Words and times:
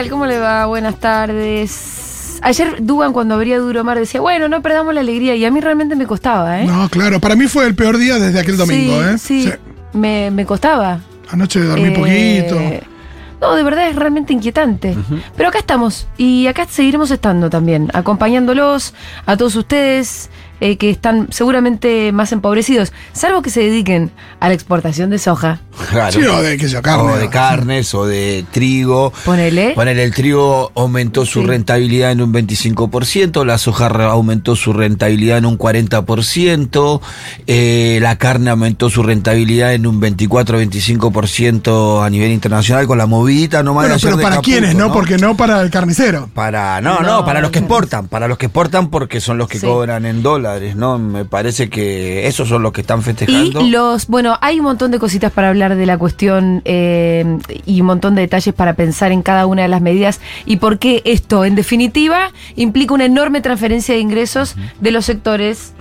tal? 0.00 0.10
¿Cómo 0.10 0.26
le 0.26 0.38
va? 0.38 0.66
Buenas 0.66 0.98
tardes. 0.98 2.38
Ayer 2.42 2.76
Dugan 2.80 3.12
cuando 3.12 3.34
abría 3.34 3.58
Duro 3.58 3.84
Mar 3.84 3.98
decía, 3.98 4.20
bueno, 4.20 4.48
no 4.48 4.62
perdamos 4.62 4.94
la 4.94 5.00
alegría 5.00 5.36
y 5.36 5.44
a 5.44 5.50
mí 5.50 5.60
realmente 5.60 5.94
me 5.94 6.06
costaba, 6.06 6.60
¿eh? 6.62 6.64
No, 6.66 6.88
claro, 6.88 7.20
para 7.20 7.36
mí 7.36 7.46
fue 7.48 7.66
el 7.66 7.74
peor 7.74 7.98
día 7.98 8.18
desde 8.18 8.40
aquel 8.40 8.56
domingo, 8.56 9.02
sí, 9.18 9.44
¿eh? 9.44 9.50
Sí, 9.52 9.52
Me, 9.92 10.30
me 10.30 10.46
costaba. 10.46 11.00
Anoche 11.30 11.60
dormí 11.60 11.88
Eh, 11.88 11.90
poquito. 12.48 12.86
No, 13.42 13.54
de 13.54 13.62
verdad 13.62 13.88
es 13.88 13.96
realmente 13.96 14.32
inquietante. 14.32 14.96
Pero 15.36 15.48
acá 15.50 15.58
estamos 15.58 16.06
y 16.16 16.46
acá 16.46 16.66
seguiremos 16.66 17.10
estando 17.10 17.50
también, 17.50 17.90
acompañándolos 17.92 18.94
a 19.26 19.36
todos 19.36 19.54
ustedes 19.56 20.30
eh, 20.60 20.76
que 20.76 20.90
están 20.90 21.28
seguramente 21.30 22.12
más 22.12 22.32
empobrecidos, 22.32 22.92
salvo 23.12 23.42
que 23.42 23.50
se 23.50 23.60
dediquen 23.60 24.10
a 24.40 24.48
la 24.48 24.54
exportación 24.54 25.10
de 25.10 25.18
soja. 25.18 25.60
Claro. 25.90 26.12
Sí, 26.12 26.24
o 26.26 26.42
de, 26.42 26.58
carne. 26.82 27.12
O 27.12 27.16
de 27.16 27.28
carnes 27.30 27.94
o 27.94 28.06
de 28.06 28.44
trigo. 28.50 29.12
Ponele. 29.24 29.72
Ponele, 29.74 30.02
el 30.04 30.14
trigo 30.14 30.72
aumentó 30.74 31.24
su 31.24 31.40
Sí. 31.40 31.46
rentabilidad 31.46 32.10
en 32.12 32.20
un 32.20 32.32
25%, 32.32 33.44
la 33.44 33.56
soja 33.58 33.86
aumentó 33.86 34.56
su 34.56 34.72
rentabilidad 34.72 35.38
en 35.38 35.46
un 35.46 35.56
40%, 35.56 37.00
eh, 37.46 37.98
la 38.02 38.16
carne 38.16 38.50
aumentó 38.50 38.90
su 38.90 39.02
rentabilidad 39.02 39.72
en 39.74 39.86
un 39.86 40.00
24-25% 40.00 42.02
a 42.04 42.10
nivel 42.10 42.30
internacional 42.32 42.86
con 42.86 42.98
la 42.98 43.06
movidita 43.06 43.62
nomás 43.62 43.84
Bueno, 43.86 43.96
pero 44.02 44.16
de 44.16 44.22
para 44.22 44.34
Acapulco, 44.36 44.58
quiénes, 44.58 44.74
¿no? 44.74 44.92
Porque 44.92 45.16
no 45.18 45.36
para 45.36 45.60
el 45.62 45.70
carnicero. 45.70 46.28
Para, 46.34 46.80
no, 46.80 47.00
No, 47.00 47.20
no, 47.20 47.24
para 47.24 47.40
los 47.40 47.50
que 47.50 47.60
exportan, 47.60 48.08
para 48.08 48.28
los 48.28 48.38
que 48.38 48.46
exportan 48.46 48.88
porque 48.90 49.20
son 49.20 49.38
los 49.38 49.48
que 49.48 49.58
Sí. 49.58 49.66
cobran 49.66 50.04
en 50.06 50.22
dólares, 50.22 50.49
¿no? 50.76 50.98
Me 50.98 51.24
parece 51.24 51.68
que 51.68 52.26
esos 52.26 52.48
son 52.48 52.62
los 52.62 52.72
que 52.72 52.80
están 52.80 53.02
festejando. 53.02 53.60
Y 53.60 53.70
los, 53.70 54.06
bueno, 54.06 54.36
hay 54.40 54.58
un 54.58 54.64
montón 54.64 54.90
de 54.90 54.98
cositas 54.98 55.32
para 55.32 55.48
hablar 55.48 55.76
de 55.76 55.86
la 55.86 55.98
cuestión 55.98 56.62
eh, 56.64 57.38
y 57.66 57.80
un 57.80 57.86
montón 57.86 58.14
de 58.14 58.22
detalles 58.22 58.54
para 58.54 58.74
pensar 58.74 59.12
en 59.12 59.22
cada 59.22 59.46
una 59.46 59.62
de 59.62 59.68
las 59.68 59.80
medidas 59.80 60.20
y 60.46 60.56
por 60.56 60.78
qué 60.78 61.02
esto, 61.04 61.44
en 61.44 61.54
definitiva, 61.54 62.32
implica 62.56 62.94
una 62.94 63.04
enorme 63.04 63.40
transferencia 63.40 63.94
de 63.94 64.00
ingresos 64.00 64.56
de 64.80 64.90
los 64.90 65.04
sectores, 65.04 65.72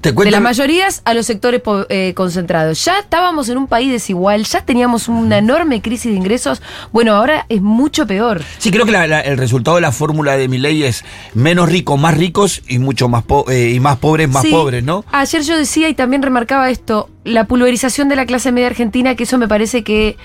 Te 0.00 0.12
de 0.12 0.30
las 0.30 0.40
mayorías 0.40 1.02
a 1.04 1.12
los 1.12 1.26
sectores 1.26 1.60
eh, 1.88 2.12
concentrados. 2.14 2.84
Ya 2.84 3.00
estábamos 3.00 3.48
en 3.48 3.58
un 3.58 3.66
país 3.66 3.90
desigual, 3.90 4.44
ya 4.44 4.60
teníamos 4.64 5.08
una 5.08 5.38
enorme 5.38 5.82
crisis 5.82 6.12
de 6.12 6.16
ingresos, 6.16 6.62
bueno, 6.92 7.14
ahora 7.14 7.46
es 7.48 7.60
mucho 7.60 8.06
peor. 8.06 8.42
Sí, 8.58 8.70
creo 8.70 8.86
que 8.86 8.92
la- 8.92 9.08
la- 9.08 9.20
el 9.20 9.36
resultado 9.36 9.74
de 9.76 9.80
la 9.80 9.90
fórmula 9.90 10.36
de 10.36 10.46
mi 10.46 10.58
ley 10.58 10.84
es 10.84 11.04
menos 11.34 11.68
ricos, 11.68 11.98
más 11.98 12.16
ricos 12.16 12.62
y 12.68 12.78
mucho 12.78 13.08
más 13.08 13.24
po- 13.24 13.50
eh, 13.50 13.70
y 13.74 13.80
más 13.80 13.96
pobres, 13.96 14.28
más 14.28 14.42
Sí. 14.42 14.50
pobres, 14.50 14.84
¿no? 14.84 15.04
Ayer 15.10 15.42
yo 15.42 15.56
decía 15.58 15.88
y 15.88 15.94
también 15.94 16.22
remarcaba 16.22 16.70
esto, 16.70 17.08
la 17.24 17.44
pulverización 17.44 18.08
de 18.08 18.14
la 18.16 18.24
clase 18.24 18.52
media 18.52 18.68
argentina, 18.68 19.16
que 19.16 19.24
eso 19.24 19.36
me 19.36 19.48
parece 19.48 19.82
que 19.82 20.16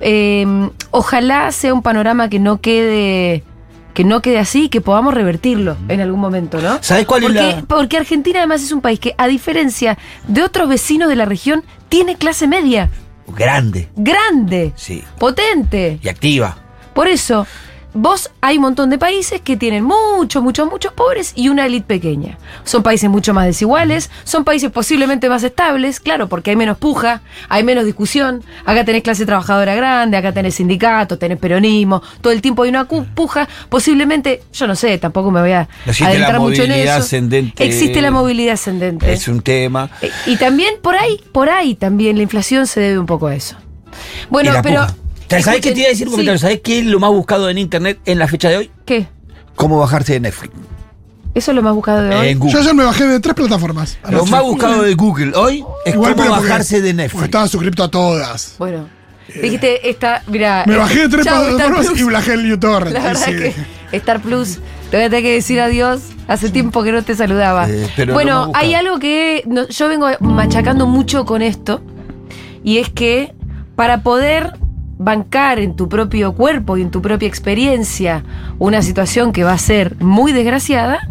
eh, 0.00 0.44
ojalá 0.90 1.50
sea 1.52 1.72
un 1.72 1.80
panorama 1.82 2.28
que 2.28 2.38
no 2.38 2.60
quede 2.60 3.44
que 3.94 4.04
no 4.04 4.22
quede 4.22 4.38
así, 4.38 4.68
que 4.68 4.80
podamos 4.80 5.14
revertirlo 5.14 5.76
en 5.88 6.00
algún 6.00 6.20
momento, 6.20 6.60
¿no? 6.60 6.78
¿Sabes 6.82 7.06
cuál 7.06 7.22
porque, 7.22 7.48
es 7.50 7.56
la...? 7.56 7.62
Porque 7.62 7.96
Argentina 7.96 8.38
además 8.40 8.62
es 8.62 8.72
un 8.72 8.80
país 8.80 8.98
que, 9.00 9.14
a 9.18 9.28
diferencia 9.28 9.98
de 10.26 10.42
otros 10.42 10.68
vecinos 10.68 11.08
de 11.08 11.16
la 11.16 11.24
región, 11.24 11.64
tiene 11.88 12.16
clase 12.16 12.46
media, 12.46 12.90
Grande, 13.28 13.88
grande, 13.96 14.72
sí, 14.76 15.02
potente. 15.18 15.98
y 16.02 16.08
activa. 16.08 16.56
Por 16.92 17.08
eso, 17.08 17.46
vos 17.94 18.30
hay 18.40 18.56
un 18.56 18.62
montón 18.62 18.90
de 18.90 18.98
países 18.98 19.40
que 19.40 19.56
tienen 19.56 19.84
muchos, 19.84 20.42
muchos, 20.42 20.68
muchos 20.70 20.92
pobres 20.92 21.32
y 21.34 21.48
una 21.48 21.66
élite 21.66 21.86
pequeña. 21.86 22.38
Son 22.64 22.82
países 22.82 23.08
mucho 23.10 23.34
más 23.34 23.46
desiguales, 23.46 24.10
son 24.24 24.44
países 24.44 24.70
posiblemente 24.70 25.28
más 25.28 25.42
estables, 25.44 26.00
claro, 26.00 26.28
porque 26.28 26.50
hay 26.50 26.56
menos 26.56 26.78
puja, 26.78 27.22
hay 27.48 27.64
menos 27.64 27.84
discusión. 27.84 28.42
Acá 28.64 28.84
tenés 28.84 29.02
clase 29.02 29.26
trabajadora 29.26 29.74
grande, 29.74 30.16
acá 30.16 30.32
tenés 30.32 30.54
sindicatos, 30.54 31.18
tenés 31.18 31.38
peronismo, 31.38 32.02
todo 32.20 32.32
el 32.32 32.40
tiempo 32.40 32.62
hay 32.62 32.70
una 32.70 32.86
puja. 32.86 33.48
Posiblemente, 33.68 34.42
yo 34.52 34.66
no 34.66 34.74
sé, 34.74 34.98
tampoco 34.98 35.30
me 35.30 35.40
voy 35.40 35.52
a 35.52 35.68
Existe 35.86 36.04
adentrar 36.04 36.32
la 36.34 36.38
mucho 36.40 36.62
en 36.62 36.70
movilidad 36.70 36.96
eso. 36.96 37.04
ascendente. 37.04 37.64
Existe 37.66 38.00
la 38.00 38.10
movilidad 38.10 38.54
ascendente. 38.54 39.12
Es 39.12 39.28
un 39.28 39.40
tema. 39.42 39.90
Eh, 40.00 40.10
Y 40.26 40.36
también 40.36 40.74
por 40.82 40.96
ahí, 40.96 41.20
por 41.32 41.50
ahí 41.50 41.74
también 41.74 42.16
la 42.16 42.22
inflación 42.22 42.66
se 42.66 42.80
debe 42.80 42.98
un 42.98 43.06
poco 43.06 43.26
a 43.26 43.34
eso. 43.34 43.56
Bueno, 44.30 44.52
pero. 44.62 44.80
puja. 44.86 44.96
¿Sabes 45.40 45.60
qué 45.60 45.72
te 45.72 45.78
iba 45.80 45.86
a 45.86 45.90
decir? 45.90 46.06
un 46.06 46.10
Sí. 46.12 46.16
comentario? 46.16 46.38
¿Sabes 46.38 46.60
qué 46.62 46.78
es 46.80 46.84
lo 46.86 47.00
más 47.00 47.10
buscado 47.10 47.48
en 47.48 47.58
internet 47.58 47.98
en 48.04 48.18
la 48.18 48.28
fecha 48.28 48.48
de 48.50 48.56
hoy? 48.58 48.70
¿Qué? 48.84 49.06
¿Cómo 49.56 49.78
bajarse 49.78 50.14
de 50.14 50.20
Netflix? 50.20 50.52
Eso 51.34 51.50
es 51.52 51.54
lo 51.54 51.62
más 51.62 51.74
buscado 51.74 52.02
de 52.02 52.14
hoy. 52.14 52.28
En 52.28 52.46
Yo 52.48 52.58
ayer 52.58 52.74
me 52.74 52.84
bajé 52.84 53.06
de 53.06 53.18
tres 53.20 53.34
plataformas. 53.34 53.96
Lo 54.10 54.26
más 54.26 54.42
buscado 54.42 54.82
de 54.82 54.94
Google 54.94 55.32
hoy 55.34 55.64
es 55.86 55.94
Igual, 55.94 56.12
cómo 56.12 56.22
pero 56.24 56.34
porque- 56.36 56.48
bajarse 56.50 56.74
de 56.76 56.80
porque 56.90 56.94
Netflix. 56.94 57.24
Estaba 57.24 57.48
suscripto 57.48 57.82
a 57.84 57.90
todas. 57.90 58.54
Bueno, 58.58 58.86
dijiste 59.40 59.88
esta, 59.88 60.22
mira. 60.26 60.64
Me 60.66 60.76
bajé 60.76 61.00
de 61.00 61.08
tres 61.08 61.26
plataformas 61.26 61.98
y 61.98 62.02
bajé 62.02 62.32
el 62.34 62.48
YouTube. 62.48 62.90
La 62.90 63.00
verdad 63.02 63.24
Sí. 63.24 63.30
que 63.32 63.54
Star 63.96 64.20
Plus, 64.20 64.58
te 64.90 64.96
voy 64.98 65.06
a 65.06 65.08
tener 65.10 65.22
que 65.22 65.32
decir 65.32 65.58
adiós. 65.60 66.02
Hace 66.28 66.50
tiempo 66.50 66.82
que 66.82 66.92
no 66.92 67.02
te 67.02 67.14
saludaba. 67.16 67.66
Eh, 67.68 67.88
bueno, 68.12 68.52
hay 68.54 68.74
algo 68.74 68.98
que 68.98 69.42
no- 69.46 69.66
yo 69.68 69.88
vengo 69.88 70.08
machacando 70.20 70.86
mucho 70.86 71.24
con 71.24 71.40
esto. 71.42 71.82
Y 72.62 72.78
es 72.78 72.90
que 72.90 73.34
para 73.74 74.02
poder 74.02 74.52
bancar 75.02 75.58
en 75.58 75.74
tu 75.74 75.88
propio 75.88 76.34
cuerpo 76.34 76.76
y 76.76 76.82
en 76.82 76.90
tu 76.90 77.02
propia 77.02 77.28
experiencia 77.28 78.24
una 78.58 78.82
situación 78.82 79.32
que 79.32 79.44
va 79.44 79.52
a 79.52 79.58
ser 79.58 79.96
muy 80.00 80.32
desgraciada, 80.32 81.08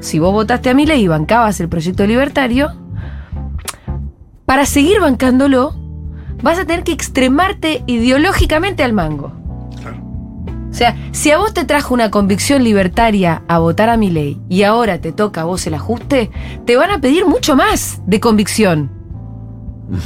si 0.00 0.18
vos 0.18 0.32
votaste 0.32 0.70
a 0.70 0.74
mi 0.74 0.86
ley 0.86 1.02
y 1.02 1.08
bancabas 1.08 1.60
el 1.60 1.68
proyecto 1.68 2.06
libertario, 2.06 2.72
para 4.46 4.64
seguir 4.66 5.00
bancándolo, 5.00 5.76
vas 6.42 6.58
a 6.58 6.64
tener 6.64 6.82
que 6.82 6.92
extremarte 6.92 7.84
ideológicamente 7.86 8.82
al 8.82 8.92
mango. 8.92 9.32
O 10.70 10.74
sea, 10.74 10.96
si 11.12 11.30
a 11.30 11.38
vos 11.38 11.52
te 11.52 11.64
trajo 11.64 11.92
una 11.92 12.10
convicción 12.10 12.62
libertaria 12.62 13.42
a 13.48 13.58
votar 13.58 13.90
a 13.90 13.96
mi 13.96 14.10
ley 14.10 14.40
y 14.48 14.62
ahora 14.62 15.00
te 15.00 15.12
toca 15.12 15.42
a 15.42 15.44
vos 15.44 15.66
el 15.66 15.74
ajuste, 15.74 16.30
te 16.64 16.76
van 16.76 16.90
a 16.90 17.00
pedir 17.00 17.26
mucho 17.26 17.56
más 17.56 18.00
de 18.06 18.20
convicción. 18.20 18.99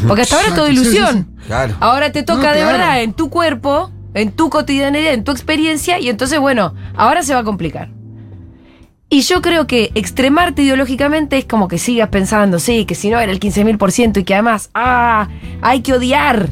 Porque 0.06 0.22
hasta 0.22 0.36
ahora 0.36 0.48
es 0.48 0.54
todo 0.54 0.68
ilusión. 0.68 1.28
Claro. 1.46 1.74
Ahora 1.80 2.10
te 2.12 2.22
toca 2.22 2.48
No, 2.50 2.56
de 2.58 2.64
verdad 2.64 3.02
en 3.02 3.12
tu 3.12 3.28
cuerpo, 3.30 3.90
en 4.14 4.32
tu 4.32 4.48
cotidianidad, 4.50 5.12
en 5.12 5.24
tu 5.24 5.32
experiencia, 5.32 5.98
y 5.98 6.08
entonces, 6.08 6.38
bueno, 6.40 6.74
ahora 6.96 7.22
se 7.22 7.34
va 7.34 7.40
a 7.40 7.44
complicar. 7.44 7.90
Y 9.10 9.20
yo 9.22 9.42
creo 9.42 9.66
que 9.66 9.92
extremarte 9.94 10.62
ideológicamente 10.62 11.36
es 11.38 11.44
como 11.44 11.68
que 11.68 11.78
sigas 11.78 12.08
pensando, 12.08 12.58
sí, 12.58 12.84
que 12.84 12.94
si 12.94 13.10
no 13.10 13.20
era 13.20 13.30
el 13.30 13.38
15.000% 13.38 14.18
y 14.20 14.24
que 14.24 14.34
además, 14.34 14.70
ah, 14.74 15.28
hay 15.62 15.82
que 15.82 15.92
odiar. 15.92 16.48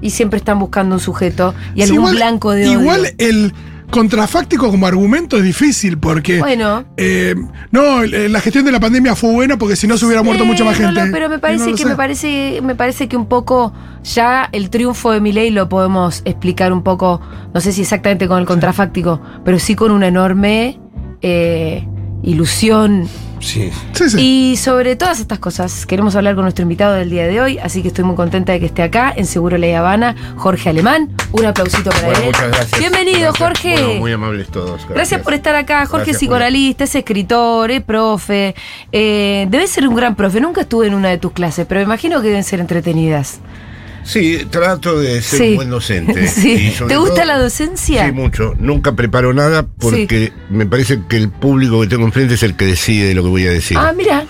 Y 0.00 0.10
siempre 0.10 0.38
están 0.38 0.58
buscando 0.58 0.94
un 0.94 1.00
sujeto 1.00 1.54
y 1.74 1.82
Sí, 1.82 1.82
algún 1.82 1.96
igual- 1.98 2.14
blanco 2.16 2.50
de 2.52 2.66
odio. 2.68 2.80
Igual 2.80 3.14
el 3.18 3.52
contrafáctico 3.90 4.70
como 4.70 4.86
argumento 4.86 5.36
es 5.36 5.42
difícil 5.44 5.98
porque. 5.98 6.38
Bueno. 6.38 6.84
eh, 6.96 7.34
no, 7.70 8.02
el- 8.02 8.32
la 8.32 8.40
gestión 8.40 8.64
de 8.64 8.72
la 8.72 8.80
pandemia 8.80 9.14
fue 9.14 9.32
buena 9.32 9.56
porque 9.58 9.76
si 9.76 9.86
no 9.86 9.96
se 9.98 10.06
hubiera 10.06 10.22
muerto 10.22 10.44
Eh, 10.44 10.46
mucha 10.46 10.64
más 10.64 10.78
no, 10.80 10.86
gente. 10.86 11.10
pero 11.12 11.28
me 11.28 11.38
parece 11.38 11.66
no 11.70 11.76
que 11.76 11.82
sé. 11.82 11.88
me 11.88 11.96
parece 11.96 12.60
me 12.62 12.74
parece 12.74 13.08
que 13.08 13.16
un 13.16 13.26
poco 13.26 13.72
ya 14.02 14.48
el 14.52 14.70
triunfo 14.70 15.10
de 15.12 15.20
Milei 15.20 15.50
lo 15.50 15.68
podemos 15.68 16.22
explicar 16.24 16.72
un 16.72 16.82
poco, 16.82 17.20
no 17.52 17.60
sé 17.60 17.72
si 17.72 17.82
exactamente 17.82 18.26
con 18.28 18.38
el 18.38 18.46
contrafáctico, 18.46 19.20
pero 19.44 19.58
sí 19.58 19.74
con 19.74 19.90
una 19.90 20.08
enorme 20.08 20.78
eh, 21.22 21.86
ilusión. 22.22 23.08
Sí. 23.40 23.70
Sí, 23.94 24.10
sí. 24.10 24.18
Y 24.52 24.56
sobre 24.58 24.96
todas 24.96 25.18
estas 25.18 25.38
cosas 25.38 25.86
queremos 25.86 26.14
hablar 26.14 26.34
con 26.34 26.44
nuestro 26.44 26.62
invitado 26.62 26.92
del 26.94 27.08
día 27.08 27.26
de 27.26 27.40
hoy, 27.40 27.56
así 27.58 27.80
que 27.80 27.88
estoy 27.88 28.04
muy 28.04 28.14
contenta 28.14 28.52
de 28.52 28.60
que 28.60 28.66
esté 28.66 28.82
acá 28.82 29.12
en 29.16 29.24
Seguro 29.24 29.56
Ley 29.56 29.72
Habana, 29.72 30.14
Jorge 30.36 30.68
Alemán. 30.68 31.08
Un 31.32 31.46
aplausito 31.46 31.88
para 31.88 32.02
Bueno, 32.08 32.18
él. 32.20 32.26
muchas 32.26 32.48
gracias. 32.48 32.78
Bienvenido, 32.78 33.32
Gracias. 33.32 33.38
Jorge. 33.38 33.82
Bueno, 33.82 34.00
muy 34.00 34.12
amables 34.12 34.48
todos. 34.48 34.72
Gracias, 34.72 34.90
Gracias 34.94 35.22
por 35.22 35.32
estar 35.32 35.54
acá. 35.54 35.78
Jorge 35.86 35.96
Gracias, 35.96 36.16
es 36.16 36.18
psicoanalista, 36.18 36.84
es 36.84 36.94
escritor, 36.94 37.70
es 37.70 37.82
profe. 37.82 38.54
Eh, 38.92 39.46
debe 39.48 39.66
ser 39.66 39.88
un 39.88 39.94
gran 39.96 40.14
profe. 40.16 40.38
Nunca 40.40 40.60
estuve 40.60 40.88
en 40.88 40.94
una 40.94 41.08
de 41.08 41.16
tus 41.16 41.32
clases, 41.32 41.64
pero 41.66 41.80
me 41.80 41.84
imagino 41.84 42.20
que 42.20 42.28
deben 42.28 42.44
ser 42.44 42.60
entretenidas. 42.60 43.40
Sí, 44.10 44.46
trato 44.50 44.98
de 44.98 45.22
ser 45.22 45.38
Sí. 45.38 45.48
un 45.50 45.56
buen 45.56 45.70
docente. 45.70 46.26
Sí. 46.28 46.72
¿Te 46.88 46.96
gusta 46.96 47.14
todo- 47.16 47.24
la 47.24 47.38
docencia? 47.38 48.06
Sí, 48.06 48.12
mucho. 48.12 48.54
Nunca 48.58 48.94
preparo 48.96 49.32
nada 49.32 49.66
porque 49.78 50.32
me 50.50 50.66
parece 50.66 51.00
que 51.08 51.16
el 51.16 51.28
público 51.30 51.80
que 51.80 51.86
tengo 51.86 52.04
enfrente 52.04 52.34
es 52.34 52.42
el 52.42 52.56
que 52.56 52.66
decide 52.66 53.14
lo 53.14 53.22
que 53.22 53.28
voy 53.28 53.46
a 53.46 53.50
decir. 53.50 53.76
Ah, 53.78 53.92
mira. 53.96 54.24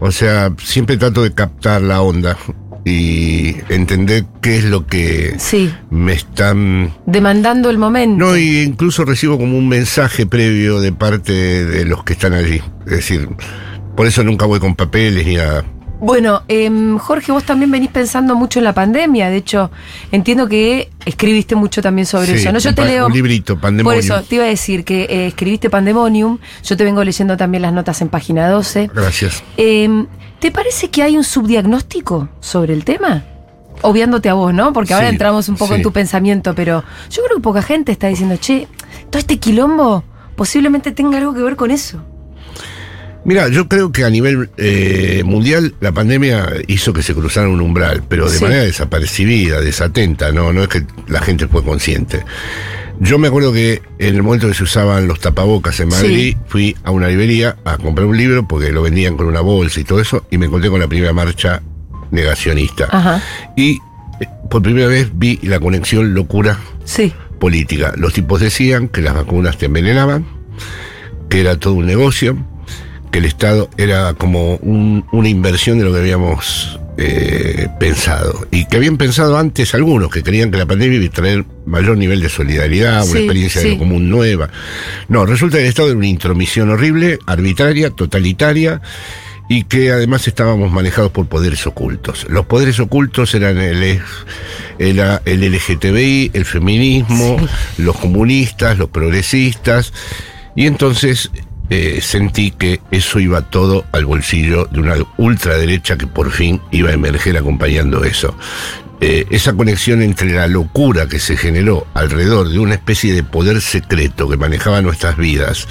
O 0.00 0.10
sea, 0.10 0.52
siempre 0.62 0.96
trato 0.96 1.22
de 1.22 1.32
captar 1.32 1.80
la 1.82 2.02
onda 2.02 2.36
y 2.84 3.56
entender 3.68 4.24
qué 4.40 4.58
es 4.58 4.64
lo 4.64 4.86
que 4.86 5.34
Sí. 5.38 5.72
me 5.90 6.12
están... 6.12 6.94
Demandando 7.06 7.68
el 7.70 7.78
momento. 7.78 8.24
No, 8.24 8.36
y 8.36 8.60
incluso 8.60 9.04
recibo 9.04 9.38
como 9.38 9.58
un 9.58 9.68
mensaje 9.68 10.24
previo 10.26 10.80
de 10.80 10.92
parte 10.92 11.32
de 11.32 11.84
los 11.84 12.04
que 12.04 12.12
están 12.12 12.32
allí. 12.34 12.60
Es 12.86 12.92
decir, 12.92 13.28
por 13.96 14.06
eso 14.06 14.22
nunca 14.22 14.46
voy 14.46 14.60
con 14.60 14.76
papeles 14.76 15.26
ni 15.26 15.34
nada. 15.34 15.64
Bueno, 15.98 16.42
em, 16.48 16.98
Jorge, 16.98 17.32
vos 17.32 17.44
también 17.44 17.70
venís 17.70 17.88
pensando 17.90 18.34
mucho 18.34 18.58
en 18.58 18.64
la 18.64 18.74
pandemia. 18.74 19.30
De 19.30 19.36
hecho, 19.38 19.70
entiendo 20.12 20.46
que 20.46 20.90
escribiste 21.06 21.54
mucho 21.54 21.80
también 21.80 22.04
sobre 22.06 22.26
Sí, 22.26 22.32
eso. 22.34 22.52
No, 22.52 22.58
yo 22.58 22.74
te 22.74 22.84
leo. 22.84 23.06
un 23.06 23.12
librito, 23.12 23.54
Por 23.54 23.62
Pandemonium. 23.62 24.04
eso, 24.04 24.22
te 24.22 24.34
iba 24.34 24.44
a 24.44 24.48
decir 24.48 24.84
que 24.84 25.04
eh, 25.04 25.26
escribiste 25.28 25.70
Pandemonium. 25.70 26.38
Yo 26.62 26.76
te 26.76 26.84
vengo 26.84 27.02
leyendo 27.02 27.36
también 27.38 27.62
las 27.62 27.72
notas 27.72 28.02
en 28.02 28.08
página 28.08 28.48
12. 28.50 28.90
Gracias. 28.94 29.42
Em, 29.56 30.06
¿Te 30.38 30.50
parece 30.50 30.90
que 30.90 31.02
hay 31.02 31.16
un 31.16 31.24
subdiagnóstico 31.24 32.28
sobre 32.40 32.74
el 32.74 32.84
tema? 32.84 33.24
Obviándote 33.80 34.28
a 34.28 34.34
vos, 34.34 34.52
¿no? 34.52 34.72
Porque 34.74 34.92
ahora 34.92 35.08
Sí, 35.08 35.12
entramos 35.14 35.48
un 35.48 35.56
poco 35.56 35.74
en 35.74 35.82
tu 35.82 35.92
pensamiento, 35.92 36.54
pero 36.54 36.84
yo 37.10 37.22
creo 37.24 37.36
que 37.38 37.42
poca 37.42 37.62
gente 37.62 37.90
está 37.92 38.08
diciendo, 38.08 38.36
che, 38.36 38.68
todo 39.08 39.18
este 39.18 39.38
quilombo 39.38 40.04
posiblemente 40.36 40.92
tenga 40.92 41.16
algo 41.18 41.32
que 41.32 41.42
ver 41.42 41.56
con 41.56 41.70
eso. 41.70 42.02
Mira, 43.26 43.48
yo 43.48 43.66
creo 43.68 43.90
que 43.90 44.04
a 44.04 44.10
nivel 44.10 44.50
eh, 44.56 45.22
mundial 45.24 45.74
la 45.80 45.90
pandemia 45.90 46.48
hizo 46.68 46.92
que 46.92 47.02
se 47.02 47.12
cruzara 47.12 47.48
un 47.48 47.60
umbral, 47.60 48.04
pero 48.08 48.30
de 48.30 48.38
Sí. 48.38 48.44
manera 48.44 48.62
desapercibida, 48.62 49.60
desatenta, 49.60 50.30
no, 50.30 50.52
no 50.52 50.62
es 50.62 50.68
que 50.68 50.86
la 51.08 51.20
gente 51.20 51.48
fue 51.48 51.64
consciente. 51.64 52.22
Yo 53.00 53.18
me 53.18 53.26
acuerdo 53.26 53.52
que 53.52 53.82
en 53.98 54.14
el 54.14 54.22
momento 54.22 54.46
que 54.46 54.54
se 54.54 54.62
usaban 54.62 55.08
los 55.08 55.18
tapabocas 55.18 55.80
en 55.80 55.88
Madrid, 55.88 56.34
Sí. 56.34 56.36
fui 56.46 56.76
a 56.84 56.92
una 56.92 57.08
librería 57.08 57.56
a 57.64 57.78
comprar 57.78 58.06
un 58.06 58.16
libro 58.16 58.46
porque 58.46 58.70
lo 58.70 58.82
vendían 58.82 59.16
con 59.16 59.26
una 59.26 59.40
bolsa 59.40 59.80
y 59.80 59.84
todo 59.84 59.98
eso, 60.00 60.24
y 60.30 60.38
me 60.38 60.46
encontré 60.46 60.70
con 60.70 60.78
la 60.78 60.86
primera 60.86 61.12
marcha 61.12 61.62
negacionista. 62.12 62.86
Ajá. 62.92 63.20
Y 63.56 63.72
eh, 64.20 64.28
por 64.48 64.62
primera 64.62 64.86
vez 64.86 65.10
vi 65.12 65.40
la 65.42 65.58
conexión 65.58 66.14
locura 66.14 66.60
Sí. 66.84 67.12
política. 67.40 67.92
Los 67.96 68.12
tipos 68.12 68.40
decían 68.40 68.86
que 68.88 69.02
las 69.02 69.14
vacunas 69.14 69.58
te 69.58 69.66
envenenaban, 69.66 70.24
que 71.28 71.40
era 71.40 71.58
todo 71.58 71.74
un 71.74 71.86
negocio, 71.86 72.36
que 73.16 73.20
el 73.20 73.24
Estado 73.24 73.70
era 73.78 74.12
como 74.12 74.56
un- 74.56 75.06
una 75.10 75.28
inversión 75.30 75.78
de 75.78 75.84
lo 75.86 75.92
que 75.94 76.00
habíamos 76.00 76.78
eh, 76.98 77.68
pensado. 77.80 78.46
Y 78.50 78.66
que 78.66 78.76
habían 78.76 78.96
pensado 78.98 79.38
antes 79.38 79.74
algunos, 79.74 80.10
que 80.10 80.22
creían 80.22 80.50
que 80.50 80.58
la 80.58 80.66
pandemia 80.66 80.98
iba 80.98 81.06
a 81.06 81.10
traer 81.10 81.44
mayor 81.64 81.96
nivel 81.96 82.20
de 82.20 82.28
solidaridad, 82.28 83.04
Sí, 83.04 83.10
una 83.12 83.20
experiencia 83.20 83.60
de 83.62 83.70
lo 83.70 83.78
común 83.78 84.10
nueva. 84.10 84.50
No, 85.08 85.24
resulta 85.24 85.56
que 85.56 85.62
el 85.64 85.68
Estado 85.70 85.88
era 85.88 85.96
una 85.98 86.06
intromisión 86.06 86.68
horrible, 86.70 87.18
arbitraria, 87.26 87.88
totalitaria. 87.90 88.80
Y 89.48 89.64
que 89.64 89.92
además 89.92 90.26
estábamos 90.28 90.70
manejados 90.72 91.10
por 91.12 91.26
poderes 91.26 91.66
ocultos. 91.66 92.26
Los 92.28 92.44
poderes 92.46 92.80
ocultos 92.80 93.34
eran 93.34 93.56
el, 93.58 94.00
era 94.78 95.22
el 95.24 95.40
LGTBI, 95.42 96.32
el 96.34 96.44
feminismo, 96.44 97.36
los 97.78 97.96
comunistas, 97.96 98.76
los 98.76 98.88
progresistas. 98.90 99.92
Y 100.56 100.66
entonces 100.66 101.30
eh, 101.68 102.00
sentí 102.00 102.52
que 102.52 102.80
eso 102.90 103.18
iba 103.18 103.42
todo 103.42 103.84
al 103.92 104.06
bolsillo 104.06 104.66
de 104.70 104.80
una 104.80 104.94
ultraderecha 105.16 105.96
que 105.96 106.06
por 106.06 106.30
fin 106.30 106.60
iba 106.70 106.90
a 106.90 106.94
emerger 106.94 107.36
acompañando 107.36 108.04
eso. 108.04 108.36
Eh, 109.00 109.26
esa 109.30 109.52
conexión 109.52 110.00
entre 110.00 110.32
la 110.32 110.46
locura 110.46 111.06
que 111.06 111.18
se 111.18 111.36
generó 111.36 111.86
alrededor 111.92 112.48
de 112.48 112.58
una 112.58 112.74
especie 112.74 113.12
de 113.12 113.22
poder 113.22 113.60
secreto 113.60 114.28
que 114.28 114.38
manejaba 114.38 114.80
nuestras 114.80 115.18
vidas 115.18 115.68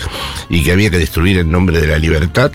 y 0.48 0.64
que 0.64 0.72
había 0.72 0.92
que 0.92 1.00
destruir 1.00 1.40
en 1.40 1.50
nombre 1.50 1.82
de 1.82 1.88
la 1.88 1.98
libertad, 1.98 2.52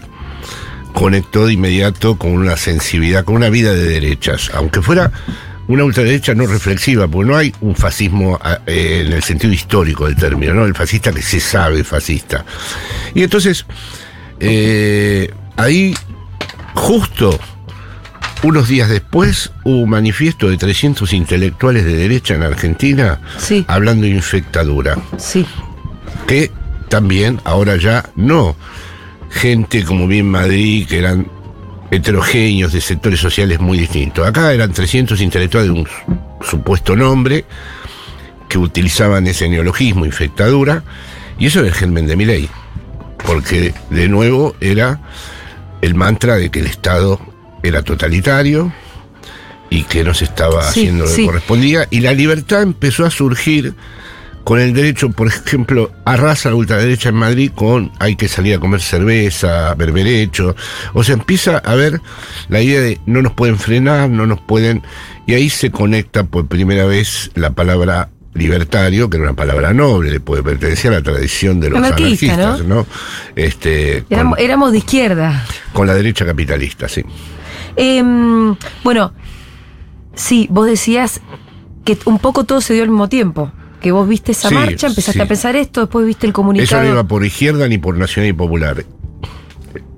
conectó 0.93 1.46
de 1.46 1.54
inmediato 1.54 2.16
con 2.19 2.32
una 2.32 2.56
sensibilidad, 2.56 3.25
con 3.25 3.34
una 3.34 3.48
vida 3.48 3.72
de 3.72 3.84
derechas, 3.84 4.50
aunque 4.54 4.82
fuera 4.82 5.10
una 5.72 5.84
ultraderecha 5.84 6.34
no 6.34 6.46
reflexiva, 6.46 7.06
porque 7.08 7.31
no 7.31 7.37
hay 7.37 7.55
un 7.61 7.75
fascismo 7.76 8.38
ah, 8.43 8.58
eh, 8.67 9.05
en 9.06 9.12
el 9.12 9.22
sentido 9.22 9.52
histórico 9.52 10.06
del 10.06 10.17
término, 10.17 10.52
¿no? 10.55 10.64
El 10.64 10.75
fascista 10.75 11.12
que 11.12 11.22
se 11.22 11.38
sabe 11.40 11.84
fascista. 11.84 12.44
Y 13.14 13.22
entonces, 13.22 13.67
eh, 14.40 15.32
ahí, 15.56 15.94
justo 16.75 17.38
unos 18.43 18.69
días 18.69 18.88
después, 18.88 19.52
hubo 19.64 19.82
un 19.82 19.90
manifiesto 19.90 20.49
de 20.49 20.56
300 20.56 21.12
intelectuales 21.12 21.84
de 21.84 21.94
derecha 21.94 22.34
en 22.34 22.43
Argentina 22.43 23.20
Sí. 23.38 23.64
hablando 23.69 24.05
de 24.06 24.12
infectadura 24.12 24.96
Sí. 25.19 25.46
que 26.26 26.50
también 26.88 27.40
ahora 27.44 27.76
ya 27.76 28.08
no 28.17 28.56
gente 29.31 29.84
como 29.84 30.08
bien 30.08 30.28
Madrid 30.31 30.88
que 30.88 30.99
eran 30.99 31.28
heterogéneos 31.90 32.72
de 32.72 32.81
sectores 32.81 33.20
sociales 33.20 33.60
muy 33.60 33.78
distintos. 33.78 34.26
Acá 34.26 34.52
eran 34.52 34.72
300 34.72 35.20
intelectuales 35.20 35.72
de 35.72 35.81
un 35.81 35.88
supuesto 36.42 36.94
nombre 36.96 37.44
que 38.48 38.58
utilizaban 38.58 39.26
ese 39.26 39.48
neologismo, 39.48 40.04
infectadura, 40.06 40.82
y 41.38 41.46
eso 41.46 41.60
era 41.60 41.69
el 41.69 41.75
germen 41.75 42.06
de 42.06 42.16
mi 42.16 42.25
ley, 42.25 42.48
porque 43.25 43.72
de 43.90 44.08
nuevo 44.08 44.54
era 44.60 45.00
el 45.82 45.94
mantra 45.94 46.37
de 46.37 46.50
que 46.50 46.60
el 46.60 46.66
Estado 46.66 47.20
era 47.62 47.82
totalitario 47.82 48.72
y 49.70 49.84
que 49.84 50.02
no 50.02 50.14
se 50.14 50.25
estaba 50.25 50.62
Sí, 50.64 50.81
haciendo 50.81 51.04
lo 51.04 51.10
que 51.10 51.16
sí. 51.16 51.26
correspondía, 51.26 51.86
y 51.90 52.00
la 52.00 52.12
libertad 52.12 52.62
empezó 52.62 53.06
a 53.06 53.10
surgir 53.10 53.75
con 54.44 54.60
el 54.60 54.72
derecho, 54.72 55.10
por 55.10 55.28
ejemplo, 55.28 55.92
arrasa 56.04 56.48
la 56.50 56.56
ultraderecha 56.56 57.10
en 57.10 57.16
Madrid 57.16 57.52
con 57.54 57.92
hay 57.98 58.16
que 58.16 58.28
salir 58.28 58.54
a 58.54 58.58
comer 58.58 58.81
cerveza, 58.81 59.75
berberecho. 59.75 60.56
O 60.94 61.04
sea, 61.04 61.14
empieza 61.14 61.58
a 61.58 61.75
ver 61.75 62.00
la 62.48 62.60
idea 62.60 62.81
de 62.81 63.00
no 63.06 63.22
nos 63.22 63.32
pueden 63.32 63.58
frenar, 63.58 64.08
no 64.10 64.26
nos 64.26 64.40
pueden. 64.40 64.82
Y 65.26 65.34
ahí 65.34 65.50
se 65.50 65.70
conecta 65.70 66.25
por 66.25 66.46
primera 66.46 66.87
vez 66.87 67.31
la 67.34 67.50
palabra 67.50 68.10
libertario, 68.34 69.10
que 69.10 69.16
era 69.16 69.26
una 69.26 69.37
palabra 69.37 69.72
noble, 69.72 70.10
le 70.10 70.20
puede 70.20 70.43
pertenecer 70.43 70.93
a 70.93 70.96
la 70.96 71.02
tradición 71.02 71.60
de 71.60 71.70
los 71.70 71.78
Anarquista, 71.78 72.34
anarquistas, 72.34 72.66
¿no? 72.66 72.86
Este, 73.34 74.04
con, 74.08 74.16
Éramos, 74.16 74.38
éramos 74.38 74.72
de 74.72 74.78
izquierda. 74.78 75.46
con 75.72 75.86
la 75.86 75.94
derecha 75.94 76.25
capitalista, 76.25 76.88
sí. 76.88 77.04
Em, 77.76 78.54
bueno, 78.84 79.12
sí, 80.14 80.46
vos 80.50 80.66
decías 80.66 81.20
que 81.84 81.98
un 82.04 82.19
poco 82.19 82.44
todo 82.44 82.60
se 82.60 82.75
dio 82.75 82.82
al 82.82 82.90
mismo 82.90 83.08
tiempo. 83.08 83.52
Que 83.81 83.93
vos 83.93 84.06
viste 84.09 84.32
esa 84.32 84.49
Sí, 84.49 84.55
marcha, 84.55 84.87
empezaste 84.88 85.19
sí. 85.19 85.21
a 85.23 85.27
pensar 85.27 85.56
esto, 85.56 85.81
después 85.82 86.06
viste 86.06 86.27
el 86.27 86.31
Eso 86.31 86.41
no 86.43 86.47
comunicado. 86.47 86.87
iba 86.87 87.05
por 87.05 87.25
izquierda 87.25 87.67
ni 87.69 87.79
por 87.79 87.97
nacional 87.97 88.31
y 88.31 88.32
popular. 88.35 88.85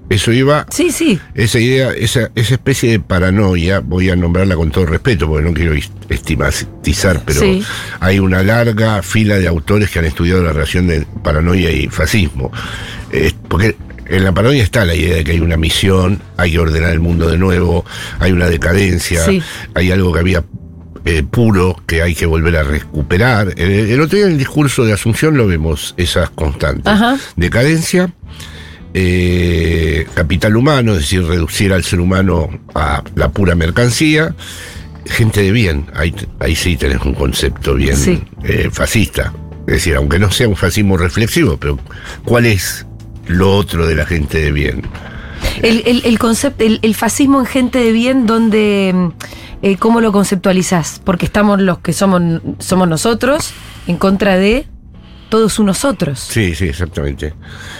Eso 0.09 0.31
iba 0.31 0.67
Sí, 0.71 0.91
sí. 0.91 1.19
Esa 1.35 1.59
idea, 1.59 1.91
esa, 1.93 2.31
esa 2.35 2.55
especie 2.55 2.91
de 2.91 3.01
paranoia, 3.01 3.81
voy 3.81 4.11
a 4.11 4.17
nombrarla 4.17 4.57
con 4.57 4.71
todo 4.71 4.85
respeto, 4.85 5.27
porque 5.27 5.49
no 5.49 5.55
quiero 5.55 5.73
est- 5.73 5.91
estigmatizar, 6.11 7.23
pero 7.25 7.41
Sí. 7.41 7.63
hay 7.99 8.19
una 8.19 8.43
larga 8.43 9.03
fila 9.03 9.39
de 9.39 9.49
autores 9.49 9.91
que 9.91 10.01
han 10.01 10.05
estudiado 10.05 10.43
la 10.43 10.53
relación 10.53 10.87
de 10.87 11.07
paranoia 11.23 11.71
y 11.71 11.89
fascismo. 11.89 12.53
Eh, 13.11 13.33
porque 13.49 13.75
en 14.07 14.25
la 14.25 14.33
paranoia 14.33 14.63
está 14.63 14.85
la 14.85 14.95
idea 14.95 15.17
de 15.17 15.25
que 15.25 15.31
hay 15.33 15.41
una 15.41 15.57
misión, 15.57 16.21
hay 16.37 16.53
que 16.53 16.59
ordenar 16.59 16.91
el 16.91 17.01
mundo 17.01 17.31
de 17.31 17.39
nuevo, 17.39 17.87
hay 18.19 18.33
una 18.33 18.49
decadencia, 18.51 19.25
Sí. 19.25 19.43
hay 19.75 19.91
algo 19.93 20.13
que 20.13 20.21
había 20.21 20.45
eh, 21.05 21.23
puro 21.23 21.77
que 21.87 22.03
hay 22.03 22.15
que 22.15 22.27
volver 22.27 22.57
a 22.57 22.63
recuperar. 22.63 23.55
El, 23.57 23.71
el 23.91 24.01
otro 24.01 24.17
día 24.17 24.27
en 24.27 24.33
el 24.33 24.39
discurso 24.39 24.85
de 24.85 24.93
Asunción 24.93 25.37
lo 25.37 25.47
vemos, 25.47 25.95
esas 25.97 26.31
constantes. 26.31 26.87
Ajá. 26.87 27.17
Decadencia, 27.37 28.13
eh, 28.95 30.07
capital 30.15 30.57
humano, 30.57 30.93
es 30.93 30.99
decir, 31.01 31.25
reducir 31.25 31.73
al 31.73 31.83
ser 31.85 32.01
humano 32.01 32.49
a 32.75 33.03
la 33.15 33.31
pura 33.31 33.55
mercancía, 33.55 34.35
gente 35.07 35.43
de 35.43 35.51
bien, 35.53 35.87
ahí, 35.95 36.15
ahí 36.41 36.55
sí 36.55 36.77
tenés 36.77 37.01
un 37.03 37.15
concepto 37.15 37.75
bien 37.75 37.97
Sí. 37.97 38.23
eh, 38.45 38.69
fascista. 38.71 39.33
Es 39.67 39.75
decir, 39.75 39.95
aunque 39.97 40.19
no 40.19 40.31
sea 40.31 40.49
un 40.49 40.57
fascismo 40.57 40.97
reflexivo, 40.97 41.57
pero 41.57 41.79
¿cuál 42.25 42.47
es 42.47 42.85
lo 43.27 43.57
otro 43.57 43.87
de 43.87 43.95
la 43.95 44.05
gente 44.07 44.39
de 44.39 44.53
bien? 44.53 44.83
El, 45.63 45.83
el, 45.87 46.03
el 46.05 46.19
concepto, 46.19 46.65
el, 46.65 46.79
el 46.83 46.95
fascismo 46.95 47.41
en 47.41 47.47
gente 47.47 47.79
de 47.79 47.93
bien, 47.93 48.27
donde 48.27 48.93
mm, 48.95 49.09
eh, 49.63 49.77
¿cómo 49.77 50.01
lo 50.01 50.13
conceptualizás? 50.13 51.01
Porque 51.05 51.27
estamos 51.27 51.61
los 51.61 51.79
que 51.79 51.93
somos, 51.93 52.43
somos 52.59 52.89
nosotros 52.89 53.53
en 53.87 53.97
contra 53.97 54.37
de 54.37 54.67
todos 55.29 55.59
unos 55.59 55.85
otros. 55.85 56.21
Sí, 56.21 56.55
sí, 56.55 56.67
exactamente. 56.67 57.33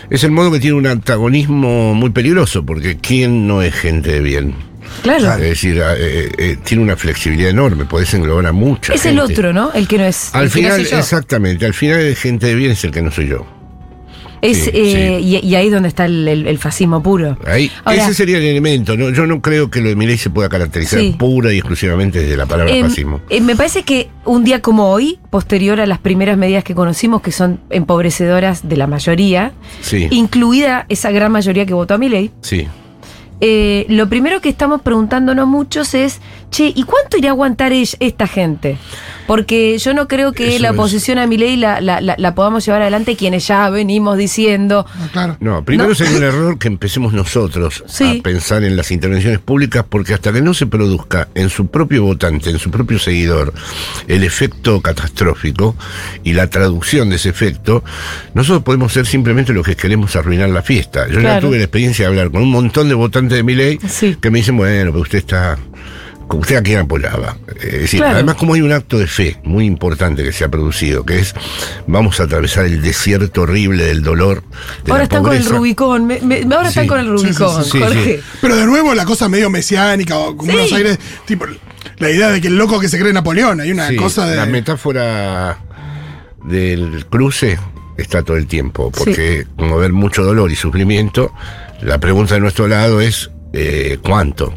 Es 0.09 0.25
el 0.25 0.31
modo 0.31 0.51
que 0.51 0.59
tiene 0.61 0.77
un 0.77 0.87
antagonismo 0.87 1.95
muy 1.95 2.11
peligroso, 2.11 2.65
porque 2.65 2.97
¿quién 2.97 3.47
no 3.47 3.61
es 3.61 3.75
gente 3.75 4.13
de 4.13 4.21
bien? 4.21 4.55
Claro. 5.03 5.33
Es 5.33 5.41
decir, 5.41 5.79
eh, 5.79 6.31
eh, 6.39 6.57
tiene 6.65 6.83
una 6.83 6.97
flexibilidad 6.97 7.51
enorme, 7.51 7.85
podés 7.85 8.15
englobar 8.15 8.47
a 8.47 8.53
mucha 8.53 8.95
Es 8.95 9.05
el 9.05 9.19
otro, 9.19 9.53
¿no? 9.53 9.73
El 9.73 9.89
que 9.89 9.99
no 9.99 10.05
es. 10.05 10.35
Al 10.35 10.45
el 10.45 10.51
que 10.51 10.63
no 10.63 10.69
final, 10.69 10.81
soy 10.83 10.91
yo. 10.93 10.99
exactamente, 10.99 11.67
al 11.67 11.75
final 11.75 12.01
el 12.01 12.17
gente 12.17 12.47
de 12.47 12.55
bien 12.55 12.73
es 12.73 12.85
el 12.85 12.91
que 12.91 13.03
no 13.03 13.11
soy 13.11 13.29
yo. 13.29 13.47
Es, 14.43 14.65
sí, 14.65 14.71
eh, 14.75 15.21
Y, 15.23 15.37
y 15.39 15.55
ahí 15.55 15.71
donde 15.71 15.89
está 15.89 16.05
el, 16.05 16.27
el- 16.29 16.47
el 16.49 16.59
fascismo 16.59 17.03
puro. 17.03 17.39
Ahí, 17.47 17.71
Ahora- 17.85 18.03
ese 18.05 18.13
sería 18.15 18.37
el 18.39 18.45
elemento. 18.45 18.97
¿no? 18.97 19.09
Yo 19.11 19.27
no 19.27 19.41
creo 19.41 19.71
que 19.71 19.81
lo 19.81 19.89
de 19.89 19.97
Milei 19.97 20.19
se 20.19 20.29
pueda 20.31 20.49
caracterizar 20.49 20.99
Sí. 21.01 21.15
pura 21.17 21.53
y 21.53 21.59
exclusivamente 21.59 22.21
desde 22.21 22.37
la 22.37 22.45
palabra 22.47 22.75
Em, 22.75 22.87
fascismo. 22.89 23.21
eh, 23.31 23.41
me 23.41 23.55
parece 23.57 23.85
que 23.85 24.11
un 24.25 24.43
día 24.45 24.61
como 24.61 24.91
hoy, 24.91 25.19
posterior 25.31 25.81
a 25.81 25.87
las 25.87 25.99
primeras 26.01 26.37
medidas 26.37 26.65
que 26.65 26.75
conocimos, 26.75 27.23
que 27.23 27.31
son 27.33 27.61
empobrecedoras 27.71 28.69
de 28.69 28.77
la 28.77 28.87
mayoría, 28.89 29.53
Sí, 29.81 30.09
incluida 30.11 30.87
esa 30.89 31.11
gran 31.13 31.31
mayoría 31.33 31.65
que 31.65 31.75
votó 31.75 31.95
a 31.95 31.99
mi 31.99 32.09
ley, 32.09 32.33
sí. 32.41 32.67
eh, 33.41 33.87
lo 33.89 34.09
primero 34.09 34.41
que 34.41 34.49
estamos 34.49 34.83
preguntándonos 34.83 35.47
muchos 35.47 35.95
es, 35.95 36.21
che, 36.53 36.73
¿y 36.75 36.85
cuánto 36.85 37.17
irá 37.17 37.31
a 37.31 37.33
aguantar 37.33 37.73
esta 37.73 38.29
gente? 38.29 38.79
Porque 39.27 39.79
yo 39.79 39.95
no 39.95 40.07
creo 40.09 40.33
que 40.33 40.49
Eso 40.55 40.63
la 40.63 40.69
es. 40.69 40.75
oposición 40.75 41.19
a 41.19 41.27
mi 41.27 41.37
ley 41.39 41.57
la, 41.57 41.81
la- 41.81 42.01
la- 42.01 42.17
la 42.19 42.35
podamos 42.35 42.65
llevar 42.67 42.83
adelante 42.83 43.17
quienes 43.17 43.47
ya 43.47 43.71
venimos 43.71 44.19
diciendo, 44.19 44.85
Ah, 44.89 45.09
claro. 45.13 45.37
No, 45.41 45.65
primero 45.65 45.89
No. 45.91 45.95
sería 45.95 46.17
un 46.19 46.25
error 46.25 46.59
que 46.59 46.69
empecemos 46.69 47.13
nosotros 47.13 47.83
Sí. 47.87 48.19
a 48.21 48.23
pensar 48.23 48.63
en 48.65 48.77
las 48.77 48.91
intervenciones 48.91 49.39
públicas, 49.39 49.85
porque 49.89 50.13
hasta 50.15 50.33
que 50.33 50.43
no 50.43 50.53
se 50.55 50.67
produzca 50.67 51.29
en 51.35 51.49
su 51.51 51.69
propio 51.69 52.03
votante, 52.05 52.51
en 52.51 52.59
su 52.59 52.71
propio 52.71 52.99
seguidor, 52.99 53.55
el 54.07 54.23
efecto 54.23 54.81
catastrófico 54.83 55.75
y 56.23 56.35
la 56.35 56.49
traducción 56.51 57.09
de 57.11 57.17
ese 57.17 57.31
efecto, 57.31 57.83
nosotros 58.35 58.63
podemos 58.65 58.93
ser 58.93 59.07
simplemente 59.07 59.53
los 59.53 59.65
que 59.65 59.77
queremos 59.77 60.15
arruinar 60.17 60.51
la 60.51 60.63
fiesta. 60.63 61.07
Yo 61.09 61.21
ya 61.21 61.41
tuve 61.41 61.57
la 61.59 61.65
experiencia 61.65 62.05
de 62.05 62.09
hablar 62.11 62.31
con 62.31 62.43
un 62.43 62.51
montón 62.51 62.89
de 62.89 62.95
votantes 62.95 63.37
de 63.39 63.43
mi 63.43 63.55
ley 63.55 63.79
Sí. 63.89 64.17
que 64.21 64.31
me 64.31 64.39
dicen, 64.39 64.57
bueno, 64.57 64.91
pero 64.91 65.03
usted 65.03 65.19
está 65.19 65.57
usted 66.37 66.57
a 66.57 66.63
quién 66.63 66.79
apoyaba. 66.81 67.37
Es 67.61 67.73
decir, 67.83 68.01
Claro. 68.01 68.15
además 68.17 68.37
como 68.37 68.55
hay 68.55 68.61
un 68.63 68.73
acto 68.73 68.99
de 68.99 69.07
fe 69.07 69.39
muy 69.45 69.65
importante 69.67 70.23
que 70.25 70.33
se 70.33 70.45
ha 70.45 70.49
producido, 70.49 71.05
que 71.05 71.19
es 71.19 71.35
vamos 71.87 72.19
a 72.21 72.25
atravesar 72.25 72.65
el 72.67 72.81
desierto 72.83 73.43
horrible 73.43 73.85
del 73.85 74.03
dolor. 74.03 74.43
de 74.85 74.91
ahora 74.93 74.99
la 74.99 75.03
están 75.05 75.23
con 75.23 75.35
el. 75.35 75.45
Rubicón. 75.45 76.07
me- 76.07 76.21
me- 76.21 76.43
ahora 76.55 76.69
están 76.69 76.87
con 76.87 76.99
el 77.01 77.09
Rubicón, 77.09 77.65
sí, 77.65 77.71
sí, 77.73 77.79
Jorge. 77.81 78.17
sí. 78.19 78.25
Pero 78.41 78.57
de 78.57 78.67
nuevo 78.67 78.95
la 78.95 79.05
cosa 79.05 79.29
medio 79.29 79.51
mesiánica 79.51 80.17
o 80.19 80.37
como 80.37 80.51
Sí. 80.51 80.57
Buenos 80.57 80.73
Aires, 80.73 80.99
tipo 81.27 81.47
la 81.99 82.11
idea 82.11 82.31
de 82.31 82.41
que 82.41 82.49
el 82.49 82.57
loco 82.57 82.81
que 82.81 82.89
se 82.89 82.99
cree 82.99 83.13
Napoleón, 83.13 83.61
hay 83.61 83.71
una 83.73 83.89
Sí, 83.89 83.97
cosa 83.97 84.27
de 84.27 84.37
La 84.37 84.47
metáfora 84.47 85.59
del 86.45 87.07
cruce 87.07 87.59
está 87.97 88.23
todo 88.23 88.37
el 88.37 88.47
tiempo, 88.47 88.91
porque 88.91 89.47
como 89.57 89.77
ver 89.79 89.93
mucho 89.93 90.25
dolor 90.25 90.51
y 90.51 90.57
sufrimiento, 90.57 91.33
la 91.83 91.99
pregunta 91.99 92.35
de 92.35 92.41
nuestro 92.41 92.67
lado 92.69 93.01
es 93.01 93.31
eh, 93.53 93.99
¿cuánto? 94.03 94.55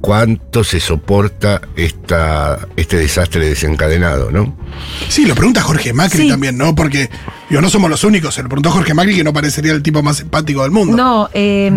¿Cuánto 0.00 0.62
se 0.62 0.78
soporta 0.80 1.60
esta, 1.76 2.68
este 2.76 2.96
desastre 2.98 3.48
desencadenado, 3.48 4.30
no? 4.30 4.56
Sí, 5.08 5.26
lo 5.26 5.34
pregunta 5.34 5.60
Jorge 5.60 5.92
Macri 5.92 6.22
Sí. 6.22 6.28
también, 6.28 6.56
¿no? 6.56 6.74
Porque 6.74 7.10
digo, 7.50 7.60
no 7.60 7.68
somos 7.68 7.90
los 7.90 8.04
únicos, 8.04 8.34
se 8.34 8.42
lo 8.42 8.48
preguntó 8.48 8.70
Jorge 8.70 8.94
Macri 8.94 9.16
que 9.16 9.24
no 9.24 9.32
parecería 9.32 9.72
el 9.72 9.82
tipo 9.82 10.02
más 10.02 10.20
empático 10.20 10.62
del 10.62 10.70
mundo. 10.70 10.96
No, 10.96 11.28
eh, 11.34 11.70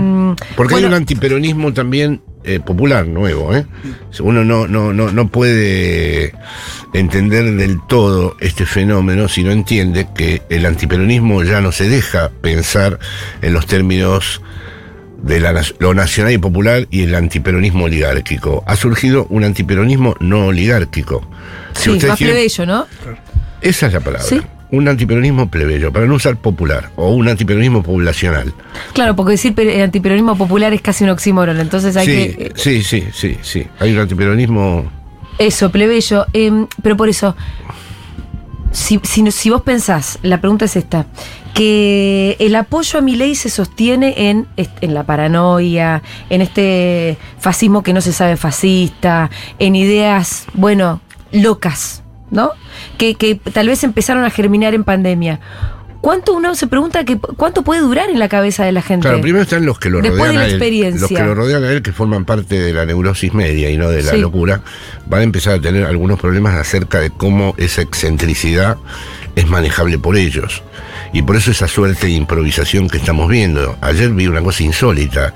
Porque 0.55 0.75
bueno, 0.75 0.87
hay 0.87 0.93
un 0.93 0.97
antiperonismo 0.97 1.73
también 1.73 2.21
eh, 2.43 2.59
popular 2.59 3.07
nuevo, 3.07 3.55
¿eh? 3.55 3.65
Uno 4.19 4.43
no, 4.43 4.67
no, 4.67 4.93
no, 4.93 5.11
no 5.11 5.27
puede 5.29 6.33
entender 6.93 7.55
del 7.55 7.79
todo 7.87 8.35
este 8.39 8.65
fenómeno 8.65 9.27
si 9.29 9.43
no 9.43 9.51
entiende 9.51 10.07
que 10.15 10.41
el 10.49 10.65
antiperonismo 10.65 11.43
ya 11.43 11.61
no 11.61 11.71
se 11.71 11.87
deja 11.89 12.29
pensar 12.41 12.99
en 13.41 13.53
los 13.53 13.65
términos 13.65 14.41
de 15.21 15.39
la 15.39 15.63
lo 15.79 15.93
nacional 15.93 16.33
y 16.33 16.37
popular 16.37 16.87
y 16.89 17.03
el 17.03 17.13
antiperonismo 17.15 17.85
oligárquico. 17.85 18.63
Ha 18.65 18.75
surgido 18.75 19.27
un 19.29 19.43
antiperonismo 19.43 20.15
no 20.19 20.47
oligárquico. 20.47 21.21
Si 21.73 21.83
sí, 21.99 22.07
más 22.07 22.17
quieren- 22.17 22.35
plebeyo, 22.35 22.65
¿no? 22.65 22.85
esa 23.61 23.87
es 23.87 23.93
la 23.93 23.99
palabra. 23.99 24.27
Sí. 24.27 24.41
Un 24.71 24.87
antiperonismo 24.87 25.49
plebeyo, 25.51 25.91
para 25.91 26.05
no 26.05 26.15
usar 26.15 26.37
popular, 26.37 26.91
o 26.95 27.11
un 27.13 27.27
antiperonismo 27.27 27.83
poblacional. 27.83 28.53
Claro, 28.93 29.15
porque 29.17 29.31
decir 29.31 29.53
antiperonismo 29.83 30.37
popular 30.37 30.71
es 30.73 30.81
casi 30.81 31.03
un 31.03 31.09
oxímoron, 31.09 31.59
entonces 31.59 31.97
hay 31.97 32.05
sí, 32.05 32.11
que... 32.35 32.43
eh, 32.45 32.51
sí, 32.55 32.81
sí, 32.81 33.03
sí, 33.13 33.37
sí. 33.41 33.67
Hay 33.79 33.91
un 33.93 33.99
antiperonismo. 33.99 34.89
Eso, 35.37 35.71
plebeyo. 35.71 36.25
em, 36.31 36.67
pero 36.81 36.95
por 36.95 37.09
eso, 37.09 37.35
si, 38.71 38.99
si, 39.03 39.29
si 39.31 39.49
vos 39.49 39.61
pensás, 39.61 40.19
la 40.21 40.39
pregunta 40.39 40.65
es 40.65 40.75
esta, 40.77 41.05
que 41.53 42.37
el 42.39 42.55
apoyo 42.55 42.99
a 42.99 43.01
mi 43.01 43.15
ley 43.15 43.35
se 43.35 43.49
sostiene 43.49 44.29
en, 44.29 44.47
en 44.57 44.93
la 44.93 45.03
paranoia, 45.03 46.01
en 46.29 46.41
este 46.41 47.17
fascismo 47.39 47.83
que 47.83 47.93
no 47.93 48.01
se 48.01 48.13
sabe 48.13 48.37
fascista, 48.37 49.29
en 49.59 49.75
ideas, 49.75 50.45
bueno, 50.53 51.01
locas, 51.31 52.03
¿no? 52.29 52.51
Que, 52.97 53.15
que 53.15 53.35
tal 53.35 53.67
vez 53.67 53.83
empezaron 53.83 54.23
a 54.23 54.29
germinar 54.29 54.73
en 54.73 54.83
pandemia. 54.83 55.39
¿Cuánto 55.99 56.33
uno 56.33 56.55
se 56.55 56.65
pregunta 56.65 57.03
que 57.05 57.19
cuánto 57.19 57.61
puede 57.61 57.81
durar 57.81 58.09
en 58.09 58.17
la 58.17 58.27
cabeza 58.27 58.65
de 58.65 58.71
la 58.71 58.81
gente? 58.81 59.03
Claro, 59.07 59.21
primero 59.21 59.43
están 59.43 59.67
los 59.67 59.77
que 59.77 59.91
lo 59.91 60.01
Después 60.01 60.17
rodean 60.19 60.33
de 60.33 60.39
la 60.39 60.41
a 60.41 60.45
él. 60.47 60.51
experiencia. 60.53 60.99
Los 61.01 61.09
que 61.11 61.23
lo 61.23 61.35
rodean 61.35 61.63
a 61.63 61.71
él, 61.71 61.83
que 61.83 61.91
forman 61.91 62.25
parte 62.25 62.59
de 62.59 62.73
la 62.73 62.87
neurosis 62.87 63.35
media 63.35 63.69
y 63.69 63.77
no 63.77 63.87
de 63.87 64.01
la 64.01 64.13
Sí. 64.13 64.17
locura, 64.17 64.61
van 65.05 65.19
a 65.19 65.23
empezar 65.23 65.53
a 65.53 65.61
tener 65.61 65.85
algunos 65.85 66.19
problemas 66.19 66.55
acerca 66.55 66.99
de 66.99 67.11
cómo 67.11 67.53
esa 67.57 67.83
excentricidad 67.83 68.77
es 69.35 69.47
manejable 69.47 69.97
por 69.99 70.17
ellos. 70.17 70.63
Y 71.13 71.21
por 71.23 71.35
eso 71.35 71.51
esa 71.51 71.67
suerte 71.67 72.07
de 72.07 72.13
improvisación 72.13 72.87
que 72.89 72.97
estamos 72.97 73.29
viendo. 73.29 73.77
Ayer 73.81 74.09
vi 74.11 74.27
una 74.27 74.41
cosa 74.41 74.63
insólita. 74.63 75.33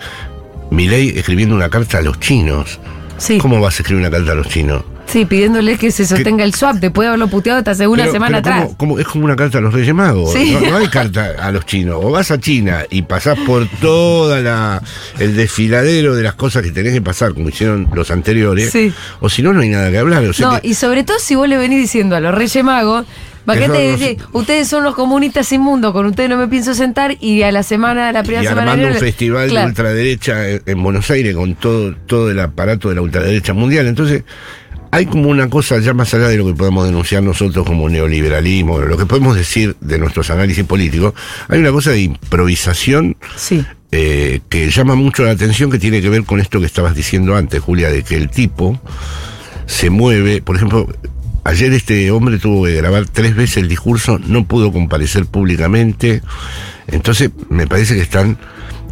Milei 0.72 1.18
escribiendo 1.18 1.56
una 1.56 1.70
carta 1.70 2.00
a 2.00 2.02
los 2.02 2.20
chinos. 2.20 2.80
Sí. 3.18 3.38
¿Cómo 3.38 3.60
vas 3.62 3.80
a 3.80 3.84
escribir 3.84 4.02
una 4.06 4.12
carta 4.16 4.32
a 4.34 4.36
los 4.36 4.48
chinos? 4.50 4.84
Sí, 5.06 5.24
pidiéndole 5.26 5.78
que 5.78 5.92
se 5.92 6.06
sostenga 6.06 6.44
el 6.44 6.56
swap 6.56 6.78
después 6.78 7.06
de 7.06 7.10
haberlo 7.10 7.28
puteado 7.28 7.60
hasta 7.60 7.72
hace 7.72 7.88
una 7.88 8.04
Pero- 8.04 8.12
semana 8.14 8.42
pero 8.42 8.56
atrás. 8.56 8.70
es 9.00 9.06
como 9.08 9.26
una 9.26 9.36
carta 9.36 9.60
a 9.60 9.62
los 9.62 9.72
Reyes 9.74 9.94
Magos. 9.94 10.34
Sí. 10.34 10.52
No, 10.60 10.72
no 10.72 10.78
hay 10.78 10.88
carta 10.90 11.36
a 11.40 11.52
los 11.52 11.66
chinos. 11.66 12.00
O 12.02 12.10
vas 12.10 12.32
a 12.32 12.40
China 12.40 12.84
y 12.90 13.04
pasás 13.04 13.38
por 13.46 13.68
toda 13.80 14.42
la 14.42 14.82
el 15.20 15.36
desfiladero 15.36 16.16
de 16.16 16.24
las 16.24 16.34
cosas 16.34 16.64
que 16.64 16.72
tenés 16.72 16.92
que 16.94 17.02
pasar, 17.04 17.34
como 17.36 17.50
hicieron 17.50 17.88
los 17.94 18.10
anteriores. 18.10 18.72
Sí. 18.72 18.92
O 19.20 19.30
si 19.30 19.44
no, 19.44 19.54
no 19.54 19.62
hay 19.62 19.70
nada 19.70 19.92
que 19.92 19.98
hablar. 20.00 20.24
O 20.26 20.34
sea 20.34 20.48
No, 20.48 20.60
que- 20.62 20.68
y 20.70 20.74
sobre 20.74 21.04
todo 21.04 21.20
si 21.20 21.36
vos 21.36 21.48
le 21.48 21.58
venís 21.58 21.80
diciendo 21.80 22.16
a 22.16 22.20
los 22.20 22.34
Reyes 22.34 22.64
Magos, 22.64 23.06
no 23.46 23.74
decir, 23.74 24.18
ustedes 24.32 24.68
son 24.68 24.84
los 24.84 24.96
comunistas 24.96 25.52
inmundos, 25.52 25.94
con 25.94 26.06
ustedes 26.06 26.30
no 26.30 26.38
me 26.38 26.48
pienso 26.48 26.74
sentar 26.74 27.16
y 27.20 27.44
a 27.44 27.52
la 27.52 27.64
semana, 27.64 28.12
la 28.12 28.24
primera 28.24 28.44
y 28.44 28.48
semana 28.48 28.72
armando 28.74 28.94
un 28.94 29.00
festival 29.00 29.50
Claro. 29.50 29.66
de 29.68 29.70
ultraderecha 29.72 30.50
en, 30.50 30.62
en 30.66 30.84
Buenos 30.84 31.10
Aires 31.12 31.36
con 31.36 31.56
todo, 31.56 31.96
todo 32.08 32.32
el 32.32 32.40
aparato 32.40 32.90
de 32.90 32.96
la 32.96 33.02
ultraderecha 33.02 33.54
mundial. 33.54 33.88
Entonces, 33.88 34.24
hay 34.92 35.06
como 35.08 35.30
una 35.30 35.50
cosa 35.50 35.78
ya 35.80 35.94
más 35.94 36.14
allá 36.14 36.30
de 36.30 36.38
lo 36.38 36.46
que 36.46 36.54
podemos 36.54 36.86
denunciar 36.86 37.22
nosotros 37.22 37.66
como 37.66 37.90
neoliberalismo, 37.90 38.80
lo 38.80 38.98
que 38.98 39.06
podemos 39.06 39.36
decir 39.36 39.76
de 39.82 39.98
nuestros 39.98 40.30
análisis 40.30 40.64
políticos, 40.64 41.14
hay 41.50 41.60
una 41.60 41.72
cosa 41.72 41.92
de 41.92 42.02
improvisación 42.02 43.18
Sí, 43.36 43.66
eh, 43.92 44.40
que 44.50 44.70
llama 44.70 44.96
mucho 44.96 45.24
la 45.24 45.32
atención 45.32 45.70
que 45.70 45.80
tiene 45.80 46.02
que 46.02 46.10
ver 46.10 46.24
con 46.24 46.40
esto 46.40 46.60
que 46.60 46.66
estabas 46.66 46.96
diciendo 46.96 47.36
antes, 47.36 47.60
Julia, 47.62 47.90
de 47.90 48.04
que 48.04 48.16
el 48.16 48.30
tipo 48.30 48.80
se 49.66 49.90
mueve, 49.90 50.42
por 50.42 50.56
ejemplo, 50.56 50.88
ayer 51.46 51.72
este 51.72 52.12
hombre 52.12 52.38
tuvo 52.40 52.66
que 52.66 52.74
grabar 52.76 53.06
tres 53.06 53.36
veces 53.36 53.58
el 53.58 53.70
discurso, 53.70 54.20
no 54.20 54.46
pudo 54.46 54.74
comparecer 54.74 55.26
públicamente, 55.26 56.22
entonces 56.88 57.30
me 57.50 57.66
parece 57.68 57.96
que 57.96 58.02
están 58.02 58.38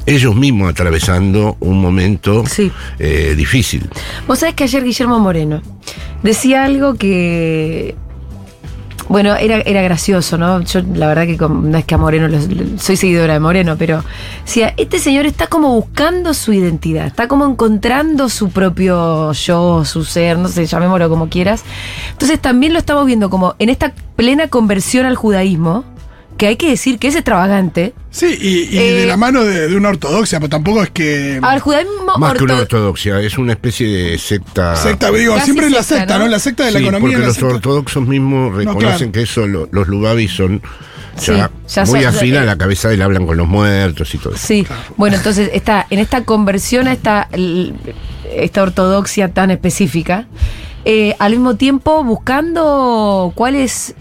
ellos 0.06 0.36
mismos 0.36 0.70
atravesando 0.70 1.56
un 1.60 1.82
momento 1.82 2.46
Sí. 2.48 2.72
eh, 3.00 3.34
difícil. 3.36 3.90
Vos 4.28 4.40
sabés 4.40 4.56
que 4.56 4.64
ayer 4.66 4.84
Guillermo 4.84 5.20
Moreno 5.20 5.62
decía 6.24 6.64
algo 6.66 6.96
que. 6.96 7.96
Bueno, 9.10 9.36
era, 9.36 9.58
era 9.60 9.82
gracioso, 9.82 10.38
¿no? 10.38 10.62
Yo 10.62 10.82
la 10.96 11.08
verdad 11.08 11.26
que 11.26 11.38
no 11.38 11.78
es 11.78 11.86
que 11.86 11.96
a 11.96 11.98
Moreno, 11.98 12.28
soy 12.78 12.96
seguidora 12.96 13.34
de 13.34 13.40
Moreno, 13.40 13.76
pero 13.78 14.04
decía, 14.46 14.74
este 14.78 15.00
señor 15.00 15.26
está 15.26 15.48
como 15.48 15.74
buscando 15.76 16.34
su 16.34 16.54
identidad, 16.54 17.08
está 17.08 17.28
como 17.28 17.46
encontrando 17.46 18.30
su 18.30 18.50
propio 18.50 19.32
yo, 19.34 19.86
su 19.86 20.06
ser, 20.06 20.38
no 20.38 20.48
sé, 20.48 20.66
llamémoslo 20.66 21.10
como 21.10 21.30
quieras. 21.30 21.64
Entonces 22.12 22.40
también 22.40 22.74
lo 22.74 22.80
estamos 22.80 23.06
viendo 23.06 23.30
como 23.30 23.56
en 23.60 23.70
esta 23.70 23.94
plena 24.16 24.48
conversión 24.48 25.06
al 25.06 25.16
judaísmo, 25.16 25.84
que 26.44 26.48
hay 26.48 26.56
que 26.58 26.70
decir 26.72 27.00
que 27.00 27.08
es 27.08 27.16
extravagante. 27.16 27.94
Sí, 28.12 28.38
y, 28.38 28.76
y 28.76 28.78
Eh, 28.78 28.92
de 28.96 29.06
la 29.08 29.16
mano 29.16 29.46
de, 29.46 29.70
de 29.70 29.78
una 29.78 29.88
ortodoxia, 29.90 30.40
pero 30.42 30.50
tampoco 30.50 30.84
es 30.84 30.90
que. 30.90 31.40
Al 31.42 31.62
judaísmo 31.62 32.18
Más 32.18 32.34
que 32.34 32.44
una 32.44 32.56
orto- 32.56 32.64
ortodoxia, 32.64 33.22
es 33.22 33.38
una 33.38 33.54
especie 33.54 33.88
de 33.88 34.18
secta. 34.18 34.76
secta, 34.76 35.10
digo, 35.12 35.36
Casi 35.36 35.46
siempre 35.46 35.68
es 35.68 35.72
la 35.72 35.84
secta, 35.84 36.18
¿no? 36.18 36.26
¿no? 36.26 36.32
La 36.32 36.40
secta 36.40 36.66
de 36.66 36.72
la 36.72 36.80
Sí, 36.80 36.84
economía. 36.84 37.02
porque 37.08 37.20
la 37.22 37.28
los 37.28 37.36
secta. 37.38 37.56
ortodoxos 37.56 38.06
mismos 38.06 38.56
reconocen 38.58 38.98
claro. 38.98 39.12
que 39.14 39.22
eso, 39.22 39.48
lo- 39.48 39.70
los 39.72 39.88
lugabis 39.88 40.34
son 40.34 40.62
Sí, 41.16 41.28
ya, 41.32 41.50
ya 41.70 41.86
muy 41.86 42.02
son- 42.02 42.14
afín 42.16 42.36
a 42.36 42.44
eh, 42.44 42.46
la 42.46 42.58
cabeza 42.58 42.90
de 42.90 42.96
él, 42.96 43.02
hablan 43.04 43.26
con 43.26 43.38
los 43.38 43.48
muertos 43.48 44.14
y 44.14 44.18
todo 44.18 44.34
eso. 44.36 44.46
Sí, 44.46 44.68
bueno, 44.98 45.16
entonces 45.16 45.50
está 45.54 45.88
en 45.90 46.00
esta 46.00 46.26
conversión 46.26 46.90
a 46.90 46.94
esta 46.94 48.62
ortodoxia 48.64 49.30
tan 49.34 49.50
específica, 49.50 50.28
eh, 50.86 51.16
al 51.20 51.32
mismo 51.32 51.56
tiempo 51.56 52.04
buscando 52.04 53.32
cuál 53.36 53.56
es 53.56 53.96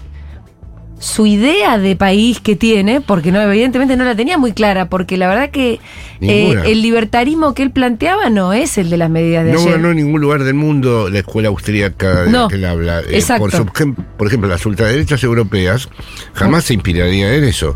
su 1.03 1.27
idea 1.27 1.79
de 1.79 1.97
país 1.97 2.39
que 2.39 2.55
tiene, 2.55 3.01
porque 3.01 3.33
no 3.33 3.41
evidentemente 3.43 3.97
no 3.97 4.05
la 4.05 4.15
tenía 4.15 4.39
muy 4.39 4.53
clara, 4.53 4.87
porque 4.89 5.17
la 5.17 5.27
verdad 5.27 5.51
que 5.51 5.81
eh, 6.21 6.55
el 6.65 6.81
libertarismo 6.81 7.55
que 7.55 7.65
él 7.65 7.73
planteaba 7.73 8.31
no 8.31 8.53
es 8.53 8.79
el 8.79 8.89
de 8.89 8.97
las 8.99 9.11
medidas 9.11 9.45
de 9.45 9.53
No 9.53 9.59
ayer. 9.59 9.73
ganó 9.73 9.91
en 9.91 9.97
ningún 9.97 10.21
lugar 10.21 10.45
del 10.45 10.55
mundo 10.55 11.11
la 11.11 11.19
escuela 11.19 11.49
austríaca 11.49 12.23
de 12.23 12.31
No, 12.31 12.43
la 12.45 12.49
que 12.49 12.55
él 12.55 12.65
habla. 12.65 13.01
Eh, 13.01 13.05
exacto. 13.15 13.43
por, 13.43 13.51
su- 13.53 13.95
por 14.17 14.27
ejemplo, 14.29 14.49
las 14.49 14.65
ultraderechas 14.65 15.25
europeas 15.25 15.89
jamás 16.35 16.63
se 16.65 16.75
inspirarían 16.75 17.33
en 17.33 17.45
eso. 17.45 17.75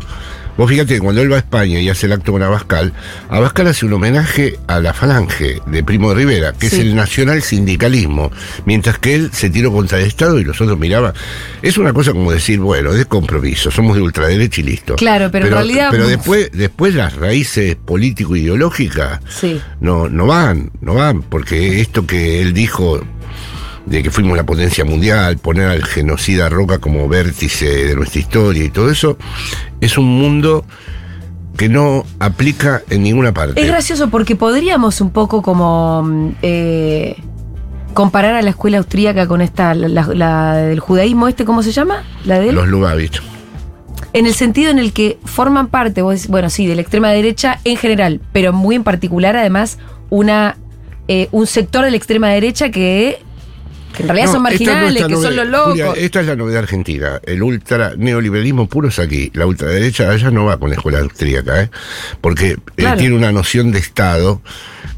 Vos 0.57 0.69
fíjate 0.69 0.95
que 0.95 0.99
cuando 0.99 1.21
él 1.21 1.31
va 1.31 1.35
a 1.35 1.39
España 1.39 1.79
y 1.79 1.87
hace 1.89 2.07
el 2.07 2.13
acto 2.13 2.31
con 2.31 2.41
Abascal, 2.41 2.91
Abascal 3.29 3.67
hace 3.67 3.85
un 3.85 3.93
homenaje 3.93 4.57
a 4.67 4.79
la 4.79 4.93
falange 4.93 5.61
de 5.67 5.83
Primo 5.83 6.09
de 6.09 6.15
Rivera, 6.15 6.53
que 6.53 6.67
Sí. 6.69 6.77
es 6.77 6.81
el 6.81 6.95
nacional 6.95 7.43
sindicalismo, 7.43 8.31
mientras 8.65 8.97
que 8.97 9.13
él 9.15 9.29
se 9.33 9.49
tiró 9.51 9.71
contra 9.71 9.99
el 9.99 10.05
Estado 10.07 10.39
y 10.39 10.43
los 10.43 10.59
otros 10.59 10.79
miraban. 10.79 11.13
Es 11.61 11.77
una 11.77 11.93
cosa 11.93 12.11
como 12.13 12.31
decir, 12.31 12.59
bueno, 12.59 12.91
de 12.93 13.05
compromiso, 13.05 13.69
somos 13.69 13.95
de 13.95 14.01
ultraderecha 14.01 14.61
y 14.61 14.63
listo. 14.63 14.95
Claro, 14.95 15.29
pero 15.31 15.45
en 15.45 15.53
realidad- 15.53 15.89
Pero 15.91 16.07
después, 16.07 16.49
después 16.53 16.95
las 16.95 17.15
raíces 17.15 17.75
político-ideológicas 17.75 19.19
Sí. 19.29 19.61
no, 19.79 20.09
no 20.09 20.25
van, 20.25 20.71
no 20.81 20.95
van, 20.95 21.21
porque 21.21 21.81
esto 21.81 22.05
que 22.07 22.41
él 22.41 22.53
dijo 22.53 23.01
de 23.87 24.03
que 24.03 24.11
fuimos 24.11 24.37
la 24.37 24.45
potencia 24.45 24.83
mundial, 24.85 25.37
poner 25.37 25.67
al 25.69 25.83
genocida 25.83 26.49
Roca 26.49 26.77
como 26.79 27.07
vértice 27.07 27.65
de 27.87 27.95
nuestra 27.95 28.19
historia 28.19 28.63
y 28.63 28.69
todo 28.69 28.91
eso, 28.91 29.17
es 29.81 29.97
un 29.97 30.05
mundo 30.05 30.65
que 31.57 31.69
no 31.69 32.03
aplica 32.19 32.83
en 32.89 33.01
ninguna 33.03 33.33
parte. 33.33 33.59
Es 33.59 33.67
gracioso 33.67 34.09
porque 34.09 34.35
podríamos 34.35 35.01
un 35.01 35.09
poco 35.09 35.41
como 35.41 36.03
mm, 36.03 36.29
eh, 36.43 37.15
comparar 37.93 38.35
a 38.35 38.41
la 38.43 38.51
escuela 38.51 38.77
austríaca 38.77 39.25
con 39.25 39.41
esta, 39.41 39.73
la, 39.73 39.87
la- 39.87 40.13
la 40.13 40.53
del 40.57 40.79
judaísmo, 40.79 41.27
este, 41.27 41.45
¿cómo 41.45 41.63
se 41.63 41.71
llama? 41.71 42.03
La 42.25 42.39
de. 42.39 42.51
Los 42.51 42.67
Lubavitch. 42.67 43.21
En 44.13 44.25
el 44.27 44.33
sentido 44.33 44.69
en 44.71 44.79
el 44.79 44.93
que 44.93 45.17
forman 45.25 45.67
parte, 45.67 46.01
bueno, 46.01 46.49
sí, 46.49 46.67
de 46.67 46.75
la 46.75 46.81
extrema 46.81 47.09
derecha 47.09 47.59
en 47.63 47.77
general, 47.77 48.21
pero 48.33 48.51
muy 48.53 48.75
en 48.75 48.83
particular, 48.83 49.35
además, 49.35 49.79
una 50.09 50.57
eh, 51.07 51.27
un 51.31 51.47
sector 51.47 51.85
de 51.85 51.91
la 51.91 51.97
extrema 51.97 52.27
derecha 52.29 52.69
que, 52.69 53.19
que 53.97 54.03
en 54.03 54.09
realidad 54.09 54.27
No, 54.27 54.33
son 54.33 54.45
es 54.45 54.51
marginales, 54.51 55.05
que 55.07 55.15
son 55.15 55.35
los 55.35 55.47
locos. 55.47 55.71
Julia, 55.71 55.93
esta 55.95 56.21
es 56.21 56.27
la 56.27 56.35
novedad 56.35 56.59
argentina. 56.59 57.19
El 57.25 57.41
ultra 57.41 57.93
neoliberalismo 57.97 58.69
puro 58.69 58.89
es 58.89 58.99
aquí. 58.99 59.31
La 59.33 59.47
ultraderecha 59.47 60.11
allá 60.11 60.29
no 60.29 60.45
va 60.45 60.57
con 60.57 60.69
la 60.69 60.75
escuela 60.75 60.99
austríaca, 60.99 61.63
¿eh? 61.63 61.71
porque 62.21 62.57
eh, 62.77 62.93
tiene 62.97 63.15
una 63.15 63.31
noción 63.31 63.71
de 63.71 63.79
Estado 63.79 64.41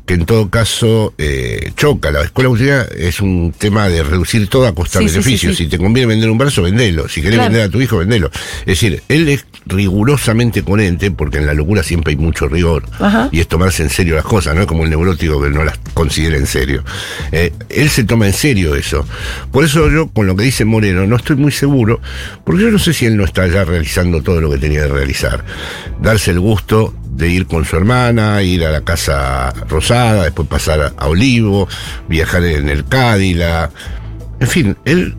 que 0.09 0.15
en 0.15 0.25
todo 0.25 0.49
caso 0.49 1.13
eh, 1.19 1.71
choca. 1.75 2.09
La 2.09 2.23
escuela 2.23 2.47
austríaca 2.49 2.89
es 2.97 3.19
un 3.21 3.53
tema 3.55 3.87
de 3.89 4.01
reducir 4.01 4.47
todo 4.49 4.65
a 4.65 4.73
costa 4.73 4.97
Sí, 4.97 5.07
sí, 5.07 5.11
beneficio. 5.19 5.51
sí, 5.51 5.55
sí. 5.55 5.63
Si 5.65 5.69
te 5.69 5.77
conviene 5.77 6.07
vender 6.07 6.31
un 6.31 6.37
brazo, 6.39 6.63
vendelo. 6.63 7.07
Si 7.07 7.21
querés 7.21 7.35
Claro. 7.37 7.51
vender 7.51 7.67
a 7.67 7.71
tu 7.71 7.79
hijo, 7.79 7.97
vendelo. 7.99 8.31
Es 8.61 8.65
decir, 8.65 9.03
él 9.07 9.29
es 9.29 9.45
rigurosamente 9.67 10.63
coherente, 10.63 11.11
porque 11.11 11.37
en 11.37 11.45
la 11.45 11.53
locura 11.53 11.83
siempre 11.83 12.09
hay 12.09 12.17
mucho 12.17 12.47
rigor. 12.47 12.85
Ajá. 12.99 13.29
Y 13.31 13.39
es 13.39 13.47
tomarse 13.47 13.83
en 13.83 13.91
serio 13.91 14.15
las 14.15 14.23
cosas, 14.25 14.55
no 14.55 14.61
es 14.61 14.67
como 14.67 14.83
el 14.83 14.89
neurótico 14.89 15.39
que 15.43 15.51
no 15.51 15.63
las 15.63 15.77
considera 15.93 16.37
en 16.37 16.47
serio. 16.47 16.83
Eh, 17.31 17.53
él 17.69 17.89
se 17.91 18.03
toma 18.03 18.25
en 18.25 18.33
serio 18.33 18.73
eso. 18.73 19.05
Por 19.51 19.63
eso 19.63 19.91
yo, 19.91 20.07
con 20.07 20.25
lo 20.25 20.35
que 20.35 20.43
dice 20.43 20.65
Moreno, 20.65 21.05
no 21.05 21.17
estoy 21.17 21.35
muy 21.35 21.51
seguro, 21.51 22.01
porque 22.45 22.63
yo 22.63 22.71
no 22.71 22.79
sé 22.79 22.93
si 22.93 23.05
él 23.05 23.15
no 23.15 23.25
está 23.25 23.45
ya 23.45 23.63
realizando 23.63 24.23
todo 24.23 24.41
lo 24.41 24.49
que 24.49 24.57
tenía 24.57 24.81
que 24.81 24.87
realizar. 24.87 25.45
Darse 26.01 26.31
el 26.31 26.39
gusto 26.39 26.95
de 27.19 27.29
ir 27.29 27.45
con 27.45 27.65
su 27.65 27.75
hermana, 27.75 28.41
ir 28.41 28.65
a 28.65 28.71
la 28.71 28.81
Casa 28.81 29.51
Rosada, 29.69 30.23
después 30.23 30.47
pasar 30.47 30.93
a 30.97 31.07
Olivo, 31.07 31.67
viajar 32.07 32.43
en 32.45 32.69
el 32.69 32.85
Cádila. 32.85 33.69
En 34.39 34.47
fin, 34.47 34.77
él... 34.85 35.15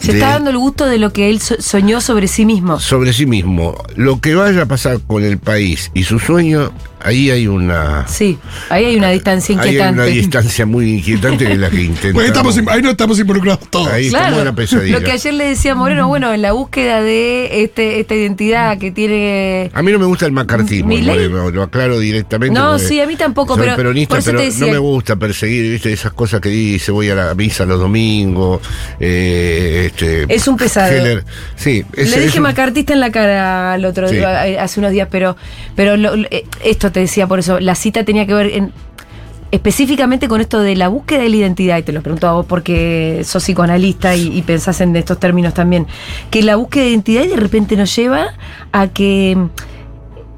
Se 0.00 0.12
de- 0.12 0.18
está 0.18 0.30
dando 0.30 0.50
el 0.50 0.58
gusto 0.58 0.86
de 0.86 0.98
lo 0.98 1.12
que 1.12 1.30
él 1.30 1.40
so- 1.40 1.60
soñó 1.60 2.00
sobre 2.00 2.26
sí 2.28 2.44
mismo. 2.46 2.80
sobre 2.80 3.12
sí 3.12 3.26
mismo. 3.26 3.76
Lo 3.96 4.20
que 4.20 4.34
vaya 4.34 4.62
a 4.62 4.66
pasar 4.66 4.98
con 5.06 5.22
el 5.24 5.38
país 5.38 5.90
y 5.94 6.04
su 6.04 6.18
sueño, 6.18 6.72
ahí 7.04 7.30
hay 7.30 7.46
una... 7.46 8.06
Sí, 8.08 8.38
ahí 8.68 8.84
hay 8.86 8.96
una 8.96 9.10
distancia 9.10 9.58
Ahí 9.60 9.68
hay 9.70 9.76
una 9.76 9.88
inquietante. 9.90 10.10
distancia 10.12 10.66
muy 10.66 10.90
inquietante 10.94 11.46
que 11.46 11.52
es 11.52 11.58
la 11.58 11.70
que 11.70 11.82
intenta. 11.82 12.12
Porque 12.12 12.28
estamos, 12.28 12.58
ahí 12.68 12.82
no 12.82 12.90
estamos 12.90 13.18
involucrados 13.18 13.60
todos. 13.70 13.88
Ahí 13.88 14.06
estamos 14.06 14.26
en 14.28 14.32
la 14.32 14.40
Claro, 14.42 14.54
pesadilla. 14.54 14.98
lo 14.98 15.04
que 15.04 15.12
ayer 15.12 15.34
le 15.34 15.44
decía 15.44 15.74
Moreno, 15.74 16.08
bueno, 16.08 16.32
en 16.32 16.42
la 16.42 16.52
búsqueda 16.52 17.02
de 17.02 17.62
este, 17.64 18.00
esta 18.00 18.14
identidad 18.14 18.78
que 18.78 18.90
tiene 18.90 19.70
A 19.74 19.82
mí 19.82 19.92
no 19.92 19.98
me 19.98 20.06
gusta 20.06 20.26
el 20.26 20.32
macartismo, 20.32 20.94
Moreno, 20.96 21.50
lo 21.50 21.62
aclaro 21.62 21.98
directamente. 21.98 22.58
No, 22.58 22.78
sí, 22.78 23.00
a 23.00 23.06
mí 23.06 23.16
tampoco, 23.16 23.54
soy 23.56 23.64
pero 23.64 23.76
peronista, 23.76 24.18
pero 24.24 24.40
decía- 24.40 24.66
no 24.66 24.72
me 24.72 24.78
gusta 24.78 25.16
perseguir, 25.16 25.70
viste, 25.72 25.92
esas 25.92 26.12
cosas 26.12 26.40
que 26.40 26.48
dice, 26.48 26.92
voy 26.92 27.10
a 27.10 27.14
la 27.14 27.34
misa 27.34 27.64
los 27.66 27.80
domingos, 27.80 28.60
eh, 29.00 29.84
este... 29.86 30.26
Es 30.32 30.46
un 30.48 30.56
pesado. 30.56 30.92
Heller. 30.92 31.24
Sí, 31.56 31.84
es, 31.96 32.10
Le 32.10 32.16
es 32.18 32.22
dije 32.24 32.38
un- 32.38 32.44
macartista 32.44 32.92
en 32.92 33.00
la 33.00 33.10
cara 33.10 33.72
al 33.74 33.84
otro 33.84 34.08
Sí. 34.08 34.16
día, 34.16 34.46
eh, 34.46 34.58
hace 34.58 34.80
unos 34.80 34.92
días, 34.92 35.08
pero, 35.10 35.36
pero 35.74 35.96
lo- 35.96 36.16
lo- 36.16 36.28
eh, 36.30 36.44
esto 36.64 36.91
te 36.92 37.00
decía 37.00 37.26
por 37.26 37.38
eso, 37.38 37.58
la 37.60 37.74
cita 37.74 38.04
tenía 38.04 38.26
que 38.26 38.34
ver 38.34 38.46
en- 38.46 38.72
específicamente 39.50 40.28
con 40.28 40.40
esto 40.40 40.60
de 40.60 40.76
la 40.76 40.88
búsqueda 40.88 41.20
de 41.22 41.28
la 41.28 41.36
identidad, 41.36 41.76
y 41.78 41.82
te 41.82 41.92
lo 41.92 42.00
pregunto 42.02 42.26
a 42.26 42.32
vos 42.32 42.46
porque 42.46 43.20
sos 43.24 43.42
psicoanalista 43.42 44.14
y, 44.16 44.28
y 44.38 44.42
pensás 44.42 44.80
en 44.80 44.96
estos 44.96 45.18
términos 45.20 45.52
también, 45.52 45.86
que 46.30 46.42
la 46.42 46.56
búsqueda 46.56 46.84
de 46.84 46.90
identidad 46.90 47.24
de 47.26 47.36
repente 47.36 47.76
nos 47.76 47.94
lleva 47.94 48.28
a 48.72 48.88
que 48.88 49.36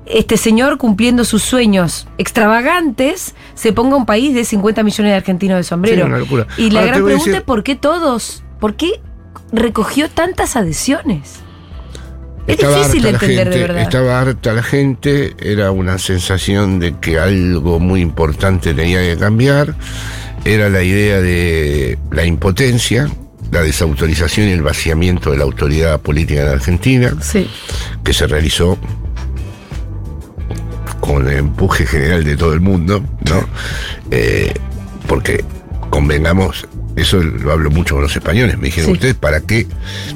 este 0.07 0.37
señor 0.37 0.79
cumpliendo 0.79 1.25
sus 1.25 1.43
sueños 1.43 2.07
extravagantes 2.19 3.35
se 3.55 3.73
ponga 3.73 3.97
un 3.97 4.05
país 4.05 4.35
de 4.35 4.45
50 4.45 4.83
millones 4.83 5.13
de 5.13 5.17
argentinos 5.17 5.57
de 5.59 5.63
sombrero. 5.63 6.03
Sí, 6.03 6.09
una 6.09 6.19
locura. 6.19 6.47
Y 6.59 6.71
la 6.71 6.81
Ahora 6.81 6.93
gran 6.93 7.05
pregunta 7.05 7.25
decir- 7.31 7.37
es 7.37 7.43
por 7.43 7.63
qué 7.63 7.77
todos, 7.77 8.43
por 8.61 8.75
qué 8.75 9.01
recogió 9.53 10.11
tantas 10.11 10.57
adhesiones. 10.57 11.41
Es 12.47 12.55
Estaba 12.57 12.77
difícil 12.79 13.03
de 13.03 13.09
harta 13.09 13.27
la 13.27 13.33
entender 13.33 13.49
de 13.49 13.53
gente, 13.53 13.67
verdad. 13.67 13.83
Estaba 13.83 14.21
harta 14.21 14.53
la 14.53 14.63
gente, 14.63 15.35
era 15.39 15.71
una 15.71 15.99
sensación 15.99 16.79
de 16.79 16.99
que 16.99 17.19
algo 17.19 17.81
muy 17.81 18.01
importante 18.01 18.75
tenía 18.75 19.01
que 19.01 19.17
cambiar, 19.17 19.75
era 20.45 20.69
la 20.69 20.83
idea 20.83 21.23
de 21.23 21.99
la 22.11 22.25
impotencia, 22.27 23.09
la 23.51 23.63
desautorización 23.63 24.49
y 24.49 24.53
el 24.53 24.63
vaciamiento 24.63 25.31
de 25.31 25.39
la 25.39 25.45
autoridad 25.45 26.01
política 26.01 26.43
en 26.43 26.49
Argentina, 26.49 27.15
Sí, 27.21 27.49
que 28.03 28.13
se 28.13 28.27
realizó 28.27 28.79
con 31.01 31.27
el 31.29 31.39
empuje 31.39 31.87
general 31.87 32.25
de 32.25 32.37
todo 32.37 32.53
el 32.53 32.61
mundo, 32.61 33.03
¿no? 33.31 33.49
Eh, 34.11 34.53
porque 35.07 35.45
convengamos, 35.91 36.67
eso 36.97 37.23
lo 37.23 37.53
hablo 37.53 37.71
mucho 37.71 37.95
con 37.95 38.03
los 38.03 38.15
españoles, 38.15 38.57
me 38.59 38.67
dijeron 38.67 38.87
Sí. 38.91 38.93
ustedes, 38.93 39.15
¿para 39.15 39.41
qué 39.41 39.67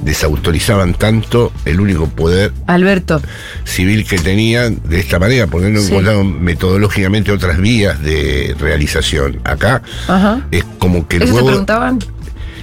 desautorizaban 0.02 0.94
tanto 0.94 1.52
el 1.64 1.80
único 1.80 2.08
poder 2.08 2.52
Alberto. 2.66 3.20
civil 3.64 4.04
que 4.06 4.18
tenían 4.18 4.80
de 4.84 5.00
esta 5.00 5.18
manera? 5.18 5.46
Porque 5.46 5.68
no 5.68 5.80
Sí. 5.80 5.88
encontraron 5.88 6.42
metodológicamente 6.42 7.32
otras 7.32 7.58
vías 7.58 8.00
de 8.02 8.54
realización. 8.58 9.40
Acá 9.44 9.82
Ajá. 10.06 10.46
es 10.50 10.64
como 10.78 11.06
que 11.08 11.16
el 11.16 11.22
¿Eso 11.24 11.32
te 11.32 11.36
huevo... 11.36 11.48
preguntaban? 11.48 11.98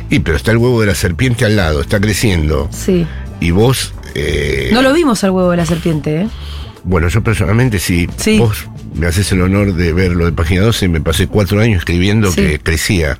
Y 0.09 0.19
pero 0.19 0.37
está 0.37 0.51
el 0.51 0.57
huevo 0.57 0.81
de 0.81 0.87
la 0.87 0.95
serpiente 0.95 1.45
al 1.45 1.55
lado, 1.55 1.81
está 1.81 1.99
creciendo. 1.99 2.69
Sí. 2.71 3.05
Y 3.39 3.51
vos... 3.51 3.93
eh, 4.15 4.69
No 4.71 4.81
lo 4.81 4.93
vimos 4.93 5.23
al 5.23 5.31
huevo 5.31 5.51
de 5.51 5.57
la 5.57 5.65
serpiente, 5.65 6.21
¿eh? 6.21 6.27
Bueno, 6.83 7.07
yo 7.09 7.23
personalmente, 7.23 7.79
si 7.79 8.07
Sí. 8.17 8.37
vos 8.37 8.67
me 8.93 9.07
haces 9.07 9.31
el 9.31 9.41
honor 9.41 9.73
de 9.73 9.91
verlo 9.91 10.25
de 10.25 10.31
página 10.31 10.61
12, 10.61 10.87
me 10.87 11.01
pasé 11.01 11.27
cuatro 11.27 11.59
años 11.59 11.79
escribiendo 11.79 12.31
Sí. 12.31 12.41
que 12.41 12.59
crecía. 12.59 13.17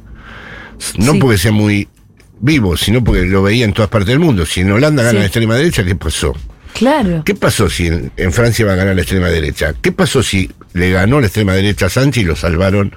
No 0.97 1.13
Sí. 1.13 1.19
porque 1.19 1.37
sea 1.37 1.51
muy 1.51 1.87
vivo, 2.39 2.75
sino 2.77 3.03
porque 3.03 3.23
lo 3.23 3.43
veía 3.43 3.65
en 3.65 3.73
todas 3.73 3.89
partes 3.89 4.07
del 4.09 4.19
mundo. 4.19 4.45
Si 4.45 4.61
en 4.61 4.71
Holanda 4.71 5.01
gana 5.03 5.11
Sí. 5.13 5.17
la 5.19 5.25
extrema 5.25 5.55
derecha, 5.55 5.83
¿qué 5.83 5.95
pasó? 5.95 6.33
Claro. 6.73 7.23
¿Qué 7.25 7.33
pasó 7.35 7.69
si 7.69 7.87
en, 7.87 8.11
en 8.17 8.33
Francia 8.33 8.65
va 8.65 8.73
a 8.73 8.75
ganar 8.75 8.95
la 8.95 9.01
extrema 9.01 9.29
derecha? 9.29 9.73
¿Qué 9.81 9.91
pasó 9.93 10.21
si 10.21 10.51
le 10.75 10.91
ganó 10.91 11.19
la 11.21 11.27
extrema 11.27 11.53
derecha 11.53 11.85
a 11.87 11.89
Sánchez 11.89 12.23
y 12.23 12.25
lo 12.25 12.35
salvaron 12.35 12.93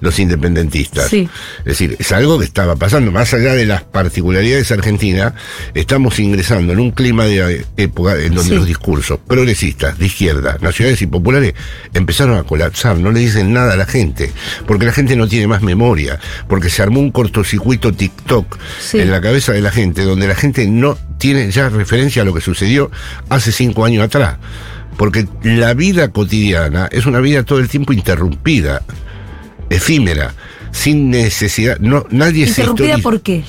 los 0.00 0.18
independentistas? 0.18 1.08
Sí. 1.08 1.28
Es 1.60 1.64
decir, 1.64 1.96
es 1.98 2.12
algo 2.12 2.38
que 2.38 2.44
estaba 2.44 2.76
pasando. 2.76 3.10
Más 3.10 3.32
allá 3.34 3.54
de 3.54 3.64
las 3.66 3.82
particularidades 3.82 4.70
argentinas, 4.70 5.32
estamos 5.74 6.18
ingresando 6.20 6.72
en 6.74 6.78
un 6.78 6.90
clima 6.92 7.24
de 7.24 7.64
época 7.76 8.16
en 8.20 8.34
donde 8.34 8.50
Sí. 8.50 8.54
los 8.56 8.66
discursos 8.66 9.18
progresistas, 9.26 9.98
de 9.98 10.06
izquierda, 10.06 10.58
nacionales 10.60 11.00
y 11.02 11.06
populares 11.06 11.54
empezaron 11.94 12.36
a 12.38 12.42
colapsar. 12.44 12.98
No 12.98 13.10
le 13.10 13.20
dicen 13.20 13.52
nada 13.52 13.72
a 13.72 13.76
la 13.76 13.86
gente, 13.86 14.30
porque 14.66 14.84
la 14.86 14.92
gente 14.92 15.16
no 15.16 15.26
tiene 15.26 15.46
más 15.46 15.62
memoria, 15.62 16.20
porque 16.48 16.68
se 16.68 16.82
armó 16.82 17.00
un 17.00 17.10
cortocircuito 17.10 17.92
TikTok 17.92 18.58
Sí. 18.80 19.00
en 19.00 19.10
la 19.10 19.20
cabeza 19.22 19.52
de 19.52 19.62
la 19.62 19.70
gente, 19.70 20.02
donde 20.02 20.28
la 20.28 20.34
gente 20.34 20.66
no 20.66 20.98
tiene 21.18 21.50
ya 21.50 21.68
referencia 21.70 22.22
a 22.22 22.24
lo 22.24 22.34
que 22.34 22.40
sucedió 22.42 22.90
hace 23.30 23.52
cinco 23.52 23.84
años 23.86 24.04
atrás. 24.04 24.36
Porque 24.96 25.26
la 25.42 25.74
vida 25.74 26.10
cotidiana 26.10 26.88
es 26.92 27.06
una 27.06 27.20
vida 27.20 27.44
todo 27.44 27.58
el 27.58 27.68
tiempo 27.68 27.92
interrumpida, 27.92 28.82
efímera, 29.70 30.34
sin 30.70 31.10
necesidad. 31.10 31.78
No, 31.78 32.06
nadie 32.10 32.46
se 32.46 32.62
¿Interrumpida 32.62 32.96
historiza 32.96 33.02
por 33.02 33.22
qué? 33.22 33.44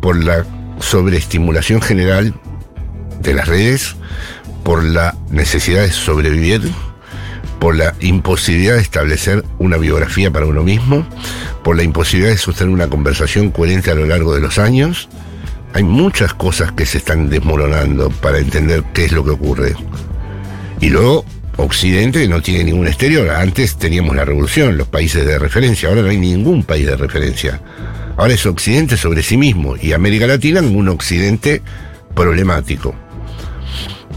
por 0.00 0.22
la 0.22 0.44
sobreestimulación 0.80 1.80
general 1.82 2.34
de 3.20 3.34
las 3.34 3.46
redes, 3.46 3.96
por 4.64 4.82
la 4.82 5.14
necesidad 5.30 5.82
de 5.82 5.92
sobrevivir, 5.92 6.62
por 7.58 7.76
la 7.76 7.94
imposibilidad 8.00 8.74
de 8.74 8.80
establecer 8.80 9.44
una 9.58 9.76
biografía 9.76 10.30
para 10.30 10.46
uno 10.46 10.62
mismo, 10.62 11.06
por 11.62 11.76
la 11.76 11.82
imposibilidad 11.82 12.32
de 12.32 12.38
sostener 12.38 12.72
una 12.72 12.88
conversación 12.88 13.50
coherente 13.50 13.90
a 13.90 13.94
lo 13.94 14.06
largo 14.06 14.34
de 14.34 14.40
los 14.40 14.58
años. 14.58 15.08
Hay 15.72 15.84
muchas 15.84 16.34
cosas 16.34 16.72
que 16.72 16.84
se 16.84 16.98
están 16.98 17.28
desmoronando 17.28 18.10
para 18.10 18.38
entender 18.38 18.84
qué 18.92 19.04
es 19.04 19.12
lo 19.12 19.24
que 19.24 19.30
ocurre. 19.30 19.74
Y 20.80 20.88
luego, 20.88 21.24
Occidente 21.56 22.26
no 22.26 22.40
tiene 22.40 22.64
ningún 22.64 22.86
exterior. 22.86 23.30
Antes 23.30 23.76
teníamos 23.76 24.16
la 24.16 24.24
revolución, 24.24 24.76
los 24.76 24.88
países 24.88 25.26
de 25.26 25.38
referencia. 25.38 25.88
Ahora 25.88 26.02
no 26.02 26.08
hay 26.08 26.16
ningún 26.16 26.64
país 26.64 26.86
de 26.86 26.96
referencia. 26.96 27.60
Ahora 28.16 28.34
es 28.34 28.44
Occidente 28.46 28.96
sobre 28.96 29.22
sí 29.22 29.36
mismo. 29.36 29.76
Y 29.80 29.92
América 29.92 30.26
Latina 30.26 30.60
un 30.60 30.88
Occidente 30.88 31.62
problemático. 32.14 32.94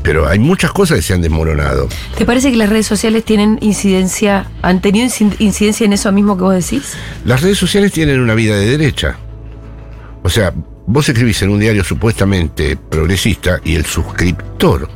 Pero 0.01 0.27
hay 0.27 0.39
muchas 0.39 0.71
cosas 0.71 0.97
que 0.97 1.03
se 1.03 1.13
han 1.13 1.21
desmoronado. 1.21 1.87
¿Te 2.17 2.25
parece 2.25 2.51
que 2.51 2.57
las 2.57 2.69
redes 2.69 2.87
sociales 2.87 3.23
tienen 3.23 3.57
incidencia, 3.61 4.49
han 4.61 4.81
tenido 4.81 5.07
incidencia 5.39 5.85
en 5.85 5.93
eso 5.93 6.11
mismo 6.11 6.35
que 6.35 6.43
vos 6.43 6.55
decís? 6.55 6.95
Las 7.23 7.41
redes 7.41 7.57
sociales 7.57 7.93
tienen 7.93 8.19
una 8.19 8.33
vida 8.33 8.57
de 8.57 8.65
derecha. 8.65 9.17
O 10.23 10.29
sea, 10.29 10.53
vos 10.85 11.07
escribís 11.07 11.41
en 11.41 11.49
un 11.49 11.59
diario 11.59 11.83
supuestamente 11.83 12.75
progresista 12.77 13.59
y 13.63 13.75
el 13.75 13.85
suscriptor 13.85 14.89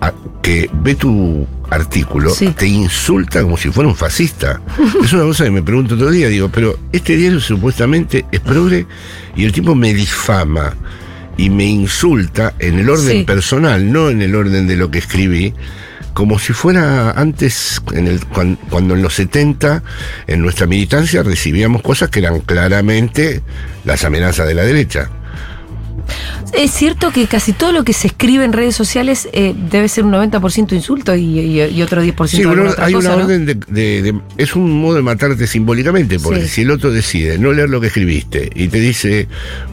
a- 0.00 0.12
que 0.42 0.68
ve 0.72 0.94
tu 0.94 1.46
artículo 1.70 2.30
Sí. 2.30 2.48
te 2.56 2.66
insulta 2.66 3.42
como 3.42 3.56
si 3.56 3.70
fuera 3.70 3.88
un 3.88 3.94
fascista. 3.96 4.60
es 5.04 5.12
una 5.12 5.22
cosa 5.24 5.44
que 5.44 5.50
me 5.50 5.62
pregunto 5.62 5.94
otro 5.94 6.10
día, 6.10 6.28
digo, 6.28 6.48
pero 6.52 6.76
este 6.92 7.16
diario 7.16 7.40
supuestamente 7.40 8.24
es 8.32 8.40
progre 8.40 8.86
y 9.36 9.44
el 9.44 9.52
tipo 9.52 9.74
me 9.74 9.94
difama 9.94 10.74
y 11.36 11.48
me 11.50 11.64
insulta 11.64 12.54
en 12.58 12.78
el 12.80 12.90
orden 12.90 13.18
Sí. 13.18 13.24
personal, 13.24 13.92
no 13.92 14.10
en 14.10 14.20
el 14.22 14.34
orden 14.34 14.66
de 14.66 14.76
lo 14.76 14.90
que 14.90 14.98
escribí, 14.98 15.54
como 16.20 16.38
si 16.38 16.52
fuera 16.52 17.12
antes, 17.12 17.80
en 17.94 18.06
el, 18.06 18.20
cuan- 18.26 18.58
cuando, 18.68 18.94
en 18.94 19.00
los 19.00 19.14
70, 19.14 19.82
en 20.26 20.42
nuestra 20.42 20.66
militancia 20.66 21.22
recibíamos 21.22 21.80
cosas 21.80 22.10
que 22.10 22.18
eran 22.18 22.40
claramente 22.40 23.40
las 23.86 24.04
amenazas 24.04 24.46
de 24.46 24.52
la 24.52 24.62
derecha. 24.64 25.08
Es 26.52 26.72
cierto 26.72 27.10
que 27.10 27.26
casi 27.26 27.54
todo 27.54 27.72
lo 27.72 27.84
que 27.84 27.94
se 27.94 28.08
escribe 28.08 28.44
en 28.44 28.52
redes 28.52 28.76
sociales 28.76 29.28
eh, 29.32 29.54
debe 29.70 29.88
ser 29.88 30.04
un 30.04 30.12
90% 30.12 30.72
insulto 30.74 31.14
y, 31.16 31.38
y- 31.40 31.62
y 31.62 31.82
otro 31.82 32.02
10% 32.04 32.26
Sí, 32.28 32.44
bueno, 32.44 32.68
otra 32.68 32.84
hay 32.84 32.92
cosa, 32.92 33.08
una 33.14 33.16
¿no? 33.18 33.24
orden 33.24 33.46
de, 33.46 33.54
de- 33.54 34.02
de- 34.02 34.20
Es 34.36 34.54
un 34.56 34.70
modo 34.78 34.96
de 34.96 35.02
matarte 35.02 35.46
simbólicamente, 35.46 36.18
porque 36.20 36.42
Sí. 36.42 36.48
si 36.48 36.60
el 36.62 36.70
otro 36.70 36.90
decide 36.92 37.38
no 37.38 37.52
leer 37.52 37.70
lo 37.70 37.80
que 37.80 37.86
escribiste 37.86 38.50
y 38.54 38.68
te 38.68 38.78
dice, 38.78 39.26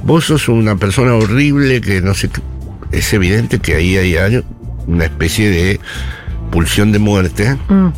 vos 0.04 0.24
sos 0.26 0.48
una 0.48 0.78
persona 0.78 1.14
horrible 1.16 1.82
que 1.82 2.00
no 2.02 2.14
sé. 2.14 2.30
qué", 2.30 2.40
Es 2.98 3.12
evidente 3.12 3.60
que 3.60 3.76
ahí 3.76 3.98
hay 3.98 4.42
una 4.86 5.04
especie 5.06 5.50
de 5.50 5.80
pulsión 6.52 6.92
de 6.92 7.00
muerte 7.00 7.58
Mm, 7.70 7.90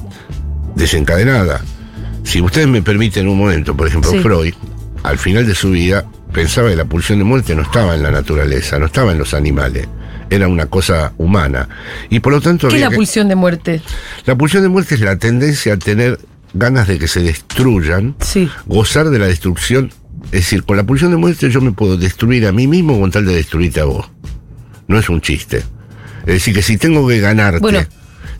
desencadenada. 0.75 1.62
Si 2.23 2.41
ustedes 2.41 2.67
me 2.67 2.81
permiten 2.81 3.27
un 3.27 3.38
momento, 3.38 3.75
por 3.75 3.88
ejemplo, 3.88 4.12
Sí. 4.12 4.19
Freud, 4.19 4.53
al 5.03 5.17
final 5.17 5.45
de 5.47 5.55
su 5.55 5.71
vida, 5.71 6.05
pensaba 6.33 6.69
que 6.69 6.75
la 6.75 6.85
pulsión 6.85 7.17
de 7.19 7.25
muerte 7.25 7.55
no 7.55 7.62
estaba 7.63 7.95
en 7.95 8.03
la 8.03 8.12
naturaleza, 8.12 8.77
no 8.79 8.85
estaba 8.85 9.12
en 9.12 9.17
los 9.17 9.33
animales, 9.33 9.88
era 10.29 10.47
una 10.47 10.67
cosa 10.67 11.13
humana. 11.17 11.67
Y 12.09 12.19
por 12.19 12.33
lo 12.33 12.41
tanto, 12.41 12.67
¿Qué 12.67 12.75
es 12.75 12.81
la 12.81 12.89
que- 12.89 12.95
pulsión 12.95 13.27
de 13.29 13.35
muerte? 13.35 13.81
la 14.25 14.35
pulsión 14.38 14.63
de 14.63 14.69
muerte 14.69 14.95
es 14.95 15.01
la 15.01 15.17
tendencia 15.17 15.73
a 15.73 15.77
tener 15.77 16.19
ganas 16.53 16.88
de 16.88 16.99
que 16.99 17.07
se 17.07 17.21
destruyan, 17.21 18.15
Sí. 18.19 18.49
gozar 18.65 19.09
de 19.09 19.19
la 19.19 19.27
destrucción. 19.27 19.91
Es 20.25 20.31
decir, 20.41 20.63
con 20.63 20.77
la 20.77 20.83
pulsión 20.83 21.12
de 21.12 21.17
muerte 21.17 21.49
yo 21.49 21.62
me 21.62 21.71
puedo 21.71 21.97
destruir 21.97 22.45
a 22.45 22.51
mí 22.51 22.67
mismo 22.67 22.99
con 22.99 23.09
tal 23.09 23.25
de 23.25 23.35
destruirte 23.35 23.79
a 23.79 23.85
vos. 23.85 24.09
No 24.88 24.99
es 24.99 25.09
un 25.09 25.21
chiste. 25.21 25.57
Es 26.21 26.33
decir, 26.33 26.53
que 26.53 26.62
si 26.62 26.77
tengo 26.77 27.07
que 27.07 27.19
ganarte, 27.19 27.59
Bueno, 27.59 27.79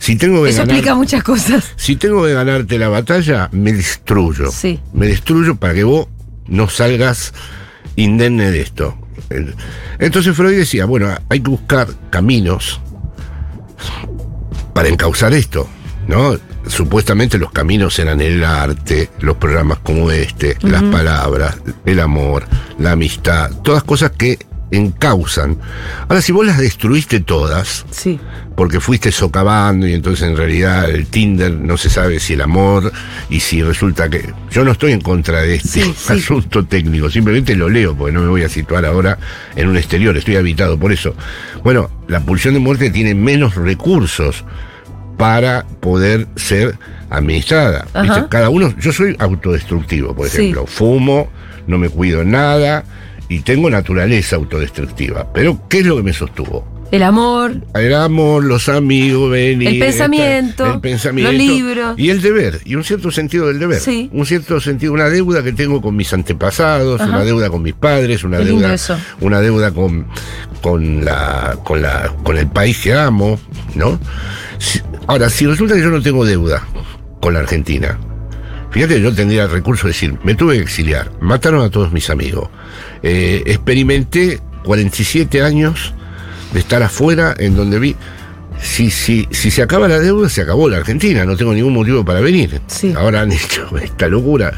si 0.00 0.16
tengo 0.16 0.42
que 0.42 0.50
Eso 0.50 0.58
ganar- 0.62 0.74
explica 0.74 0.94
muchas 0.96 1.22
cosas. 1.22 1.64
si 1.76 1.94
tengo 1.94 2.24
que 2.24 2.32
ganarte 2.32 2.76
la 2.78 2.88
batalla, 2.88 3.48
me 3.52 3.72
destruyo. 3.72 4.50
Sí. 4.50 4.80
Me 4.92 5.06
destruyo 5.06 5.54
para 5.54 5.74
que 5.74 5.84
vos 5.84 6.08
no 6.48 6.68
salgas 6.68 7.32
indemne 7.94 8.50
de 8.50 8.60
esto. 8.62 8.96
Entonces 10.00 10.34
Freud 10.34 10.56
decía, 10.56 10.86
bueno, 10.86 11.14
hay 11.28 11.40
que 11.40 11.50
buscar 11.50 11.86
caminos 12.10 12.80
para 14.74 14.88
encauzar 14.88 15.32
esto, 15.34 15.68
¿no? 16.08 16.36
Supuestamente 16.66 17.38
los 17.38 17.52
caminos 17.52 17.98
eran 17.98 18.20
el 18.20 18.42
arte, 18.44 19.10
los 19.20 19.36
programas 19.36 19.78
como 19.78 20.10
este, 20.10 20.56
las 20.62 20.82
palabras, 20.84 21.56
el 21.84 22.00
amor, 22.00 22.44
la 22.78 22.92
amistad, 22.92 23.50
todas 23.62 23.82
cosas 23.82 24.12
que 24.12 24.38
encauzan. 24.70 25.56
Ahora, 26.08 26.22
si 26.22 26.32
vos 26.32 26.46
las 26.46 26.58
destruiste 26.58 27.20
todas, 27.20 27.84
Sí. 27.90 28.20
porque 28.56 28.78
fuiste 28.80 29.10
socavando 29.12 29.86
y 29.86 29.94
entonces 29.94 30.28
en 30.28 30.36
realidad 30.36 30.88
el 30.90 31.06
Tinder 31.06 31.52
no 31.52 31.76
se 31.76 31.90
sabe 31.90 32.20
si 32.20 32.34
el 32.34 32.40
amor 32.42 32.92
y 33.28 33.40
si 33.40 33.62
resulta 33.62 34.08
que 34.08 34.32
yo 34.50 34.64
no 34.64 34.72
estoy 34.72 34.92
en 34.92 35.00
contra 35.00 35.40
de 35.42 35.56
este 35.56 35.82
Sí, 35.82 35.94
sí. 35.96 36.12
asunto 36.12 36.64
técnico, 36.66 37.10
simplemente 37.10 37.54
lo 37.56 37.68
leo 37.68 37.96
porque 37.96 38.12
no 38.12 38.20
me 38.20 38.28
voy 38.28 38.42
a 38.42 38.48
situar 38.48 38.84
ahora 38.84 39.18
en 39.56 39.68
un 39.68 39.76
exterior, 39.76 40.16
estoy 40.16 40.36
habitado 40.36 40.78
por 40.78 40.92
eso. 40.92 41.14
Bueno, 41.64 41.90
la 42.08 42.20
pulsión 42.20 42.54
de 42.54 42.60
muerte 42.60 42.90
tiene 42.90 43.14
menos 43.14 43.54
recursos 43.56 44.44
para 45.16 45.64
poder 45.80 46.26
ser 46.36 46.78
administrada. 47.10 47.86
Cada 48.30 48.48
uno, 48.50 48.72
yo 48.78 48.92
soy 48.92 49.16
autodestructivo, 49.18 50.14
por 50.14 50.26
ejemplo, 50.28 50.66
fumo, 50.66 51.28
no 51.66 51.76
me 51.78 51.88
cuido 51.88 52.24
nada 52.24 52.84
y 53.30 53.40
tengo 53.40 53.70
naturaleza 53.70 54.36
autodestructiva. 54.36 55.32
Pero 55.32 55.62
¿qué 55.70 55.78
es 55.78 55.86
lo 55.86 55.96
que 55.96 56.02
me 56.02 56.12
sostuvo? 56.12 56.78
El 56.90 57.04
amor, 57.04 57.54
El 57.72 57.94
amor, 57.94 58.42
los 58.42 58.68
amigos, 58.68 59.30
venir, 59.30 59.68
El 59.68 59.78
pensamiento, 59.78 60.74
el 60.74 60.80
pensamiento, 60.80 61.30
los 61.30 61.40
libros. 61.40 61.94
y 61.96 62.10
el 62.10 62.20
deber, 62.20 62.60
y 62.64 62.74
un 62.74 62.82
cierto 62.82 63.12
sentido 63.12 63.46
del 63.46 63.60
deber, 63.60 63.78
Sí. 63.78 64.10
un 64.12 64.26
cierto 64.26 64.60
sentido, 64.60 64.92
una 64.92 65.08
deuda 65.08 65.44
que 65.44 65.52
tengo 65.52 65.80
con 65.80 65.94
mis 65.94 66.12
antepasados, 66.12 67.00
Ajá. 67.00 67.08
una 67.10 67.22
deuda 67.24 67.48
con 67.48 67.62
mis 67.62 67.74
padres, 67.74 68.24
una 68.24 68.38
Qué 68.38 68.46
deuda, 68.46 68.74
una 69.20 69.40
deuda 69.40 69.70
con 69.70 70.06
con 70.60 71.04
la 71.04 71.56
con 71.62 71.80
la 71.80 72.12
con 72.24 72.36
el 72.36 72.48
país 72.48 72.78
que 72.80 72.92
amo, 72.92 73.38
¿no? 73.76 74.00
Si- 74.58 74.80
ahora, 75.06 75.30
si 75.30 75.46
resulta 75.46 75.76
que 75.76 75.82
yo 75.82 75.90
no 75.90 76.02
tengo 76.02 76.24
deuda 76.26 76.66
con 77.20 77.34
la 77.34 77.38
Argentina, 77.40 78.00
Fíjate, 78.70 79.00
yo 79.00 79.12
tendría 79.12 79.44
el 79.44 79.50
recurso 79.50 79.86
de 79.86 79.92
decir, 79.92 80.16
me 80.22 80.34
tuve 80.34 80.56
que 80.56 80.62
exiliar, 80.62 81.10
mataron 81.20 81.62
a 81.62 81.70
todos 81.70 81.92
mis 81.92 82.08
amigos, 82.08 82.48
eh, 83.02 83.42
experimenté 83.46 84.40
47 84.64 85.42
años 85.42 85.92
de 86.52 86.60
estar 86.60 86.82
afuera 86.82 87.34
en 87.36 87.56
donde 87.56 87.78
vi, 87.80 87.96
si, 88.60 88.90
si, 88.90 89.26
si 89.30 89.50
se 89.50 89.62
acaba 89.62 89.88
la 89.88 89.98
deuda, 89.98 90.28
se 90.28 90.42
acabó 90.42 90.68
la 90.68 90.76
Argentina, 90.76 91.24
no 91.24 91.36
tengo 91.36 91.52
ningún 91.52 91.72
motivo 91.72 92.04
para 92.04 92.20
venir. 92.20 92.60
Sí. 92.66 92.92
Ahora 92.96 93.22
han 93.22 93.32
hecho 93.32 93.76
esta 93.82 94.08
locura. 94.08 94.52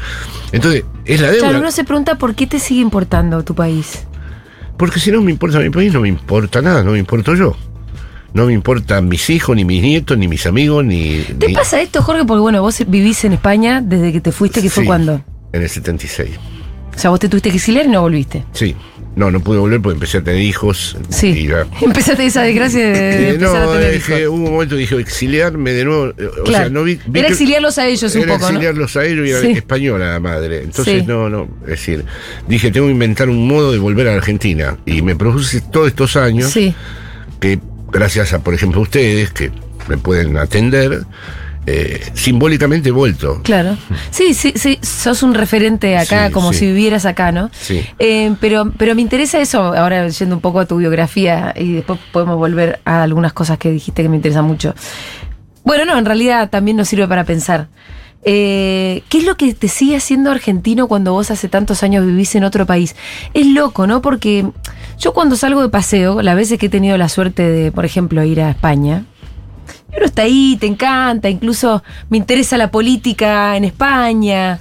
Entonces, 0.51 0.83
es 1.05 1.21
la 1.21 1.31
deuda. 1.31 1.47
Claro, 1.47 1.59
uno 1.59 1.71
se 1.71 1.83
pregunta 1.83 2.17
por 2.17 2.35
qué 2.35 2.45
te 2.45 2.59
sigue 2.59 2.81
importando 2.81 3.43
tu 3.43 3.55
país. 3.55 4.05
Porque 4.77 4.99
si 4.99 5.11
no 5.11 5.21
me 5.21 5.31
importa 5.31 5.59
mi 5.59 5.69
país, 5.69 5.93
no 5.93 6.01
me 6.01 6.09
importa 6.09 6.61
nada, 6.61 6.83
no 6.83 6.91
me 6.91 6.99
importo 6.99 7.35
yo. 7.35 7.55
No 8.33 8.45
me 8.47 8.53
importan 8.53 9.07
mis 9.07 9.29
hijos, 9.29 9.55
ni 9.55 9.63
mis 9.63 9.81
nietos, 9.83 10.17
ni 10.17 10.27
mis 10.27 10.45
amigos, 10.47 10.83
ni... 10.83 11.19
¿Te 11.37 11.47
ni- 11.47 11.53
pasa 11.53 11.79
esto, 11.81 12.01
Jorge? 12.01 12.25
Porque 12.25 12.41
bueno, 12.41 12.61
vos 12.61 12.81
vivís 12.87 13.23
en 13.25 13.33
España 13.33 13.81
desde 13.81 14.11
que 14.11 14.21
te 14.21 14.31
fuiste, 14.31 14.61
que 14.61 14.69
fue 14.71 14.85
cuando. 14.85 15.23
En 15.51 15.61
el 15.61 15.69
76. 15.69 16.29
O 16.95 16.99
sea, 16.99 17.09
vos 17.11 17.19
te 17.19 17.29
tuviste 17.29 17.49
que 17.51 17.57
exiliar 17.57 17.85
y 17.85 17.89
no 17.89 18.01
volviste. 18.01 18.43
Sí. 18.53 18.75
No, 19.15 19.29
no 19.29 19.39
pude 19.41 19.59
volver 19.59 19.79
porque 19.79 19.93
empecé 19.93 20.17
a 20.17 20.23
tener 20.23 20.41
hijos. 20.41 20.97
Sí. 21.09 21.47
Empezaste 21.81 22.25
esa 22.25 22.41
desgracia 22.41 22.79
de, 22.79 22.93
Eh, 22.93 23.29
empezar 23.35 23.61
a 23.61 23.65
no, 23.65 23.71
tener 23.73 24.01
que 24.01 24.21
hijos. 24.21 24.27
hubo 24.29 24.35
un 24.47 24.51
momento 24.53 24.73
que 24.75 24.81
dije 24.81 24.95
exiliarme 24.99 25.71
de 25.73 25.85
nuevo. 25.85 26.07
eh, 26.17 26.25
O 26.39 26.43
Claro. 26.43 26.63
sea, 26.65 26.69
no 26.69 26.83
vi. 26.83 26.99
vi 27.05 27.19
Era 27.19 27.27
exiliarlos 27.29 27.77
a 27.77 27.85
ellos 27.87 28.15
un 28.15 28.21
era 28.23 28.33
poco, 28.33 28.45
¿no? 28.45 28.49
exiliarlos 28.49 28.97
a 28.97 29.05
ellos 29.05 29.27
y 29.27 29.29
era 29.29 29.41
Sí. 29.41 29.51
española 29.51 30.11
la 30.13 30.19
madre. 30.19 30.63
Entonces, 30.63 31.01
Sí. 31.01 31.05
no, 31.07 31.29
no. 31.29 31.47
Es 31.65 31.69
decir, 31.69 32.03
dije, 32.47 32.71
tengo 32.71 32.87
que 32.87 32.93
inventar 32.93 33.29
un 33.29 33.47
modo 33.47 33.71
de 33.71 33.77
volver 33.77 34.07
a 34.07 34.15
Argentina. 34.15 34.77
Y 34.87 35.03
me 35.03 35.15
produce 35.15 35.61
todos 35.61 35.89
estos 35.89 36.15
años 36.15 36.49
Sí. 36.51 36.73
que, 37.39 37.59
gracias 37.93 38.33
a, 38.33 38.39
por 38.39 38.53
ejemplo, 38.53 38.81
ustedes, 38.81 39.31
que 39.31 39.51
me 39.87 39.97
pueden 39.97 40.37
atender, 40.37 41.03
eh, 41.65 42.01
simbólicamente 42.13 42.91
vuelto. 42.91 43.41
Claro. 43.43 43.77
Sí, 44.11 44.33
sí, 44.33 44.53
sí, 44.55 44.79
sos 44.81 45.23
un 45.23 45.33
referente 45.33 45.97
acá, 45.97 46.27
Sí, 46.27 46.33
como 46.33 46.51
sí. 46.51 46.59
si 46.59 46.65
vivieras 46.67 47.05
acá, 47.05 47.31
¿no? 47.31 47.49
Sí. 47.53 47.85
Eh, 47.99 48.35
pero, 48.41 48.71
pero 48.77 48.95
me 48.95 49.01
interesa 49.01 49.39
eso, 49.39 49.61
ahora 49.73 50.07
yendo 50.09 50.35
un 50.35 50.41
poco 50.41 50.59
a 50.59 50.65
tu 50.65 50.77
biografía 50.77 51.53
y 51.55 51.71
después 51.73 51.99
podemos 52.11 52.37
volver 52.37 52.81
a 52.83 53.03
algunas 53.03 53.31
cosas 53.31 53.57
que 53.57 53.71
dijiste 53.71 54.03
que 54.03 54.09
me 54.09 54.17
interesan 54.17 54.43
mucho. 54.45 54.75
Bueno, 55.63 55.85
no, 55.85 55.97
en 55.97 56.03
realidad 56.05 56.49
también 56.49 56.75
nos 56.75 56.89
sirve 56.89 57.07
para 57.07 57.23
pensar. 57.23 57.67
Eh, 58.25 59.03
¿Qué 59.09 59.17
es 59.19 59.25
lo 59.25 59.35
que 59.35 59.53
te 59.53 59.67
sigue 59.67 59.97
haciendo 59.97 60.31
argentino 60.31 60.87
cuando 60.87 61.11
vos 61.11 61.29
hace 61.31 61.49
tantos 61.49 61.83
años 61.83 62.05
vivís 62.05 62.35
en 62.35 62.43
otro 62.43 62.65
país? 62.65 62.95
Es 63.33 63.47
loco, 63.47 63.85
¿no? 63.87 64.01
Porque 64.01 64.49
yo 64.97 65.13
cuando 65.13 65.35
salgo 65.35 65.61
de 65.61 65.69
paseo, 65.69 66.21
las 66.21 66.35
veces 66.35 66.57
que 66.57 66.67
he 66.67 66.69
tenido 66.69 66.97
la 66.97 67.09
suerte 67.09 67.43
de, 67.43 67.71
por 67.71 67.85
ejemplo, 67.85 68.23
ir 68.23 68.41
a 68.41 68.49
España, 68.49 69.05
uno 69.95 70.05
está 70.05 70.23
ahí, 70.23 70.57
te 70.59 70.67
encanta, 70.67 71.29
incluso 71.29 71.83
me 72.09 72.17
interesa 72.17 72.57
la 72.57 72.71
política 72.71 73.55
en 73.57 73.65
España, 73.65 74.59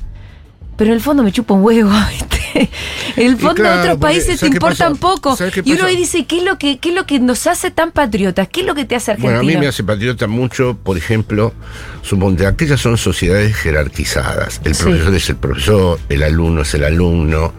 pero 0.76 0.90
en 0.90 0.94
el 0.96 1.00
fondo 1.02 1.22
me 1.22 1.32
chupa 1.32 1.54
un 1.54 1.62
huevo, 1.62 1.90
¿viste? 2.10 2.70
En 3.16 3.26
el 3.28 3.36
fondo 3.38 3.54
claro, 3.62 3.80
otros 3.80 3.98
países 3.98 4.26
te 4.26 4.36
¿sabes 4.36 4.50
qué 4.50 4.56
importan 4.56 4.96
poco. 4.96 5.36
¿Sabes 5.36 5.54
qué 5.54 5.62
Y 5.64 5.72
uno 5.72 5.84
ahí 5.86 5.96
dice, 5.96 6.26
¿qué 6.26 6.38
es, 6.38 6.44
lo 6.44 6.58
que, 6.58 6.78
¿qué 6.78 6.90
es 6.90 6.94
lo 6.94 7.06
que 7.06 7.18
nos 7.18 7.46
hace 7.46 7.70
tan 7.70 7.92
patriotas? 7.92 8.48
¿Qué 8.48 8.60
es 8.60 8.66
lo 8.66 8.74
que 8.74 8.84
te 8.84 8.94
hace 8.94 9.12
argentino? 9.12 9.36
Bueno, 9.38 9.48
a 9.48 9.54
mí 9.54 9.58
me 9.58 9.68
hace 9.68 9.82
patriota 9.84 10.26
mucho, 10.26 10.76
por 10.82 10.96
ejemplo, 10.98 11.54
suponte, 12.02 12.46
aquellas 12.46 12.80
son 12.80 12.98
sociedades 12.98 13.54
jerarquizadas. 13.56 14.60
El 14.64 14.74
Sí. 14.74 14.82
profesor 14.84 15.14
es 15.14 15.28
el 15.30 15.36
profesor, 15.36 16.00
el 16.10 16.22
alumno 16.22 16.62
es 16.62 16.74
el 16.74 16.84
alumno. 16.84 17.52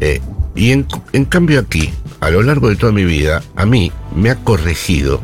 eh, 0.00 0.20
y 0.54 0.70
en, 0.70 0.86
en 1.12 1.24
cambio 1.26 1.60
aquí, 1.60 1.92
a 2.20 2.30
lo 2.30 2.42
largo 2.42 2.68
de 2.70 2.76
toda 2.76 2.90
mi 2.92 3.04
vida, 3.04 3.42
a 3.56 3.66
mí 3.66 3.92
me 4.14 4.30
ha 4.30 4.36
corregido 4.36 5.20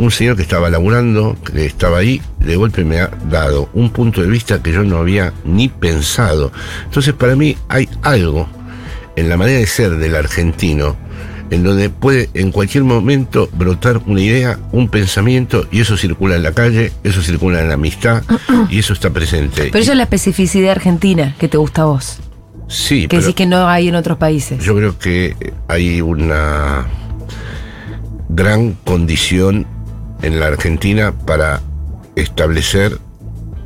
un 0.00 0.10
señor 0.10 0.34
que 0.34 0.42
estaba 0.42 0.70
laburando, 0.70 1.36
que 1.44 1.66
estaba 1.66 1.98
ahí, 1.98 2.22
de 2.38 2.56
golpe 2.56 2.84
me 2.84 3.00
ha 3.00 3.10
dado 3.28 3.68
un 3.74 3.90
punto 3.90 4.22
de 4.22 4.28
vista 4.28 4.62
que 4.62 4.72
yo 4.72 4.82
no 4.82 4.96
había 4.96 5.34
ni 5.44 5.68
pensado. 5.68 6.52
Entonces, 6.86 7.12
para 7.12 7.36
mí 7.36 7.54
hay 7.68 7.86
algo 8.00 8.48
en 9.16 9.28
la 9.28 9.36
manera 9.36 9.58
de 9.58 9.66
ser 9.66 9.96
del 9.96 10.16
argentino, 10.16 10.96
en 11.50 11.62
donde 11.64 11.90
puede 11.90 12.30
en 12.32 12.50
cualquier 12.50 12.84
momento 12.84 13.50
brotar 13.52 14.00
una 14.06 14.22
idea, 14.22 14.58
un 14.72 14.88
pensamiento, 14.88 15.68
y 15.70 15.82
eso 15.82 15.98
circula 15.98 16.36
en 16.36 16.44
la 16.44 16.52
calle, 16.52 16.92
eso 17.04 17.20
circula 17.20 17.60
en 17.60 17.68
la 17.68 17.74
amistad, 17.74 18.22
y 18.70 18.78
eso 18.78 18.94
está 18.94 19.10
presente. 19.10 19.68
Pero 19.70 19.82
eso 19.82 19.92
es 19.92 19.98
la 19.98 20.04
especificidad 20.04 20.70
argentina 20.70 21.34
que 21.38 21.48
te 21.48 21.58
gusta 21.58 21.82
a 21.82 21.86
vos. 21.86 22.20
sí, 22.68 23.06
Que 23.06 23.18
decís 23.18 23.34
que 23.34 23.44
no 23.44 23.68
hay 23.68 23.88
en 23.88 23.96
otros 23.96 24.16
países. 24.16 24.64
yo 24.64 24.74
creo 24.74 24.98
que 24.98 25.36
hay 25.68 26.00
una 26.00 26.86
gran 28.30 28.72
condición 28.84 29.66
en 30.22 30.40
la 30.40 30.46
Argentina 30.46 31.12
para 31.12 31.60
establecer 32.16 32.98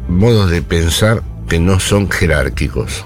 modos 0.08 0.50
de 0.50 0.62
pensar 0.62 1.22
que 1.48 1.58
no 1.58 1.80
son 1.80 2.10
jerárquicos, 2.10 3.04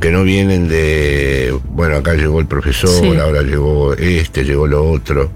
que 0.00 0.10
no 0.10 0.22
vienen 0.24 0.68
de, 0.68 1.58
bueno, 1.70 1.96
acá 1.96 2.14
llegó 2.14 2.40
el 2.40 2.46
profesor, 2.46 2.90
Sí. 2.90 3.16
ahora 3.18 3.42
llegó 3.42 3.94
este, 3.94 4.44
llegó 4.44 4.66
lo 4.66 4.90
otro. 4.90 5.30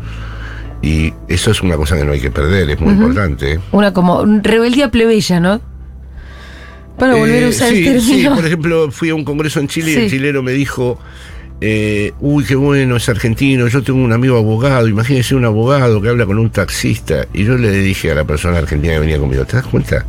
Y 0.83 1.12
eso 1.29 1.51
es 1.51 1.61
una 1.62 1.77
cosa 1.77 1.97
que 1.99 2.05
no 2.05 2.12
hay 2.12 2.21
que 2.21 2.31
perder, 2.31 2.71
es 2.71 2.81
muy 2.81 2.95
importante. 2.95 3.53
¿eh? 3.55 3.61
Una 3.73 3.93
como 3.93 4.25
rebeldía 4.43 4.90
plebeya, 4.90 5.38
¿no? 5.38 5.61
Para 6.99 7.14
volver 7.16 7.45
a 7.45 7.47
Eh, 7.47 7.49
usar 7.51 7.69
sí, 7.71 7.87
el 7.87 8.01
sí, 8.01 8.09
término. 8.12 8.35
por 8.37 8.47
ejemplo, 8.47 8.90
fui 8.90 9.11
a 9.11 9.14
un 9.14 9.25
congreso 9.25 9.61
en 9.61 9.69
Chile 9.69 9.90
y 9.90 9.95
Sí. 9.95 10.01
el 10.03 10.11
chileno 10.11 10.43
me 10.43 10.53
dijo, 10.53 10.99
eh, 11.61 12.12
uy, 12.20 12.44
qué 12.44 12.55
bueno, 12.55 12.96
es 12.96 13.09
argentino, 13.09 13.68
yo 13.68 13.83
tengo 13.83 14.03
un 14.03 14.12
amigo 14.12 14.38
abogado, 14.38 14.88
imagínese 14.88 15.35
un 15.35 15.44
abogado 15.44 16.01
que 16.01 16.09
habla 16.09 16.25
con 16.27 16.38
un 16.38 16.51
taxista. 16.51 17.27
Y 17.35 17.44
yo 17.44 17.57
le 17.59 17.70
dije 17.70 18.11
a 18.11 18.14
la 18.14 18.25
persona 18.25 18.59
argentina 18.59 18.94
que 18.94 19.01
venía 19.01 19.18
conmigo, 19.18 19.44
¿te 19.44 19.57
das 19.57 19.66
cuenta? 19.66 20.05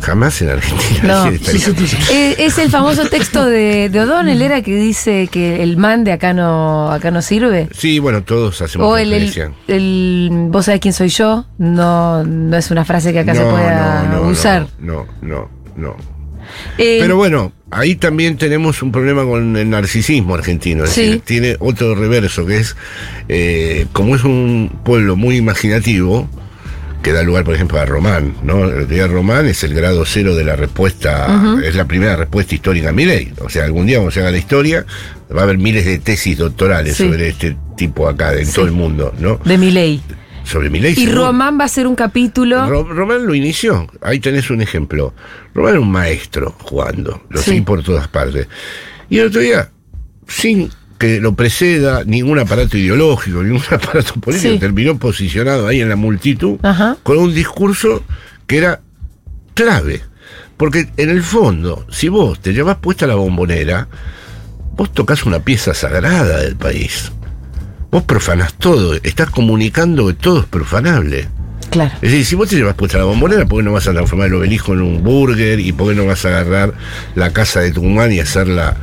Jamás 0.00 0.40
en 0.42 0.50
Argentina 0.50 1.02
No. 1.24 1.26
estaría- 1.30 1.68
Eh, 2.12 2.36
es 2.38 2.58
el 2.58 2.70
famoso 2.70 3.08
texto 3.08 3.44
de, 3.46 3.88
de 3.88 4.00
O'Donnell, 4.00 4.40
era 4.42 4.60
que 4.62 4.74
dice 4.76 5.28
que 5.30 5.62
el 5.62 5.76
man 5.78 6.04
de 6.04 6.12
acá 6.12 6.32
no, 6.34 6.90
acá 6.90 7.10
no 7.10 7.22
sirve. 7.22 7.68
Sí, 7.72 7.98
bueno, 7.98 8.22
todos 8.22 8.60
hacemos 8.62 8.86
O 8.88 8.96
el, 8.98 9.12
el, 9.68 10.30
vos 10.50 10.66
sabés 10.66 10.80
quién 10.80 10.92
soy 10.94 11.08
yo, 11.08 11.46
no, 11.58 12.24
no 12.24 12.56
es 12.56 12.70
una 12.70 12.84
frase 12.84 13.12
que 13.12 13.20
acá 13.20 13.34
se 13.34 13.42
No, 13.42 13.50
pueda 13.50 14.02
no, 14.12 14.22
no, 14.24 14.28
usar. 14.28 14.66
No, 14.78 15.06
no, 15.22 15.48
no. 15.76 15.96
Eh, 16.78 16.98
Pero 17.00 17.16
bueno, 17.16 17.52
ahí 17.70 17.96
también 17.96 18.36
tenemos 18.36 18.82
un 18.82 18.92
problema 18.92 19.24
con 19.24 19.56
el 19.56 19.70
narcisismo 19.70 20.34
argentino. 20.34 20.84
Es 20.84 20.90
Sí. 20.90 21.02
decir, 21.02 21.20
tiene 21.24 21.56
otro 21.58 21.94
reverso 21.94 22.46
que 22.46 22.58
es, 22.58 22.76
eh, 23.28 23.86
como 23.92 24.16
es 24.16 24.24
un 24.24 24.70
pueblo 24.84 25.16
muy 25.16 25.36
imaginativo, 25.36 26.28
que 27.02 27.12
da 27.12 27.22
lugar, 27.22 27.44
por 27.44 27.54
ejemplo, 27.54 27.78
a 27.78 27.84
Román, 27.84 28.34
¿no? 28.42 28.64
El 28.68 28.88
día 28.88 29.06
Román 29.06 29.46
es 29.46 29.62
el 29.62 29.74
grado 29.74 30.04
cero 30.04 30.34
de 30.34 30.42
la 30.44 30.56
respuesta, 30.56 31.56
es 31.64 31.76
la 31.76 31.84
primera 31.84 32.16
respuesta 32.16 32.54
histórica 32.56 32.88
a 32.88 32.92
mi 32.92 33.04
ley. 33.04 33.32
O 33.44 33.48
sea, 33.48 33.64
algún 33.64 33.86
día 33.86 33.98
cuando 33.98 34.10
se 34.10 34.20
haga 34.20 34.32
la 34.32 34.38
historia, 34.38 34.84
va 35.34 35.40
a 35.42 35.44
haber 35.44 35.58
miles 35.58 35.84
de 35.84 35.98
tesis 35.98 36.36
doctorales 36.38 36.96
Sí. 36.96 37.04
sobre 37.04 37.28
este 37.28 37.56
tipo 37.76 38.08
acá, 38.08 38.32
en 38.34 38.46
Sí. 38.46 38.54
todo 38.54 38.64
el 38.64 38.72
mundo, 38.72 39.14
¿no? 39.20 39.38
de 39.44 39.56
mi 39.58 39.70
ley. 39.70 40.00
Sobre 40.46 40.70
mi 40.70 40.78
ley. 40.78 40.94
Y 40.96 41.06
Román 41.10 41.58
va 41.58 41.64
a 41.64 41.68
ser 41.68 41.86
un 41.88 41.96
capítulo. 41.96 42.66
Ro- 42.68 42.84
Román 42.84 43.26
lo 43.26 43.34
inició. 43.34 43.86
Ahí 44.00 44.20
tenés 44.20 44.48
un 44.50 44.62
ejemplo. 44.62 45.12
Román 45.54 45.72
era 45.72 45.80
un 45.80 45.90
maestro 45.90 46.54
jugando. 46.60 47.22
Lo 47.30 47.40
Sí. 47.42 47.60
por 47.62 47.82
todas 47.82 48.06
partes. 48.08 48.46
Y 49.10 49.18
el 49.18 49.26
otro 49.26 49.40
día, 49.40 49.70
sin 50.28 50.70
que 50.98 51.20
lo 51.20 51.34
preceda 51.34 52.04
ningún 52.04 52.38
aparato 52.38 52.78
ideológico, 52.78 53.42
ningún 53.42 53.60
aparato 53.70 54.14
político, 54.20 54.52
Sí. 54.54 54.58
terminó 54.60 54.96
posicionado 54.98 55.66
ahí 55.66 55.80
en 55.80 55.88
la 55.88 55.96
multitud 55.96 56.58
Ajá. 56.62 56.96
con 57.02 57.18
un 57.18 57.34
discurso 57.34 58.04
que 58.46 58.58
era 58.58 58.80
clave. 59.54 60.02
Porque 60.56 60.88
en 60.96 61.10
el 61.10 61.22
fondo, 61.22 61.86
si 61.90 62.08
vos 62.08 62.40
te 62.40 62.52
llevas 62.54 62.76
puesta 62.78 63.06
la 63.06 63.14
bombonera, 63.16 63.88
vos 64.76 64.92
tocas 64.92 65.26
una 65.26 65.40
pieza 65.40 65.74
sagrada 65.74 66.38
del 66.38 66.56
país. 66.56 67.12
Vos 67.90 68.02
profanás 68.02 68.54
todo, 68.54 68.94
estás 68.94 69.30
comunicando 69.30 70.06
que 70.08 70.14
todo 70.14 70.40
es 70.40 70.46
profanable. 70.46 71.28
Claro. 71.70 71.94
Es 71.96 72.10
decir, 72.10 72.24
si 72.24 72.34
vos 72.34 72.48
te 72.48 72.56
llevas 72.56 72.74
puesta 72.74 72.98
la 72.98 73.04
bombonera, 73.04 73.46
¿por 73.46 73.58
qué 73.58 73.64
no 73.64 73.72
vas 73.72 73.86
a 73.88 73.92
transformar 73.92 74.28
el 74.28 74.34
obelisco 74.34 74.72
en 74.72 74.82
un 74.82 75.02
burger? 75.02 75.60
¿Y 75.60 75.72
por 75.72 75.88
qué 75.88 75.94
no 75.94 76.06
vas 76.06 76.24
a 76.24 76.28
agarrar 76.28 76.74
la 77.14 77.32
casa 77.32 77.60
de 77.60 77.72
Tucumán 77.72 78.12
y 78.12 78.20
hacerla 78.20 78.76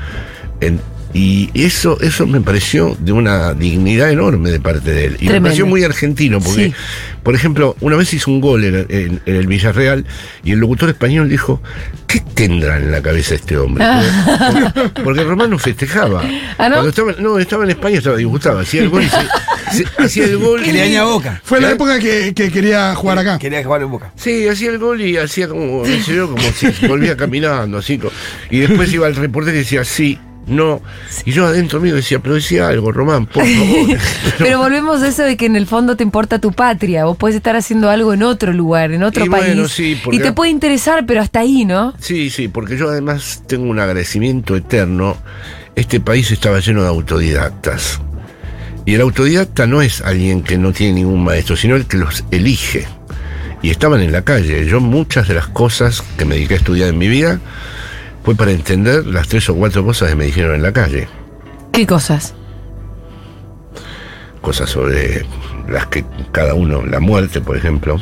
en... 0.60 0.80
Y 1.14 1.52
eso, 1.54 2.00
eso 2.02 2.26
me 2.26 2.42
pareció 2.42 2.98
de 3.00 3.12
una 3.12 3.54
dignidad 3.54 4.10
enorme 4.10 4.50
de 4.50 4.60
parte 4.60 4.92
de 4.92 5.06
él. 5.06 5.18
Y 5.20 5.30
me 5.30 5.40
pareció 5.42 5.66
muy 5.68 5.84
argentino, 5.84 6.40
porque, 6.40 6.70
Sí. 6.70 6.74
por 7.22 7.36
ejemplo, 7.36 7.76
una 7.82 7.96
vez 7.96 8.12
hizo 8.16 8.32
un 8.32 8.42
gol 8.42 8.64
en, 8.66 8.76
en- 8.90 9.22
en 9.26 9.36
el 9.36 9.46
Villarreal 9.46 10.06
y 10.44 10.54
el 10.54 10.60
locutor 10.60 10.90
español 10.90 11.30
dijo, 11.30 11.62
¿qué 12.08 12.20
tendrá 12.34 12.78
en 12.78 12.92
la 12.92 13.02
cabeza 13.04 13.36
este 13.36 13.58
hombre? 13.58 13.86
Porque, 14.74 15.02
porque 15.04 15.24
Román 15.24 15.52
no 15.52 15.60
festejaba. 15.60 16.24
Ah, 16.58 16.70
¿no? 16.70 16.76
Cuando 16.76 16.90
estaba, 16.90 17.12
no, 17.20 17.40
estaba 17.40 17.64
en 17.64 17.72
España, 17.72 17.98
estaba 17.98 18.16
disgustado, 18.16 18.60
hacía 18.60 18.82
el 18.84 18.90
gol 18.90 19.04
y 19.04 19.10
se- 19.10 19.78
se- 19.84 20.04
hacía 20.04 20.26
el 20.26 20.38
gol. 20.38 20.62
Que 20.62 20.72
le 20.74 20.80
daña 20.80 21.04
boca. 21.04 21.42
Fue 21.44 21.60
la 21.60 21.70
¿Qué? 21.70 21.74
época 21.74 22.00
que, 22.00 22.34
que 22.36 22.52
quería 22.52 22.94
jugar 22.96 23.18
acá. 23.20 23.38
Quería 23.40 23.64
jugar 23.64 23.82
en 23.82 23.90
boca. 23.92 24.12
Sí, 24.16 24.48
hacía 24.48 24.70
el 24.70 24.78
gol 24.78 25.02
y 25.02 25.18
hacía 25.18 25.48
como, 25.48 25.80
como 25.84 26.42
si 26.78 26.88
volvía 26.88 27.18
caminando, 27.18 27.80
así. 27.80 28.00
Y 28.52 28.60
después 28.60 28.92
iba 28.94 29.08
al 29.08 29.16
reportero 29.16 29.56
y 29.56 29.60
decía, 29.60 29.84
sí, 29.84 30.18
no. 30.48 30.82
Y 31.26 31.32
yo 31.32 31.46
adentro 31.46 31.80
mío 31.80 31.96
decía, 31.96 32.20
pero 32.20 32.36
decía 32.36 32.68
algo, 32.68 32.92
Román, 32.92 33.26
por 33.26 33.46
favor. 33.48 33.98
Pero 34.38 34.58
volvemos 34.60 35.02
a 35.02 35.08
eso 35.08 35.24
de 35.24 35.38
que 35.38 35.46
en 35.46 35.56
el 35.56 35.68
fondo 35.68 35.96
te 35.96 36.04
importa 36.04 36.40
tu 36.40 36.52
patria. 36.52 37.06
Vos 37.06 37.16
podés 37.18 37.36
estar 37.36 37.56
haciendo 37.56 37.90
algo 37.90 38.14
en 38.14 38.24
otro 38.24 38.52
lugar, 38.54 38.92
en 38.92 39.04
otro 39.04 39.26
Y 39.26 39.30
país. 39.30 39.46
bueno, 39.46 39.68
sí, 39.68 39.98
porque- 40.04 40.18
y 40.18 40.20
te 40.22 40.34
puede 40.34 40.52
interesar, 40.52 41.06
pero 41.06 41.22
hasta 41.22 41.40
ahí, 41.40 41.64
¿no? 41.66 41.94
Sí, 42.00 42.30
sí, 42.30 42.48
porque 42.48 42.78
yo 42.78 42.90
además 42.90 43.44
tengo 43.48 43.70
un 43.70 43.80
agradecimiento 43.80 44.56
eterno. 44.56 45.18
Este 45.76 46.00
país 46.00 46.30
estaba 46.32 46.60
lleno 46.60 46.82
de 46.84 46.90
autodidactas. 46.90 48.00
Y 48.86 48.96
el 48.96 49.02
autodidacta 49.02 49.66
no 49.66 49.82
es 49.82 50.02
alguien 50.02 50.44
que 50.44 50.58
no 50.58 50.74
tiene 50.74 50.94
ningún 50.96 51.24
maestro, 51.24 51.56
sino 51.56 51.76
el 51.76 51.86
que 51.86 51.98
los 51.98 52.26
elige. 52.32 52.86
Y 53.62 53.70
estaban 53.70 54.02
en 54.02 54.12
la 54.12 54.24
calle. 54.24 54.66
Yo 54.66 54.82
muchas 54.82 55.28
de 55.30 55.36
las 55.36 55.48
cosas 55.48 56.04
que 56.18 56.26
me 56.26 56.36
dediqué 56.36 56.56
a 56.56 56.58
estudiar 56.58 56.90
en 56.90 56.98
mi 56.98 57.08
vida 57.08 57.40
fue 58.24 58.36
para 58.36 58.52
entender 58.52 59.06
las 59.06 59.28
tres 59.28 59.50
o 59.50 59.56
cuatro 59.56 59.84
cosas 59.84 60.10
que 60.10 60.16
me 60.16 60.26
dijeron 60.26 60.56
en 60.56 60.64
la 60.64 60.72
calle. 60.72 61.08
¿Qué 61.72 61.86
cosas? 61.88 62.34
cosas 64.44 64.70
sobre 64.70 65.26
las 65.70 65.88
que 65.88 66.04
cada 66.34 66.54
uno, 66.54 66.86
la 66.86 67.00
muerte, 67.00 67.40
por 67.40 67.56
ejemplo, 67.56 68.00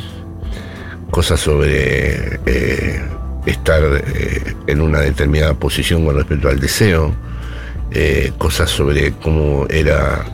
cosas 1.10 1.38
sobre 1.38 2.40
eh, 2.44 3.00
estar 3.46 3.80
eh, 3.82 4.54
en 4.66 4.80
una 4.80 5.00
determinada 5.00 5.54
posición 5.54 6.04
con 6.04 6.16
respecto 6.16 6.48
al 6.48 6.58
deseo, 6.58 7.14
eh, 7.92 8.32
cosas 8.38 8.70
sobre 8.70 9.12
cómo 9.12 9.66
era 9.70 10.26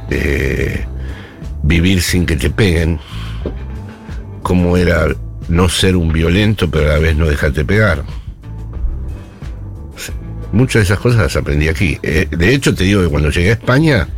vivir 1.63 2.01
sin 2.01 2.25
que 2.25 2.37
te 2.37 2.49
peguen, 2.49 2.99
cómo 4.43 4.79
era 4.79 5.09
no 5.49 5.69
ser 5.69 5.95
un 5.95 6.11
violento 6.11 6.71
pero 6.71 6.91
a 6.91 6.95
la 6.95 6.99
vez 7.01 7.17
no 7.17 7.27
dejarte 7.27 7.67
pegar. 7.67 8.03
Muchas 10.53 10.81
de 10.81 10.85
esas 10.85 10.99
cosas 10.99 11.21
las 11.21 11.37
aprendí 11.37 11.69
aquí. 11.69 11.99
Eh, 12.03 12.29
de 12.31 12.55
hecho, 12.55 12.75
te 12.75 12.85
digo 12.85 13.03
que 13.03 13.09
cuando 13.09 13.31
llegué 13.31 13.51
a 13.51 13.53
España, 13.53 14.09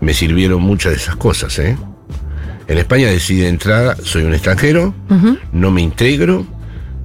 me 0.00 0.14
sirvieron 0.14 0.62
muchas 0.62 0.92
de 0.92 0.98
esas 0.98 1.16
cosas, 1.16 1.58
¿eh? 1.58 1.76
En 2.68 2.78
España 2.78 3.08
decidí 3.08 3.40
de 3.40 3.48
entrada, 3.48 3.96
soy 4.02 4.24
un 4.24 4.34
extranjero, 4.34 4.92
no 5.52 5.70
me 5.70 5.82
integro, 5.82 6.44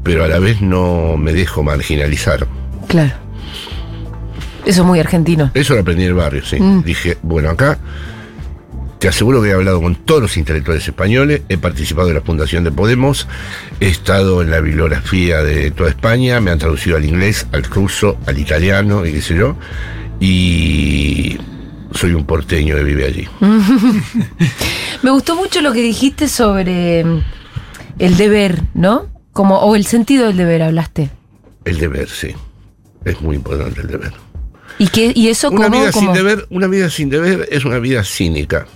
pero 0.04 0.24
a 0.24 0.28
la 0.28 0.40
vez 0.40 0.62
no 0.62 1.18
me 1.18 1.34
dejo 1.34 1.62
marginalizar. 1.62 2.48
Claro. 2.88 3.14
Eso 4.66 4.82
es 4.82 4.88
muy 4.88 5.00
argentino. 5.00 5.52
Eso 5.54 5.76
lo 5.76 5.82
aprendí 5.82 6.04
en 6.04 6.10
el 6.10 6.16
barrio, 6.16 6.44
sí. 6.44 6.58
Dije, 6.84 7.18
bueno, 7.22 7.50
acá 7.50 7.78
te 9.02 9.08
aseguro 9.08 9.42
que 9.42 9.50
he 9.50 9.54
hablado 9.54 9.82
con 9.82 9.96
todos 9.96 10.22
los 10.22 10.38
intelectuales 10.38 10.88
españoles, 10.88 11.42
he 11.50 11.58
participado 11.58 12.10
en 12.10 12.14
la 12.14 12.22
fundación 12.22 12.64
de 12.64 12.72
Podemos, 12.72 13.28
he 13.80 13.88
estado 13.88 14.44
en 14.44 14.52
la 14.52 14.60
bibliografía 14.62 15.42
de 15.42 15.72
toda 15.72 15.90
España, 15.90 16.40
me 16.40 16.52
han 16.52 16.60
traducido 16.60 16.98
al 16.98 17.06
inglés, 17.06 17.48
al 17.52 17.64
ruso, 17.64 18.20
al 18.28 18.38
italiano 18.38 19.04
y 19.04 19.14
qué 19.14 19.22
sé 19.24 19.36
yo, 19.36 19.56
y 20.20 21.36
soy 21.96 22.14
un 22.14 22.26
porteño 22.26 22.76
que 22.76 22.84
vive 22.84 23.06
allí. 23.06 23.28
Me 25.02 25.10
gustó 25.10 25.36
mucho 25.36 25.62
lo 25.62 25.74
que 25.74 25.82
dijiste 25.82 26.28
sobre 26.28 27.04
mm, 27.04 27.24
el 27.98 28.18
deber, 28.18 28.62
¿no? 28.76 29.08
Como, 29.34 29.58
o 29.62 29.76
el 29.76 29.88
sentido 29.88 30.28
del 30.28 30.38
deber, 30.38 30.62
hablaste. 30.62 31.10
El 31.66 31.80
deber, 31.80 32.08
sí. 32.08 32.36
Es 33.04 33.20
muy 33.20 33.38
importante 33.38 33.82
el 33.82 33.88
deber. 33.88 34.14
Y, 34.78 34.90
que, 34.90 35.12
y 35.16 35.30
eso 35.30 35.50
Una 35.50 35.66
como... 35.70 35.80
vida 35.82 35.92
como- 35.92 36.14
sin 36.14 36.24
deber, 36.24 36.46
una 36.52 36.68
vida 36.68 36.88
sin 36.92 37.10
deber 37.10 37.50
es 37.52 37.66
una 37.66 37.80
vida 37.80 38.04
cínica. 38.04 38.68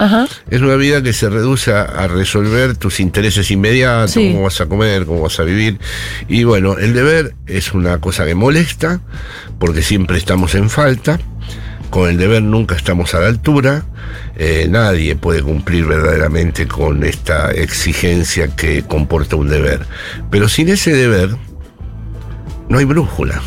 Ajá. 0.00 0.26
Es 0.50 0.62
una 0.62 0.76
vida 0.76 1.02
que 1.02 1.12
se 1.12 1.28
reduce 1.28 1.74
a, 1.74 2.08
resolver 2.08 2.74
tus 2.74 3.00
intereses 3.00 3.50
inmediatos, 3.50 4.12
Sí. 4.12 4.30
cómo 4.32 4.44
vas 4.44 4.58
a 4.62 4.66
comer, 4.66 5.04
cómo 5.04 5.20
vas 5.20 5.38
a 5.38 5.42
vivir. 5.42 5.78
Y 6.26 6.44
bueno, 6.44 6.78
el 6.78 6.94
deber 6.94 7.34
es 7.46 7.74
una 7.74 8.00
cosa 8.00 8.24
que 8.24 8.34
molesta, 8.34 9.02
porque 9.58 9.82
siempre 9.82 10.16
estamos 10.16 10.54
en 10.54 10.70
falta. 10.70 11.20
Con 11.90 12.08
el 12.08 12.16
deber 12.16 12.42
nunca 12.42 12.76
estamos 12.76 13.14
a 13.14 13.20
la 13.20 13.26
altura. 13.26 13.84
Eh, 14.36 14.68
nadie 14.70 15.16
puede 15.16 15.42
cumplir 15.42 15.84
verdaderamente 15.84 16.66
con 16.66 17.04
esta 17.04 17.50
exigencia 17.50 18.56
que 18.56 18.84
comporta 18.84 19.36
un 19.36 19.50
deber. 19.50 19.84
Pero 20.30 20.48
sin 20.48 20.70
ese 20.70 20.94
deber, 20.94 21.36
no 22.70 22.78
hay 22.78 22.86
brújula. 22.86 23.42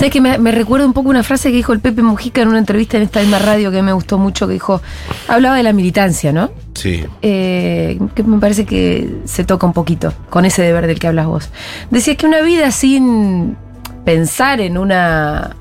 ¿Sabes 0.00 0.12
que 0.14 0.22
me, 0.22 0.38
me 0.38 0.50
recuerda 0.50 0.86
un 0.86 0.94
poco 0.94 1.10
una 1.10 1.22
frase 1.22 1.50
que 1.50 1.56
dijo 1.56 1.74
el 1.74 1.80
Pepe 1.80 2.00
Mujica 2.00 2.40
en 2.40 2.48
una 2.48 2.56
entrevista 2.58 2.96
en 2.96 3.02
esta 3.02 3.20
misma 3.20 3.38
radio 3.38 3.70
que 3.70 3.82
me 3.82 3.92
gustó 3.92 4.16
mucho, 4.16 4.46
que 4.46 4.54
dijo, 4.54 4.80
hablaba 5.28 5.56
de 5.56 5.62
la 5.62 5.74
militancia, 5.74 6.32
¿no? 6.32 6.50
Sí. 6.72 7.04
Eh, 7.20 8.00
que 8.14 8.22
me 8.22 8.38
parece 8.38 8.64
que 8.64 9.10
se 9.26 9.44
toca 9.44 9.66
un 9.66 9.74
poquito 9.74 10.14
con 10.30 10.46
ese 10.46 10.62
deber 10.62 10.86
del 10.86 10.98
que 10.98 11.06
hablas 11.06 11.26
vos. 11.26 11.50
Decías 11.90 12.16
que 12.16 12.24
una 12.26 12.40
vida 12.40 12.70
sin 12.70 13.58
pensar 14.06 14.62
en 14.62 14.78
una. 14.78 15.54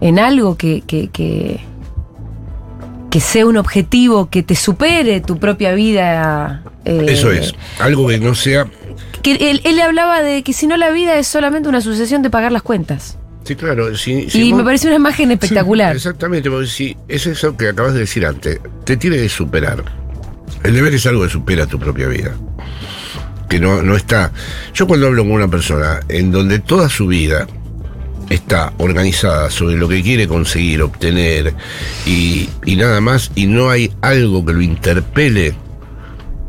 en 0.00 0.20
algo 0.20 0.56
que. 0.56 0.82
que, 0.86 1.08
que, 1.08 1.58
que 3.10 3.18
sea 3.20 3.44
un 3.44 3.56
objetivo 3.56 4.30
que 4.30 4.44
te 4.44 4.54
supere 4.54 5.20
tu 5.20 5.38
propia 5.38 5.72
vida. 5.74 6.62
eh, 6.84 7.06
Eso 7.08 7.32
es. 7.32 7.52
Algo 7.80 8.06
que 8.06 8.18
no 8.20 8.36
sea 8.36 8.66
Que 9.22 9.32
él, 9.50 9.60
él 9.64 9.80
hablaba 9.80 10.22
de 10.22 10.44
que 10.44 10.52
si 10.52 10.68
no 10.68 10.76
la 10.76 10.90
vida 10.90 11.16
es 11.16 11.26
solamente 11.26 11.68
una 11.68 11.80
sucesión 11.80 12.22
de 12.22 12.30
pagar 12.30 12.52
las 12.52 12.62
cuentas. 12.62 13.18
Sí, 13.44 13.54
claro. 13.56 13.94
Si, 13.96 14.30
si 14.30 14.40
y 14.48 14.50
vos- 14.50 14.58
me 14.58 14.64
parece 14.64 14.86
una 14.86 14.96
imagen 14.96 15.30
espectacular. 15.30 15.94
Exactamente, 15.94 16.50
porque 16.50 16.66
si 16.66 16.96
es 17.08 17.26
eso 17.26 17.56
que 17.56 17.68
acabas 17.68 17.92
de 17.94 18.00
decir 18.00 18.24
antes, 18.26 18.58
te 18.84 18.96
tiene 18.96 19.16
que 19.16 19.28
superar. 19.28 19.84
El 20.62 20.74
deber 20.74 20.94
es 20.94 21.04
algo 21.06 21.24
que 21.24 21.28
supera 21.30 21.66
tu 21.66 21.78
propia 21.78 22.08
vida. 22.08 22.34
Que 23.48 23.60
no, 23.60 23.82
no 23.82 23.96
está. 23.96 24.32
Yo 24.72 24.86
cuando 24.86 25.06
hablo 25.08 25.22
con 25.22 25.32
una 25.32 25.48
persona 25.48 26.00
en 26.08 26.32
donde 26.32 26.58
toda 26.60 26.88
su 26.88 27.06
vida 27.06 27.46
está 28.30 28.72
organizada 28.78 29.50
sobre 29.50 29.76
lo 29.76 29.86
que 29.86 30.02
quiere 30.02 30.26
conseguir, 30.26 30.80
obtener 30.80 31.52
y, 32.06 32.48
y 32.64 32.76
nada 32.76 33.02
más, 33.02 33.30
y 33.34 33.46
no 33.46 33.68
hay 33.68 33.92
algo 34.00 34.44
que 34.46 34.54
lo 34.54 34.62
interpele, 34.62 35.54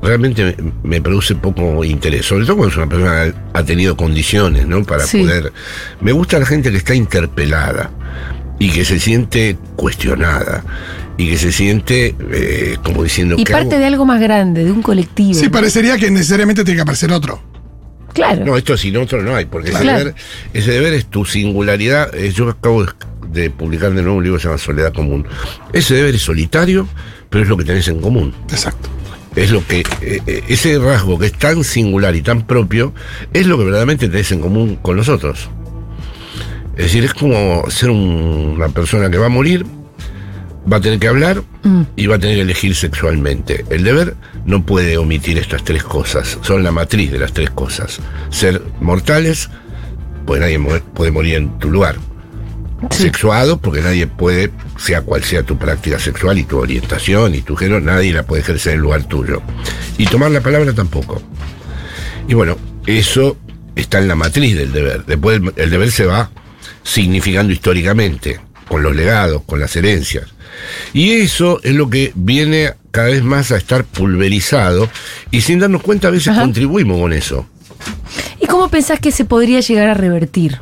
realmente 0.01 0.55
me, 0.83 1.01
produce 1.01 1.35
poco 1.35 1.83
interés. 1.83 2.25
Sobre 2.25 2.45
todo 2.45 2.57
cuando 2.57 2.71
es 2.71 2.77
una 2.77 2.87
persona 2.89 3.25
que 3.25 3.33
ha 3.53 3.63
tenido 3.63 3.95
condiciones, 3.97 4.67
¿no? 4.67 4.83
Para 4.83 5.05
Sí. 5.05 5.19
poder. 5.19 5.51
Me 6.01 6.11
gusta 6.11 6.39
la 6.39 6.45
gente 6.45 6.71
que 6.71 6.77
está 6.77 6.93
interpelada 6.95 7.91
y 8.59 8.69
que 8.69 8.85
se 8.85 8.99
siente 8.99 9.57
cuestionada 9.75 10.63
y 11.17 11.29
que 11.29 11.37
se 11.37 11.51
siente 11.51 12.15
eh, 12.31 12.77
como 12.83 13.03
diciendo 13.03 13.35
Y 13.37 13.43
¿qué 13.43 13.53
parte 13.53 13.75
hago? 13.75 13.79
de 13.79 13.85
algo 13.85 14.05
más 14.05 14.21
grande, 14.21 14.63
de 14.65 14.71
un 14.71 14.81
colectivo. 14.81 15.33
Sí, 15.33 15.49
parecería 15.49 15.97
que 15.97 16.11
necesariamente 16.11 16.63
tiene 16.63 16.77
que 16.77 16.81
aparecer 16.83 17.11
otro. 17.11 17.41
Claro. 18.13 18.45
No, 18.45 18.55
esto 18.57 18.77
sin 18.77 18.95
otro 18.95 19.21
no 19.21 19.35
hay, 19.35 19.43
porque 19.45 19.71
ese, 19.71 19.83
deber, 19.83 20.15
ese 20.53 20.71
deber 20.71 20.93
es 20.93 21.05
tu 21.07 21.25
singularidad. 21.25 22.15
Eh, 22.15 22.31
Yo 22.33 22.47
acabo 22.49 22.85
de, 22.85 22.91
de 23.29 23.49
publicar 23.49 23.91
de 23.93 24.01
nuevo 24.01 24.17
un 24.17 24.23
libro 24.23 24.37
que 24.37 24.43
se 24.43 24.47
llama 24.47 24.57
Soledad 24.57 24.93
Común. 24.93 25.25
Ese 25.73 25.95
deber 25.95 26.15
es 26.15 26.21
solitario, 26.21 26.87
pero 27.29 27.43
es 27.43 27.49
lo 27.49 27.57
que 27.57 27.65
tenés 27.65 27.87
en 27.89 27.99
común. 27.99 28.33
Exacto. 28.49 28.87
Es 29.35 29.51
lo 29.51 29.65
que, 29.67 29.79
eh, 30.01 30.21
eh, 30.27 30.43
ese 30.47 30.79
rasgo 30.79 31.19
que 31.19 31.25
es 31.27 31.33
tan 31.33 31.63
singular 31.63 32.15
y 32.15 32.21
tan 32.21 32.43
propio, 32.47 32.93
es 33.33 33.45
lo 33.47 33.57
que 33.57 33.65
verdaderamente 33.65 34.07
tenés 34.07 34.31
en 34.31 34.39
común 34.41 34.77
con 34.81 34.95
los 34.95 35.09
otros. 35.09 35.49
Es 36.77 36.85
decir, 36.85 37.03
es 37.05 37.13
como 37.13 37.69
ser 37.69 37.89
un- 37.89 38.53
una 38.55 38.69
persona 38.69 39.09
que 39.09 39.17
va 39.17 39.25
a 39.27 39.29
morir, 39.29 39.65
va 40.71 40.77
a 40.77 40.81
tener 40.81 40.99
que 40.99 41.07
hablar 41.07 41.41
y 41.95 42.07
va 42.07 42.15
a 42.15 42.19
tener 42.19 42.35
que 42.37 42.41
elegir 42.41 42.75
sexualmente. 42.75 43.65
El 43.69 43.83
deber 43.83 44.15
no 44.45 44.65
puede 44.65 44.97
omitir 44.97 45.37
estas 45.37 45.63
tres 45.63 45.83
cosas, 45.83 46.37
son 46.41 46.63
la 46.63 46.71
matriz 46.71 47.11
de 47.11 47.19
las 47.19 47.33
tres 47.33 47.49
cosas. 47.49 47.99
Ser 48.29 48.61
mortales, 48.81 49.49
pues 50.25 50.39
nadie 50.41 50.59
puede 50.93 51.11
morir 51.11 51.35
en 51.35 51.59
tu 51.59 51.69
lugar. 51.71 51.95
Sí. 52.91 53.03
Sexuado, 53.03 53.57
porque 53.57 53.81
nadie 53.81 54.05
puede, 54.07 54.51
sea 54.77 55.01
cual 55.01 55.23
sea 55.23 55.43
tu 55.43 55.57
práctica 55.57 55.97
sexual 55.97 56.37
y 56.37 56.43
tu 56.43 56.57
orientación 56.57 57.33
y 57.33 57.41
tu 57.41 57.55
género, 57.55 57.79
nadie 57.79 58.13
la 58.13 58.23
puede 58.23 58.41
ejercer 58.41 58.73
en 58.73 58.81
lugar 58.81 59.03
tuyo. 59.03 59.41
Y 59.97 60.05
tomar 60.05 60.31
la 60.31 60.41
palabra 60.41 60.73
tampoco. 60.73 61.21
Y 62.27 62.33
bueno, 62.33 62.57
eso 62.85 63.37
está 63.75 63.99
en 63.99 64.07
la 64.07 64.15
matriz 64.15 64.55
del 64.55 64.71
deber. 64.71 65.05
Después 65.05 65.37
el, 65.37 65.53
el 65.55 65.69
deber 65.69 65.91
se 65.91 66.05
va 66.05 66.29
significando 66.83 67.51
históricamente, 67.53 68.39
con 68.67 68.83
los 68.83 68.95
legados, 68.95 69.43
con 69.45 69.59
las 69.59 69.75
herencias. 69.75 70.25
Y 70.93 71.13
eso 71.13 71.59
es 71.63 71.73
lo 71.75 71.89
que 71.89 72.11
viene 72.15 72.73
cada 72.91 73.07
vez 73.07 73.23
más 73.23 73.51
a 73.51 73.57
estar 73.57 73.83
pulverizado 73.83 74.89
y 75.31 75.41
sin 75.41 75.59
darnos 75.59 75.81
cuenta 75.81 76.07
a 76.07 76.11
veces 76.11 76.29
Ajá. 76.29 76.41
contribuimos 76.41 76.99
con 76.99 77.13
eso. 77.13 77.47
¿Y 78.39 78.47
cómo 78.47 78.69
pensás 78.69 78.99
que 78.99 79.11
se 79.11 79.25
podría 79.25 79.59
llegar 79.59 79.89
a 79.89 79.93
revertir? 79.93 80.61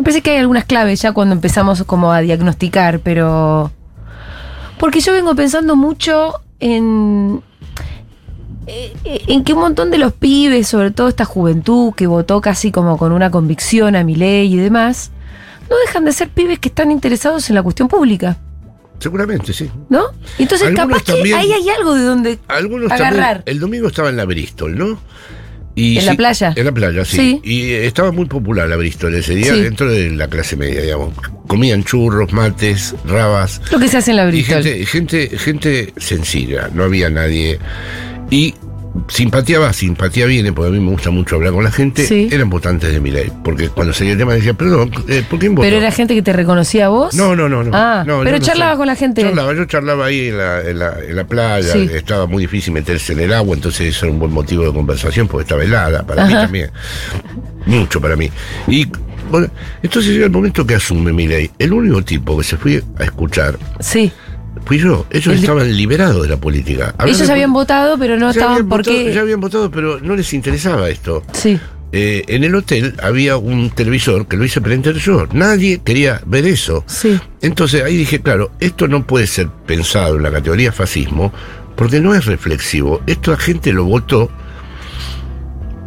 Me 0.00 0.04
parece 0.04 0.22
que 0.22 0.30
hay 0.30 0.38
algunas 0.38 0.64
claves 0.64 1.02
ya 1.02 1.12
cuando 1.12 1.34
empezamos 1.34 1.82
como 1.84 2.10
a 2.10 2.20
diagnosticar, 2.22 3.00
pero... 3.00 3.70
Porque 4.78 5.00
yo 5.00 5.12
vengo 5.12 5.34
pensando 5.34 5.76
mucho 5.76 6.40
en... 6.58 7.42
eh, 8.66 8.94
En 9.26 9.44
que 9.44 9.52
un 9.52 9.60
montón 9.60 9.90
de 9.90 9.98
los 9.98 10.14
pibes, 10.14 10.68
sobre 10.68 10.90
todo 10.90 11.08
esta 11.08 11.26
juventud 11.26 11.92
que 11.94 12.06
votó 12.06 12.40
casi 12.40 12.72
como 12.72 12.96
con 12.96 13.12
una 13.12 13.30
convicción 13.30 13.94
a 13.94 14.02
mi 14.02 14.14
ley 14.16 14.54
y 14.54 14.56
demás, 14.56 15.10
no 15.68 15.76
dejan 15.84 16.06
de 16.06 16.12
ser 16.12 16.30
pibes 16.30 16.58
que 16.58 16.70
están 16.70 16.90
interesados 16.90 17.50
en 17.50 17.56
la 17.56 17.62
cuestión 17.62 17.86
pública, 17.88 18.38
Seguramente, 19.00 19.52
sí. 19.52 19.70
¿no? 19.90 20.04
Entonces 20.38 20.68
Algunos 20.68 21.02
capaz 21.02 21.04
que 21.14 21.34
ahí 21.34 21.52
hay 21.52 21.68
algo 21.70 21.94
de 21.94 22.02
donde 22.04 22.38
Algunos 22.48 22.90
agarrar. 22.90 23.36
también. 23.36 23.42
El 23.46 23.60
domingo 23.60 23.88
estaba 23.88 24.08
en 24.08 24.16
la 24.16 24.24
Bristol, 24.24 24.76
¿no? 24.78 24.98
Y 25.74 25.98
¿En 25.98 26.06
la 26.06 26.14
playa? 26.14 26.52
En 26.56 26.64
la 26.66 26.72
playa, 26.72 27.04
sí. 27.04 27.16
Sí. 27.16 27.40
Y 27.44 27.72
estaba 27.72 28.10
muy 28.12 28.26
popular 28.26 28.68
la 28.68 28.76
Bristol 28.76 29.14
ese 29.14 29.34
día 29.34 29.54
Sí. 29.54 29.60
dentro 29.62 29.90
de 29.90 30.10
la 30.10 30.28
clase 30.28 30.56
media, 30.56 30.82
digamos. 30.82 31.14
Comían 31.46 31.84
churros, 31.84 32.32
mates, 32.32 32.94
rabas. 33.06 33.60
Lo 33.70 33.78
que 33.78 33.88
se 33.88 33.98
hace 33.98 34.10
en 34.10 34.16
la 34.18 34.24
Y 34.28 34.30
Bristol. 34.32 34.62
gente, 34.64 34.86
gente, 34.86 35.38
gente 35.38 35.92
sencilla, 35.96 36.68
no 36.74 36.84
había 36.84 37.08
nadie. 37.08 37.58
Y 38.30 38.54
simpatía 39.08 39.58
va, 39.58 39.72
simpatía 39.72 40.26
viene, 40.26 40.52
porque 40.52 40.68
a 40.68 40.72
mí 40.72 40.80
me 40.80 40.90
gusta 40.90 41.10
mucho 41.10 41.36
hablar 41.36 41.52
con 41.52 41.64
la 41.64 41.70
gente. 41.70 42.04
Sí. 42.06 42.28
Eran 42.30 42.50
votantes 42.50 42.92
de 42.92 43.00
mi 43.00 43.10
ley. 43.10 43.30
Porque 43.44 43.68
cuando 43.68 43.92
salía 43.92 44.12
el 44.12 44.18
tema 44.18 44.34
decía, 44.34 44.54
perdón, 44.54 44.90
eh, 45.08 45.24
¿por 45.28 45.38
quién 45.38 45.54
votó? 45.54 45.66
Pero 45.66 45.76
era 45.78 45.90
gente 45.90 46.14
que 46.14 46.22
te 46.22 46.32
reconocía 46.32 46.86
a 46.86 46.88
vos. 46.88 47.14
No, 47.14 47.34
no, 47.36 47.48
no, 47.48 47.62
no. 47.62 47.70
Ah, 47.74 48.04
No, 48.06 48.20
pero 48.24 48.38
no 48.38 48.42
charlabas 48.44 48.74
sé. 48.74 48.78
con 48.78 48.86
la 48.86 48.96
gente. 48.96 49.22
Charlaba, 49.22 49.54
yo 49.54 49.64
charlaba 49.66 50.06
ahí 50.06 50.28
en 50.28 50.38
la, 50.38 50.60
en 50.62 50.78
la, 50.78 50.94
en 51.08 51.16
la 51.16 51.24
playa, 51.26 51.72
Sí. 51.72 51.88
estaba 51.92 52.26
muy 52.26 52.42
difícil 52.42 52.72
meterse 52.72 53.12
en 53.12 53.20
el 53.20 53.32
agua, 53.32 53.54
entonces 53.56 53.88
eso 53.94 54.06
era 54.06 54.12
un 54.12 54.18
buen 54.20 54.32
motivo 54.32 54.64
de 54.64 54.72
conversación 54.72 55.28
porque 55.28 55.42
estaba 55.42 55.62
helada, 55.64 56.04
para 56.06 56.26
mí 56.26 56.32
también. 56.32 56.70
Mucho 57.66 58.00
para 58.00 58.16
mí. 58.16 58.30
Y 58.68 58.86
bueno, 59.30 59.48
entonces 59.82 60.12
llega 60.12 60.26
el 60.26 60.32
momento 60.32 60.66
que 60.66 60.74
asume 60.74 61.12
mi 61.12 61.26
ley. 61.28 61.50
El 61.58 61.72
único 61.72 62.02
tipo 62.02 62.36
que 62.38 62.44
se 62.44 62.56
fue 62.56 62.82
a 62.98 63.04
escuchar 63.04 63.58
Sí. 63.78 64.10
Fui 64.64 64.78
yo. 64.78 65.06
Ellos 65.10 65.34
El- 65.34 65.40
estaban 65.40 65.76
liberados 65.76 66.22
de 66.22 66.28
la 66.28 66.36
política. 66.36 66.94
Ellos 67.04 67.28
habían 67.28 67.52
votado, 67.52 67.98
pero 67.98 68.16
no 68.16 68.30
estaban 68.30 68.68
porque. 68.68 69.12
Ya 69.12 69.20
habían 69.22 69.40
votado, 69.40 69.70
pero 69.70 70.00
no 70.00 70.16
les 70.16 70.32
interesaba 70.32 70.88
esto. 70.88 71.22
Sí. 71.32 71.58
Eh, 71.92 72.22
en 72.28 72.44
el 72.44 72.54
hotel 72.54 72.94
había 73.02 73.36
un 73.36 73.70
televisor 73.70 74.28
que 74.28 74.36
lo 74.36 74.44
hice 74.44 74.60
prender 74.60 74.94
yo. 74.98 75.26
Nadie 75.32 75.80
quería 75.84 76.20
ver 76.24 76.46
eso. 76.46 76.84
Sí. 76.86 77.18
Entonces 77.42 77.82
ahí 77.82 77.96
dije, 77.96 78.20
claro, 78.20 78.52
esto 78.60 78.86
no 78.86 79.04
puede 79.06 79.26
ser 79.26 79.48
pensado 79.66 80.16
en 80.16 80.22
la 80.22 80.30
categoría 80.30 80.70
fascismo 80.70 81.32
porque 81.74 81.98
no 82.00 82.14
es 82.14 82.26
reflexivo. 82.26 83.00
Esto 83.08 83.32
la 83.32 83.38
gente 83.38 83.72
lo 83.72 83.86
votó, 83.86 84.30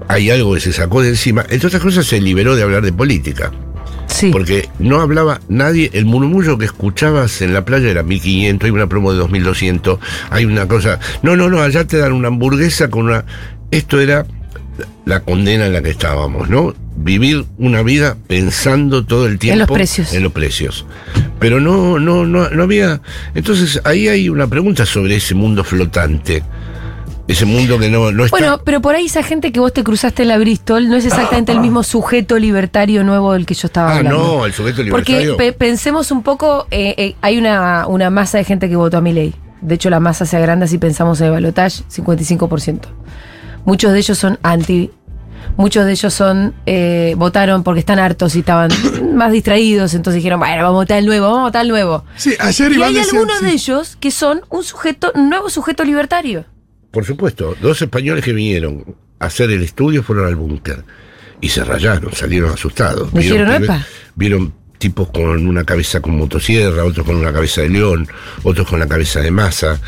hay 0.10 0.30
algo 0.30 0.54
que 0.56 0.60
se 0.60 0.74
sacó 0.74 1.02
de 1.02 1.10
encima, 1.10 1.46
entre 1.50 1.68
otras 1.68 1.82
cosas 1.82 2.06
se 2.06 2.20
liberó 2.20 2.56
de 2.56 2.64
hablar 2.64 2.84
de 2.84 2.92
política. 2.92 3.52
Sí. 4.08 4.32
Porque 4.32 4.70
no 4.80 5.02
hablaba 5.02 5.42
nadie, 5.50 5.90
el 5.94 6.06
murmullo 6.06 6.58
que 6.58 6.66
escuchabas 6.66 7.42
en 7.42 7.54
la 7.54 7.66
playa 7.66 7.90
era 7.90 8.04
1500, 8.04 8.66
hay 8.66 8.72
una 8.72 8.88
promo 8.88 9.12
de 9.12 9.20
2200, 9.20 10.00
hay 10.30 10.46
una 10.46 10.68
cosa. 10.68 11.00
No, 11.22 11.36
no, 11.36 11.50
no, 11.50 11.62
allá 11.62 11.86
te 11.86 11.98
dan 11.98 12.14
una 12.14 12.28
hamburguesa 12.28 12.90
con 12.90 13.06
una. 13.06 13.26
Esto 13.72 14.00
era 14.00 14.26
la 15.06 15.22
condena 15.22 15.66
en 15.66 15.74
la 15.74 15.82
que 15.82 15.90
estábamos, 15.90 16.50
¿no? 16.50 16.74
Vivir 16.96 17.46
una 17.58 17.82
vida 17.82 18.18
pensando 18.28 19.06
todo 19.06 19.28
el 19.28 19.40
tiempo 19.40 19.60
los 19.60 19.72
precios. 19.72 20.14
En 20.14 20.24
los 20.24 20.32
precios. 20.32 20.86
Pero 21.40 21.60
no, 21.60 22.00
no, 22.00 22.26
no, 22.26 22.50
no 22.50 22.64
había. 22.64 23.02
Entonces 23.36 23.82
ahí 23.84 24.08
hay 24.08 24.30
una 24.30 24.48
pregunta 24.48 24.86
sobre 24.86 25.16
ese 25.16 25.36
mundo 25.36 25.64
flotante. 25.64 26.44
Ese 27.28 27.46
mundo 27.46 27.80
que 27.80 27.90
no, 27.90 28.12
no 28.12 28.26
está. 28.26 28.38
Bueno, 28.38 28.60
pero 28.66 28.82
por 28.82 28.96
ahí 28.96 29.06
esa 29.06 29.24
gente 29.24 29.52
que 29.54 29.60
vos 29.62 29.72
te 29.72 29.84
cruzaste 29.84 30.24
en 30.24 30.28
la 30.30 30.38
Bristol 30.38 30.90
no 30.90 30.98
es 30.98 31.06
exactamente 31.06 31.54
el 31.54 31.62
mismo 31.62 31.82
sujeto 31.84 32.38
libertario 32.38 33.04
nuevo 33.06 33.32
del 33.34 33.46
que 33.46 33.54
yo 33.54 33.68
estaba 33.68 33.94
ah, 33.94 33.98
hablando. 33.98 34.20
no, 34.40 34.46
el 34.46 34.52
sujeto 34.54 34.82
Porque 34.92 35.14
libertario. 35.14 35.38
pe- 35.38 35.54
pensemos 35.54 36.12
un 36.12 36.22
poco, 36.22 36.68
eh, 36.70 36.94
eh, 36.98 37.16
hay 37.22 37.38
una, 37.38 37.88
una 37.88 38.10
masa 38.10 38.40
de 38.40 38.44
gente 38.44 38.68
que 38.68 38.76
votó 38.76 38.98
a 38.98 39.02
mi 39.02 39.14
ley. 39.14 39.34
De 39.62 39.76
hecho, 39.76 39.90
la 39.90 40.02
masa 40.02 40.26
se 40.26 40.36
agranda 40.36 40.68
si 40.68 40.78
pensamos 40.78 41.22
en 41.22 41.28
el 41.28 41.32
balotage, 41.32 41.84
55%. 41.90 42.80
Muchos 43.64 43.94
de 43.94 44.00
ellos 44.00 44.18
son 44.18 44.38
anti. 44.44 44.92
Muchos 45.56 45.86
de 45.86 45.92
ellos 45.94 46.14
son 46.14 46.54
eh, 46.66 47.14
votaron 47.18 47.64
porque 47.64 47.80
están 47.80 48.00
hartos 48.00 48.36
y 48.36 48.40
estaban 48.40 48.70
más 49.16 49.32
distraídos, 49.32 49.94
entonces 49.94 50.18
dijeron, 50.18 50.40
bueno, 50.42 50.58
vamos 50.64 50.72
a 50.80 50.84
votar 50.84 50.98
el 50.98 51.06
nuevo, 51.06 51.28
vamos 51.28 51.40
a 51.40 51.44
votar 51.44 51.62
el 51.62 51.70
nuevo. 51.70 52.04
Sí, 52.18 52.34
ayer 52.40 52.72
Y 52.72 52.76
Iván 52.76 52.90
hay 52.90 52.96
decía- 52.96 53.12
algunos 53.20 53.40
sí. 53.40 53.46
de 53.46 53.52
ellos 53.54 53.98
que 54.02 54.12
son 54.12 54.42
un 54.50 54.64
sujeto, 54.64 55.12
un 55.16 55.30
nuevo 55.30 55.50
sujeto 55.50 55.86
libertario. 55.86 56.44
Por 56.94 57.06
supuesto, 57.06 57.58
dos 57.60 57.82
españoles 57.82 58.24
que 58.24 58.34
vinieron 58.34 58.86
a 59.18 59.26
hacer 59.26 59.50
el 59.50 59.64
estudio 59.64 60.04
fueron 60.04 60.28
al 60.28 60.36
búnker 60.36 60.86
y 61.42 61.50
se 61.50 61.64
rayaron, 61.64 62.14
salieron 62.14 62.52
asustados. 62.52 63.12
Vieron, 63.12 63.68
vieron 64.16 64.54
tipos 64.78 65.10
con 65.10 65.48
una 65.48 65.64
cabeza 65.64 66.02
con 66.02 66.16
motosierra, 66.16 66.86
otros 66.86 67.04
con 67.04 67.16
una 67.16 67.34
cabeza 67.34 67.62
de 67.62 67.70
león, 67.70 68.08
otros 68.44 68.68
con 68.68 68.80
la 68.80 68.88
cabeza 68.88 69.22
de 69.22 69.32
masa, 69.32 69.82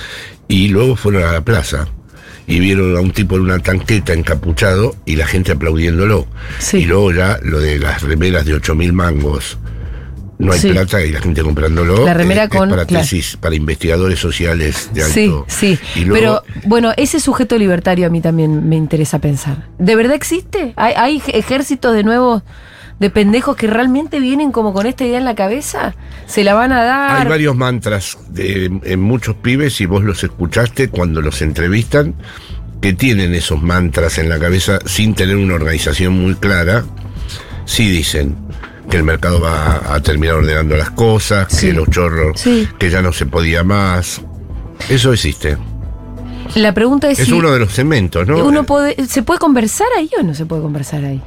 y 0.48 0.70
luego 0.70 0.96
fueron 0.96 1.22
a 1.26 1.32
la 1.32 1.46
plaza 1.46 1.88
y 2.48 2.60
vieron 2.60 2.98
a 2.98 3.02
un 3.02 3.12
tipo 3.12 3.36
en 3.36 3.44
una 3.44 3.60
tanqueta 3.60 4.13
encapuchado 4.13 4.96
y 5.06 5.15
la 5.15 5.28
gente 5.28 5.52
aplaudiéndolo. 5.52 6.26
Sí. 6.58 6.78
Y 6.78 6.86
luego 6.86 7.12
ya 7.12 7.38
lo 7.44 7.60
de 7.60 7.78
las 7.78 8.02
remeras 8.02 8.46
de 8.48 8.56
8.000 8.56 8.91
mangos. 8.94 9.60
No 10.38 10.52
hay 10.52 10.60
Sí. 10.60 10.69
plata 10.71 11.02
y 11.04 11.12
la 11.12 11.21
gente 11.21 11.41
comprándolo. 11.43 12.06
La 12.06 12.13
remera 12.13 12.43
eh, 12.43 12.50
es 12.52 12.58
con- 12.58 12.69
para 12.69 12.86
claro. 12.86 13.04
tesis, 13.04 13.38
para 13.39 13.56
investigadores 13.56 14.19
sociales 14.19 14.89
de 14.93 15.02
Sí, 15.04 15.32
sí. 15.48 15.80
Y 15.95 16.01
luego- 16.05 16.41
Pero 16.45 16.62
bueno, 16.68 16.91
ese 16.97 17.20
sujeto 17.22 17.57
libertario 17.57 18.07
a 18.07 18.09
mí 18.09 18.20
también 18.22 18.68
me 18.68 18.76
interesa 18.76 19.20
pensar. 19.20 19.68
¿De 19.80 19.95
verdad 19.95 20.16
existe? 20.16 20.74
¿Hay, 20.76 20.93
hay 20.97 21.22
ejércitos 21.28 21.93
de 21.93 22.03
nuevos, 22.03 22.43
de 22.99 23.09
pendejos 23.09 23.55
que 23.55 23.68
realmente 23.68 24.20
vienen 24.20 24.51
como 24.51 24.74
con 24.74 24.86
esta 24.88 25.05
idea 25.05 25.18
en 25.20 25.26
la 25.26 25.36
cabeza? 25.36 25.95
¿Se 26.28 26.43
la 26.43 26.53
van 26.53 26.74
a 26.74 26.84
dar? 26.84 27.22
Hay 27.22 27.28
varios 27.30 27.55
mantras 27.55 28.18
de, 28.30 28.66
en 28.84 28.99
muchos 29.01 29.36
pibes, 29.38 29.80
y 29.80 29.86
vos 29.86 30.03
los 30.03 30.22
escuchaste 30.24 30.89
cuando 30.89 31.22
los 31.22 31.41
entrevistan, 31.41 32.14
que 32.82 32.91
tienen 32.93 33.34
esos 33.34 33.62
mantras 33.62 34.18
en 34.18 34.28
la 34.28 34.38
cabeza 34.38 34.80
sin 34.86 35.16
tener 35.16 35.38
una 35.38 35.53
organización 35.55 36.14
muy 36.22 36.36
clara. 36.36 36.84
Sí 37.66 37.89
dicen 37.89 38.36
que 38.89 38.97
el 38.97 39.03
mercado 39.03 39.39
va 39.41 39.93
a 39.93 39.99
terminar 40.01 40.36
ordenando 40.36 40.75
las 40.75 40.91
cosas, 40.91 41.47
Sí. 41.49 41.67
que 41.67 41.73
los 41.73 41.89
chorros, 41.89 42.39
Sí. 42.39 42.67
que 42.77 42.89
ya 42.89 43.01
no 43.01 43.11
se 43.13 43.25
podía 43.25 43.63
más. 43.63 44.21
Eso 44.89 45.13
existe. 45.13 45.57
La 46.55 46.73
pregunta 46.73 47.09
es, 47.09 47.19
Es 47.19 47.25
si 47.27 47.33
uno 47.33 47.51
de 47.51 47.59
los 47.59 47.73
cementos, 47.73 48.27
¿no? 48.27 48.45
uno 48.45 48.63
puede, 48.65 48.95
¿se 49.07 49.23
puede 49.23 49.39
conversar 49.39 49.88
ahí 49.97 50.09
o 50.19 50.23
no 50.23 50.33
se 50.36 50.45
puede 50.45 50.61
conversar 50.61 51.03
ahí? 51.03 51.21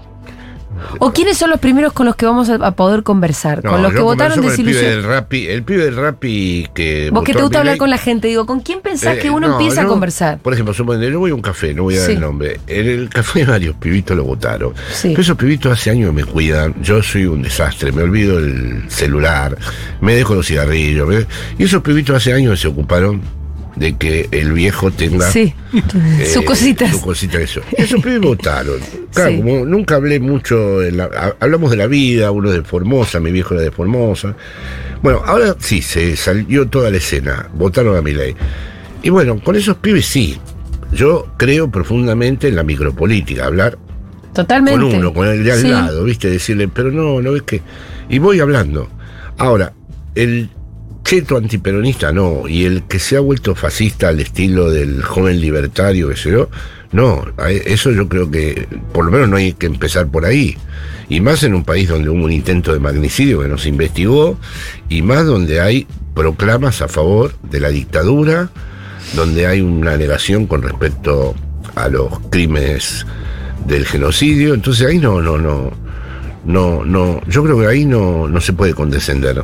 ¿O 0.99 1.13
quiénes 1.13 1.37
son 1.37 1.51
los 1.51 1.61
primeros 1.61 1.93
con 1.93 2.07
los 2.07 2.17
que 2.17 2.27
vamos 2.27 2.49
a, 2.49 2.71
poder 2.73 3.03
conversar? 3.03 3.65
No, 3.65 3.73
con 3.73 3.83
los 3.83 3.93
que 3.93 4.01
votaron 4.01 4.39
con 4.39 4.49
el 4.51 4.57
pibe 4.57 4.73
del 4.73 4.75
desilusión. 4.75 5.11
Rappi, 5.11 5.47
el 5.47 5.63
pibe 5.63 5.85
del 5.85 5.97
Rappi 5.97 6.69
que. 6.75 7.11
Vos 7.13 7.25
que 7.25 7.35
te 7.35 7.43
gusta 7.43 7.59
hablar 7.61 7.77
con 7.77 7.91
la 7.91 7.99
gente, 7.99 8.29
digo, 8.29 8.47
¿con 8.47 8.61
quién 8.61 8.81
pensás 8.81 9.17
eh, 9.17 9.21
que 9.21 9.31
uno 9.31 9.49
no, 9.49 9.53
empieza 9.59 9.83
a 9.83 9.87
conversar? 9.87 10.39
Por 10.39 10.53
ejemplo, 10.53 10.75
supongo, 10.75 11.03
yo 11.03 11.19
voy 11.19 11.31
a 11.31 11.35
un 11.35 11.43
café, 11.43 11.75
no 11.75 11.85
voy 11.85 11.97
a 11.97 12.01
dar 12.01 12.07
Sí. 12.07 12.13
el 12.15 12.21
nombre. 12.21 12.61
En 12.67 12.87
el 12.87 13.09
café 13.09 13.45
varios 13.45 13.75
pibitos 13.77 14.17
lo 14.17 14.25
votaron. 14.25 14.73
Sí. 14.93 15.09
Pero 15.11 15.23
esos 15.23 15.37
pibitos 15.37 15.73
hace 15.73 15.91
años 15.91 16.13
me 16.13 16.25
cuidan. 16.25 16.75
Yo 16.83 17.03
soy 17.03 17.27
un 17.27 17.43
desastre, 17.43 17.93
me 17.93 18.03
olvido 18.03 18.39
el 18.39 18.85
celular, 18.89 19.57
me 20.01 20.15
dejo 20.15 20.35
los 20.35 20.47
cigarrillos. 20.47 21.09
me- 21.09 21.27
Y 21.59 21.65
esos 21.65 21.83
pibitos 21.83 22.17
hace 22.17 22.33
años 22.33 22.61
se 22.61 22.69
ocuparon 22.69 23.38
de 23.79 23.97
que 23.97 24.29
el 24.33 24.53
viejo 24.53 24.91
tenga. 24.91 25.31
Sí, 25.31 25.55
eh, 25.75 26.27
sus 26.33 26.45
cositas. 26.45 26.91
Sus 26.91 27.01
cositas, 27.03 27.41
eso. 27.41 27.61
Esos 27.77 28.03
pibes 28.03 28.21
votaron. 28.21 28.79
Claro, 29.15 29.31
Sí. 29.31 29.37
como 29.39 29.65
nunca 29.65 29.97
hablé 29.97 30.21
mucho, 30.21 30.83
en 30.83 30.97
la- 30.97 31.05
ha- 31.15 31.37
hablamos 31.41 31.71
de 31.71 31.77
la 31.77 31.87
vida, 31.87 32.31
uno 32.31 32.51
de 32.51 32.63
Formosa, 32.63 33.21
mi 33.21 33.31
viejo 33.31 33.55
era 33.55 33.63
de 33.63 33.71
Formosa. 33.71 34.35
Bueno, 35.03 35.23
ahora 35.25 35.55
sí, 35.61 35.81
se 35.83 36.17
salió 36.17 36.67
toda 36.69 36.91
la 36.91 36.97
escena, 36.97 37.49
votaron 37.55 37.97
a 37.97 38.03
mi 38.03 38.13
ley. 38.13 38.35
Y 39.03 39.11
bueno, 39.11 39.39
con 39.43 39.55
esos 39.57 39.77
pibes 39.77 40.07
sí. 40.07 40.39
Yo 40.93 41.29
creo 41.37 41.71
profundamente 41.71 42.49
en 42.49 42.57
la 42.57 42.63
micropolítica, 42.63 43.45
hablar 43.45 43.79
Totalmente. 44.33 44.81
con 44.81 44.95
uno, 44.95 45.13
con 45.13 45.29
el 45.29 45.45
de 45.45 45.53
al 45.53 45.61
Sí. 45.61 45.69
lado, 45.69 46.03
¿viste? 46.05 46.31
Decirle, 46.31 46.67
pero 46.69 46.91
no, 46.91 47.21
no 47.21 47.33
ves 47.33 47.43
que. 47.43 47.61
Y 48.09 48.19
voy 48.19 48.41
hablando. 48.41 48.89
Ahora, 49.37 49.73
el 50.15 50.49
cheto 51.09 51.39
antiperonista 51.39 52.13
no, 52.13 52.47
y 52.47 52.65
el 52.67 52.83
que 52.83 52.99
se 52.99 53.17
ha 53.17 53.21
vuelto 53.21 53.55
fascista 53.55 54.09
al 54.11 54.21
estilo 54.21 54.71
del 54.71 55.03
joven 55.03 55.41
libertario, 55.41 56.11
que 56.11 56.17
sé 56.17 56.31
yo, 56.33 56.51
no, 56.93 57.25
a- 57.39 57.51
eso 57.51 57.91
yo 57.93 58.11
creo 58.11 58.31
que 58.31 58.69
por 58.93 59.07
lo 59.07 59.11
menos 59.11 59.27
no 59.31 59.37
hay 59.39 59.55
que 59.55 59.65
empezar 59.65 60.09
por 60.09 60.27
ahí. 60.27 60.59
Y 61.09 61.21
más 61.23 61.43
en 61.45 61.55
un 61.55 61.65
país 61.65 61.89
donde 61.89 62.11
hubo 62.11 62.23
un 62.23 62.31
intento 62.33 62.75
de 62.75 62.79
magnicidio 62.81 63.41
que 63.41 63.49
no 63.49 63.57
se 63.57 63.71
investigó, 63.71 64.39
y 64.91 65.01
más 65.01 65.25
donde 65.25 65.63
hay 65.63 65.87
proclamas 66.15 66.83
a 66.83 66.89
favor 66.89 67.33
de 67.51 67.61
la 67.61 67.71
dictadura, 67.71 68.51
donde 69.17 69.47
hay 69.47 69.63
una 69.63 69.97
negación 69.97 70.47
con 70.47 70.61
respecto 70.61 71.35
a 71.75 71.89
los 71.89 72.19
crímenes 72.29 73.07
del 73.67 73.87
genocidio, 73.87 74.53
entonces 74.53 74.87
ahí 74.87 74.99
no, 74.99 75.23
no, 75.23 75.39
no, 75.39 75.71
no, 76.45 76.85
no, 76.85 77.23
yo 77.27 77.43
creo 77.45 77.59
que 77.61 77.67
ahí 77.67 77.87
no, 77.87 78.29
no 78.29 78.43
se 78.43 78.53
puede 78.53 78.75
condescender, 78.75 79.43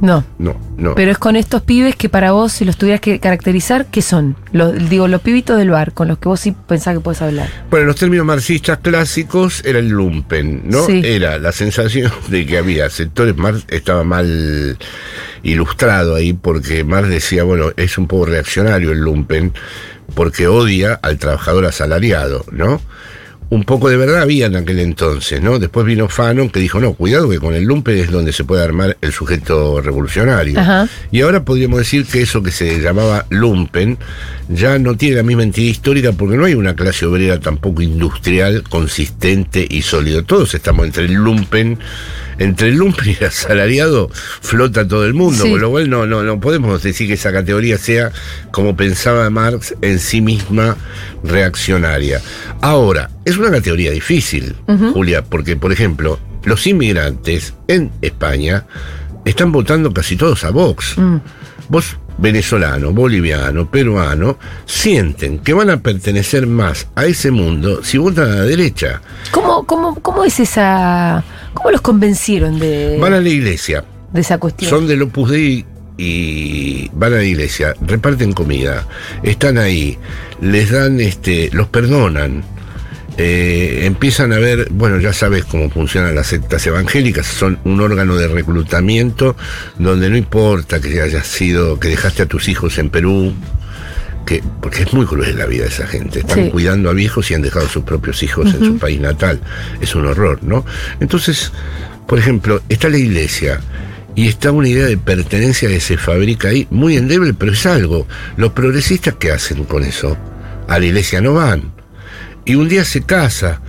No. 0.00 0.24
no, 0.38 0.56
no. 0.76 0.94
Pero 0.94 1.10
es 1.10 1.18
con 1.18 1.36
estos 1.36 1.62
pibes 1.62 1.96
que 1.96 2.08
para 2.08 2.32
vos, 2.32 2.52
si 2.52 2.64
los 2.64 2.76
tuvieras 2.76 3.00
que 3.00 3.18
caracterizar, 3.20 3.86
¿qué 3.86 4.02
son? 4.02 4.36
Los, 4.52 4.88
digo, 4.90 5.08
los 5.08 5.20
pibitos 5.20 5.56
del 5.56 5.70
bar, 5.70 5.92
con 5.92 6.08
los 6.08 6.18
que 6.18 6.28
vos 6.28 6.40
sí 6.40 6.54
pensás 6.66 6.94
que 6.94 7.00
puedes 7.00 7.22
hablar. 7.22 7.48
Bueno, 7.70 7.86
los 7.86 7.96
términos 7.96 8.26
marxistas 8.26 8.78
clásicos 8.78 9.64
era 9.64 9.78
el 9.78 9.88
lumpen, 9.88 10.62
¿no? 10.64 10.84
Sí. 10.86 11.00
Era 11.04 11.38
la 11.38 11.52
sensación 11.52 12.12
de 12.28 12.46
que 12.46 12.58
había 12.58 12.90
sectores, 12.90 13.36
Marx 13.36 13.64
estaba 13.68 14.04
mal 14.04 14.78
ilustrado 15.42 16.14
ahí 16.14 16.32
porque 16.32 16.84
Marx 16.84 17.08
decía, 17.08 17.44
bueno, 17.44 17.70
es 17.76 17.98
un 17.98 18.06
poco 18.06 18.26
reaccionario 18.26 18.92
el 18.92 18.98
lumpen 18.98 19.52
porque 20.14 20.46
odia 20.48 20.98
al 21.02 21.18
trabajador 21.18 21.66
asalariado, 21.66 22.44
¿no? 22.50 22.80
Un 23.54 23.62
poco 23.62 23.88
de 23.88 23.96
verdad 23.96 24.20
había 24.20 24.46
en 24.46 24.56
aquel 24.56 24.80
entonces, 24.80 25.40
¿no? 25.40 25.60
Después 25.60 25.86
vino 25.86 26.08
Fanon 26.08 26.50
que 26.50 26.58
dijo, 26.58 26.80
no, 26.80 26.94
cuidado 26.94 27.30
que 27.30 27.38
con 27.38 27.54
el 27.54 27.62
lumpen 27.62 27.96
es 27.98 28.10
donde 28.10 28.32
se 28.32 28.42
puede 28.42 28.64
armar 28.64 28.96
el 29.00 29.12
sujeto 29.12 29.80
revolucionario. 29.80 30.58
Ajá. 30.58 30.88
Y 31.12 31.20
ahora 31.20 31.44
podríamos 31.44 31.78
decir 31.78 32.04
que 32.04 32.20
eso 32.20 32.42
que 32.42 32.50
se 32.50 32.80
llamaba 32.80 33.26
lumpen 33.30 33.96
ya 34.48 34.80
no 34.80 34.96
tiene 34.96 35.14
la 35.18 35.22
misma 35.22 35.44
entidad 35.44 35.68
histórica 35.68 36.10
porque 36.10 36.36
no 36.36 36.46
hay 36.46 36.54
una 36.54 36.74
clase 36.74 37.06
obrera 37.06 37.38
tampoco 37.38 37.80
industrial, 37.80 38.64
consistente 38.64 39.64
y 39.70 39.82
sólida. 39.82 40.22
Todos 40.22 40.52
estamos 40.56 40.84
entre 40.86 41.04
el 41.04 41.14
lumpen, 41.14 41.78
entre 42.38 42.68
el 42.68 42.76
lumpen 42.76 43.08
y 43.10 43.16
el 43.20 43.24
asalariado 43.28 44.10
flota 44.40 44.86
todo 44.86 45.04
el 45.06 45.14
mundo, 45.14 45.42
Sí. 45.44 45.50
con 45.50 45.60
lo 45.60 45.70
cual 45.70 45.88
no, 45.90 46.06
no, 46.06 46.22
no 46.22 46.40
podemos 46.40 46.82
decir 46.82 47.06
que 47.08 47.14
esa 47.14 47.32
categoría 47.32 47.78
sea, 47.78 48.12
como 48.50 48.76
pensaba 48.76 49.28
Marx, 49.30 49.74
en 49.82 49.98
sí 49.98 50.20
misma 50.20 50.76
reaccionaria. 51.22 52.20
Ahora, 52.60 53.10
es 53.24 53.36
una 53.36 53.50
categoría 53.50 53.90
difícil, 53.90 54.54
Julia, 54.92 55.22
porque, 55.24 55.56
por 55.56 55.72
ejemplo, 55.72 56.18
los 56.44 56.66
inmigrantes 56.66 57.54
en 57.68 57.90
España 58.02 58.64
están 59.24 59.52
votando 59.52 59.92
casi 59.92 60.16
todos 60.16 60.44
a 60.44 60.50
Vox. 60.50 60.96
Vos, 61.68 61.96
venezolano, 62.18 62.92
boliviano, 62.92 63.70
peruano, 63.70 64.38
sienten 64.66 65.38
que 65.38 65.52
van 65.52 65.70
a 65.70 65.80
pertenecer 65.80 66.46
más 66.46 66.86
a 66.94 67.06
ese 67.06 67.30
mundo 67.30 67.82
si 67.82 67.98
votan 67.98 68.30
a 68.30 68.34
la 68.36 68.42
derecha. 68.42 69.00
¿Cómo, 69.30 69.64
cómo, 69.64 69.94
cómo 70.00 70.24
es 70.24 70.40
esa. 70.40 71.24
¿Cómo 71.54 71.70
los 71.70 71.80
convencieron 71.80 72.58
de, 72.58 72.98
Van 73.00 73.14
a 73.14 73.20
la 73.20 73.28
iglesia, 73.28 73.84
de 74.12 74.20
esa 74.20 74.38
cuestión? 74.38 74.70
son 74.70 74.86
del 74.86 75.02
Opus 75.02 75.30
Dei 75.30 75.64
y 75.96 76.88
van 76.92 77.12
a 77.12 77.16
la 77.16 77.24
iglesia, 77.24 77.74
reparten 77.80 78.32
comida, 78.32 78.86
están 79.22 79.58
ahí, 79.58 79.96
les 80.40 80.70
dan, 80.70 81.00
este, 81.00 81.50
los 81.52 81.68
perdonan. 81.68 82.42
Eh, 83.16 83.82
empiezan 83.84 84.32
a 84.32 84.38
ver, 84.38 84.68
bueno, 84.70 84.98
ya 84.98 85.12
sabes 85.12 85.44
cómo 85.44 85.70
funcionan 85.70 86.14
las 86.14 86.26
sectas 86.28 86.66
evangélicas, 86.66 87.26
son 87.26 87.58
un 87.64 87.80
órgano 87.80 88.16
de 88.16 88.26
reclutamiento 88.28 89.36
donde 89.78 90.10
no 90.10 90.16
importa 90.16 90.80
que 90.80 91.00
hayas 91.00 91.26
sido, 91.26 91.78
que 91.78 91.88
dejaste 91.88 92.22
a 92.22 92.26
tus 92.26 92.48
hijos 92.48 92.78
en 92.78 92.90
Perú, 92.90 93.32
que, 94.26 94.42
porque 94.60 94.82
es 94.82 94.92
muy 94.92 95.06
cruel 95.06 95.36
la 95.38 95.46
vida 95.46 95.64
de 95.64 95.68
esa 95.68 95.86
gente. 95.86 96.20
Están 96.20 96.44
Sí. 96.46 96.50
cuidando 96.50 96.90
a 96.90 96.92
viejos 96.92 97.30
y 97.30 97.34
han 97.34 97.42
dejado 97.42 97.66
a 97.66 97.68
sus 97.68 97.84
propios 97.84 98.22
hijos 98.22 98.52
en 98.54 98.64
su 98.64 98.78
país 98.78 98.98
natal. 99.00 99.38
Es 99.80 99.94
un 99.94 100.06
horror, 100.06 100.42
¿no? 100.42 100.64
Entonces, 100.98 101.52
por 102.08 102.18
ejemplo, 102.18 102.62
está 102.68 102.88
la 102.88 102.96
iglesia 102.98 103.60
y 104.16 104.26
está 104.28 104.50
una 104.50 104.68
idea 104.68 104.86
de 104.86 104.96
pertenencia 104.96 105.68
que 105.68 105.78
se 105.80 105.98
fabrica 105.98 106.48
ahí, 106.48 106.66
muy 106.70 106.96
endeble, 106.96 107.34
pero 107.34 107.52
es 107.52 107.66
algo. 107.66 108.06
Los 108.36 108.52
progresistas, 108.52 109.14
¿qué 109.20 109.30
hacen 109.30 109.64
con 109.64 109.84
eso? 109.84 110.16
A 110.68 110.78
la 110.78 110.86
iglesia 110.86 111.20
no 111.20 111.34
van. 111.34 111.73
Y 112.44 112.54
un 112.54 112.68
día 112.68 112.84
se 112.84 113.02
casa. 113.02 113.60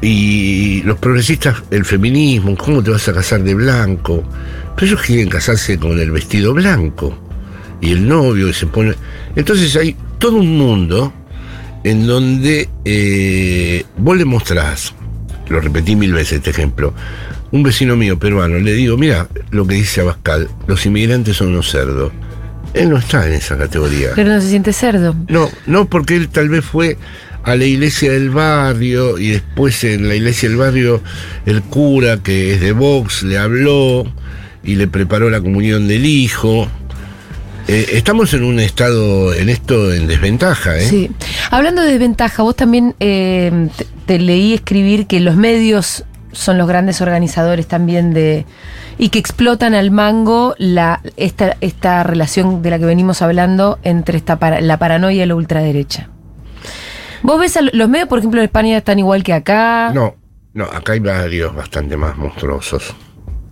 Y 0.00 0.82
los 0.82 0.98
progresistas, 0.98 1.62
el 1.70 1.84
feminismo, 1.84 2.56
¿cómo 2.56 2.82
te 2.82 2.90
vas 2.90 3.08
a 3.08 3.12
casar 3.12 3.42
de 3.42 3.54
blanco? 3.54 4.24
Pero 4.74 4.86
ellos 4.86 5.02
quieren 5.02 5.28
casarse 5.28 5.78
con 5.78 5.98
el 5.98 6.10
vestido 6.10 6.54
blanco. 6.54 7.18
Y 7.80 7.92
el 7.92 8.08
novio 8.08 8.46
que 8.46 8.54
se 8.54 8.66
pone... 8.66 8.94
Entonces 9.34 9.76
hay 9.76 9.96
todo 10.18 10.36
un 10.36 10.56
mundo 10.56 11.12
en 11.84 12.06
donde 12.06 12.68
eh, 12.84 13.84
vos 13.96 14.16
le 14.16 14.24
mostrás, 14.24 14.92
lo 15.48 15.60
repetí 15.60 15.94
mil 15.94 16.12
veces 16.12 16.38
este 16.38 16.50
ejemplo, 16.50 16.92
un 17.52 17.62
vecino 17.62 17.94
mío 17.94 18.18
peruano, 18.18 18.58
le 18.58 18.72
digo, 18.72 18.96
mira 18.96 19.28
lo 19.50 19.66
que 19.66 19.76
dice 19.76 20.00
Abascal, 20.00 20.48
los 20.66 20.84
inmigrantes 20.84 21.36
son 21.36 21.48
unos 21.48 21.70
cerdos. 21.70 22.12
Él 22.74 22.90
no 22.90 22.98
está 22.98 23.26
en 23.26 23.34
esa 23.34 23.56
categoría. 23.56 24.10
Pero 24.16 24.30
no 24.34 24.40
se 24.40 24.48
siente 24.48 24.72
cerdo. 24.72 25.14
No, 25.28 25.48
no 25.66 25.86
porque 25.86 26.16
él 26.16 26.28
tal 26.28 26.48
vez 26.48 26.64
fue 26.64 26.98
a 27.46 27.54
la 27.54 27.64
iglesia 27.64 28.12
del 28.12 28.30
barrio 28.30 29.18
y 29.18 29.28
después 29.28 29.84
en 29.84 30.08
la 30.08 30.16
iglesia 30.16 30.48
del 30.48 30.58
barrio 30.58 31.00
el 31.46 31.62
cura 31.62 32.18
que 32.18 32.54
es 32.54 32.60
de 32.60 32.72
Vox 32.72 33.22
le 33.22 33.38
habló 33.38 34.04
y 34.64 34.74
le 34.74 34.88
preparó 34.88 35.30
la 35.30 35.40
comunión 35.40 35.86
del 35.86 36.04
hijo. 36.04 36.66
Eh, 37.68 37.86
estamos 37.92 38.34
en 38.34 38.42
un 38.42 38.58
estado, 38.58 39.32
en 39.32 39.48
esto, 39.48 39.92
en 39.94 40.08
desventaja, 40.08 40.76
¿eh? 40.76 40.88
Sí. 40.88 41.10
Hablando 41.50 41.82
de 41.82 41.92
desventaja, 41.92 42.42
vos 42.42 42.56
también 42.56 42.96
eh, 42.98 43.68
te, 43.76 43.86
te 44.06 44.18
leí 44.18 44.52
escribir 44.52 45.06
que 45.06 45.20
los 45.20 45.36
medios 45.36 46.04
son 46.32 46.58
los 46.58 46.66
grandes 46.66 47.00
organizadores 47.00 47.68
también 47.68 48.12
de 48.12 48.44
y 48.98 49.10
que 49.10 49.20
explotan 49.20 49.74
al 49.74 49.92
mango 49.92 50.56
la 50.58 51.00
esta 51.16 51.56
esta 51.60 52.02
relación 52.02 52.60
de 52.60 52.70
la 52.70 52.78
que 52.78 52.86
venimos 52.86 53.22
hablando 53.22 53.78
entre 53.84 54.18
esta 54.18 54.36
la 54.60 54.78
paranoia 54.78 55.22
y 55.22 55.26
la 55.26 55.34
ultraderecha. 55.36 56.10
Vos 57.22 57.40
ves 57.40 57.56
a 57.56 57.62
lo- 57.62 57.70
los 57.72 57.88
medios, 57.88 58.08
por 58.08 58.18
ejemplo, 58.18 58.40
en 58.40 58.44
España 58.46 58.76
están 58.78 58.98
igual 58.98 59.22
que 59.22 59.32
acá. 59.32 59.90
No, 59.94 60.16
no, 60.54 60.64
acá 60.64 60.92
hay 60.92 61.00
varios 61.00 61.54
bastante 61.54 61.96
más 61.96 62.16
monstruosos. 62.16 62.94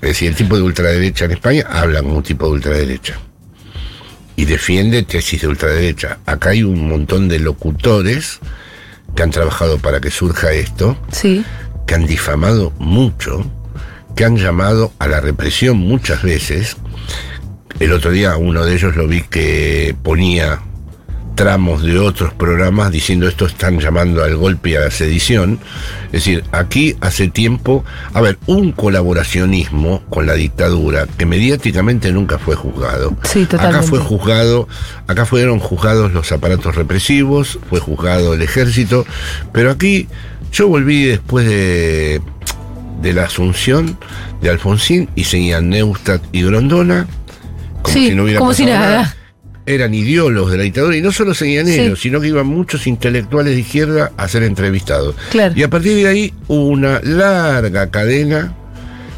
Es 0.01 0.09
decir, 0.11 0.29
el 0.29 0.37
tipo 0.37 0.57
de 0.57 0.63
ultraderecha 0.63 1.25
en 1.25 1.33
España 1.33 1.65
habla 1.69 2.03
como 2.03 2.17
un 2.17 2.23
tipo 2.23 2.47
de 2.47 2.53
ultraderecha. 2.53 3.15
Y 4.37 4.45
defiende 4.47 5.03
tesis 5.05 5.43
de 5.43 5.49
ultraderecha. 5.49 6.19
Acá 6.27 6.51
hay 6.51 6.63
un 6.63 6.89
montón 6.89 7.29
de 7.29 7.39
locutores 7.39 8.41
que 9.15 9.23
han 9.23 9.31
trabajado 9.31 9.79
para 9.79 10.01
que 10.01 10.11
surja 10.11 10.53
esto, 10.53 10.97
Sí. 11.13 11.45
que 11.87 11.95
han 11.95 12.05
difamado 12.07 12.73
mucho, 12.79 13.45
que 14.17 14.25
han 14.25 14.37
llamado 14.37 14.93
a 14.99 15.07
la 15.07 15.21
represión 15.21 15.77
muchas 15.79 16.23
veces. 16.23 16.77
El 17.81 17.93
otro 17.93 18.11
día 18.11 18.37
uno 18.37 18.65
de 18.65 18.75
ellos 18.75 18.97
lo 18.97 19.07
vi 19.07 19.23
que 19.23 19.95
ponía 20.03 20.61
tramos 21.35 21.83
de 21.83 21.99
otros 21.99 22.33
programas 22.33 22.93
diciendo 22.93 23.27
esto 23.29 23.47
están 23.47 23.81
llamando 23.81 24.23
al 24.23 24.37
golpe 24.37 24.71
y 24.71 24.77
a 24.77 24.81
la 24.81 24.91
sedición. 24.91 25.59
Es 26.07 26.25
decir, 26.25 26.45
aquí 26.53 26.97
hace 27.01 27.29
tiempo, 27.29 27.85
a 28.13 28.21
ver, 28.21 28.39
un 28.47 28.73
colaboracionismo 28.73 30.03
con 30.11 30.27
la 30.27 30.35
dictadura 30.35 31.07
que 31.19 31.27
mediáticamente 31.27 32.13
nunca 32.13 32.39
fue 32.39 32.55
juzgado. 32.55 33.17
Sí, 33.25 33.49
Acá 33.51 33.83
fue 33.83 33.99
juzgado, 33.99 34.69
acá 35.07 35.27
fueron 35.27 35.59
juzgados 35.59 36.13
los 36.13 36.31
aparatos 36.33 36.75
represivos, 36.77 37.59
fue 37.69 37.81
juzgado 37.81 38.35
el 38.35 38.43
ejército, 38.43 39.07
pero 39.53 39.71
aquí 39.71 40.09
Yo 40.53 40.69
volví 40.69 41.05
después 41.05 41.47
de, 41.47 42.21
de 43.03 43.13
la 43.13 43.25
Asunción 43.25 43.99
de 44.41 44.51
Alfonsín 44.51 45.09
y 45.17 45.25
seguían 45.25 45.69
Neustadt 45.69 46.23
y 46.31 46.43
Grondona. 46.45 47.09
Como 47.83 47.93
Sí, 47.93 48.09
si 48.11 48.15
no 48.15 48.23
hubiera 48.23 48.39
como 48.39 48.55
si 48.55 48.65
pasado 48.65 48.85
nada. 48.89 49.17
Eran 49.67 49.95
ideólogos 49.95 50.51
de 50.53 50.59
la 50.59 50.65
dictadura 50.65 50.97
y 50.97 51.01
no 51.01 51.11
solo 51.11 51.33
seguían 51.35 51.67
Sí. 51.67 51.81
ellos, 51.81 52.01
sino 52.01 52.21
que 52.21 52.29
iban 52.29 52.47
muchos 52.47 52.87
intelectuales 52.87 53.55
de 53.55 53.61
izquierda 53.61 54.13
a 54.17 54.29
ser 54.29 54.43
entrevistados. 54.43 55.15
Claro. 55.31 55.55
Y 55.57 55.63
a 55.63 55.71
partir 55.71 55.97
de 55.97 56.07
ahí 56.07 56.35
hubo 56.49 56.69
una 56.69 57.01
larga 57.03 57.91
cadena 57.91 58.55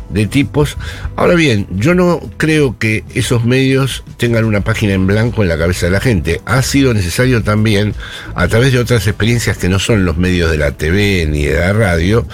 de 0.08 0.26
tipos. 0.26 0.76
Ahora 1.16 1.34
bien, 1.34 1.66
yo 1.72 1.92
no 1.96 2.20
creo 2.36 2.78
que 2.78 3.02
esos 3.14 3.44
medios 3.44 4.04
tengan 4.18 4.44
una 4.44 4.60
página 4.60 4.92
en 4.92 5.04
blanco 5.08 5.42
en 5.42 5.48
la 5.48 5.58
cabeza 5.58 5.86
de 5.86 5.92
la 5.92 6.00
gente. 6.00 6.40
Ha 6.46 6.62
sido 6.62 6.94
necesario 6.94 7.42
también, 7.42 7.92
a 8.36 8.46
través 8.46 8.72
de 8.72 8.78
otras 8.78 9.04
experiencias 9.08 9.58
que 9.58 9.68
no 9.68 9.80
son 9.80 10.04
los 10.04 10.16
medios 10.16 10.48
de 10.52 10.58
la 10.58 10.70
TV 10.70 11.26
ni 11.28 11.42
de 11.46 11.58
la 11.58 11.72
radio, 11.72 12.24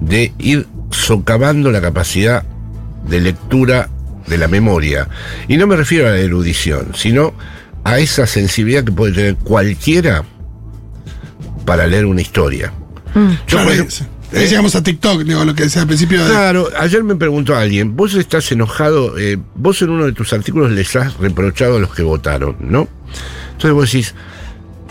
de 0.00 0.32
ir 0.40 0.66
socavando 0.90 1.70
la 1.70 1.80
capacidad 1.80 2.42
de 3.08 3.20
lectura 3.20 3.88
de 4.26 4.38
la 4.38 4.48
memoria. 4.48 5.08
Y 5.48 5.56
no 5.56 5.66
me 5.66 5.76
refiero 5.76 6.06
a 6.08 6.10
la 6.10 6.18
erudición, 6.18 6.88
sino 6.94 7.34
a 7.84 7.98
esa 7.98 8.26
sensibilidad 8.26 8.84
que 8.84 8.92
puede 8.92 9.12
tener 9.12 9.36
cualquiera 9.36 10.24
para 11.64 11.86
leer 11.86 12.06
una 12.06 12.20
historia. 12.20 12.72
Yo, 13.14 13.36
Claro, 13.46 13.64
por 13.64 13.72
y- 13.72 13.78
ejemplo, 13.80 14.06
ahí 14.34 14.46
llegamos 14.46 14.74
a 14.74 14.82
TikTok, 14.82 15.22
digo, 15.22 15.44
lo 15.44 15.54
que 15.54 15.64
decía 15.64 15.82
al 15.82 15.88
principio. 15.88 16.24
de- 16.24 16.30
Claro, 16.30 16.68
ayer 16.78 17.04
me 17.04 17.16
preguntó 17.16 17.54
alguien, 17.56 17.96
vos 17.96 18.14
estás 18.14 18.50
enojado, 18.52 19.18
eh, 19.18 19.38
vos 19.54 19.80
en 19.82 19.90
uno 19.90 20.06
de 20.06 20.12
tus 20.12 20.32
artículos 20.32 20.70
les 20.72 20.94
has 20.96 21.16
reprochado 21.18 21.76
a 21.76 21.80
los 21.80 21.94
que 21.94 22.02
votaron, 22.02 22.56
¿no? 22.60 22.88
Entonces 23.52 23.72
vos 23.72 23.92
decís, 23.92 24.14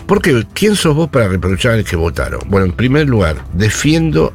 ¿por 0.06 0.22
qué? 0.22 0.46
¿Quién 0.54 0.76
sos 0.76 0.94
vos 0.94 1.10
para 1.10 1.28
reprochar 1.28 1.72
a 1.72 1.76
los 1.78 1.86
que 1.86 1.96
votaron? 1.96 2.40
Bueno, 2.46 2.66
en 2.66 2.72
primer 2.72 3.08
lugar, 3.08 3.44
defiendo 3.54 4.32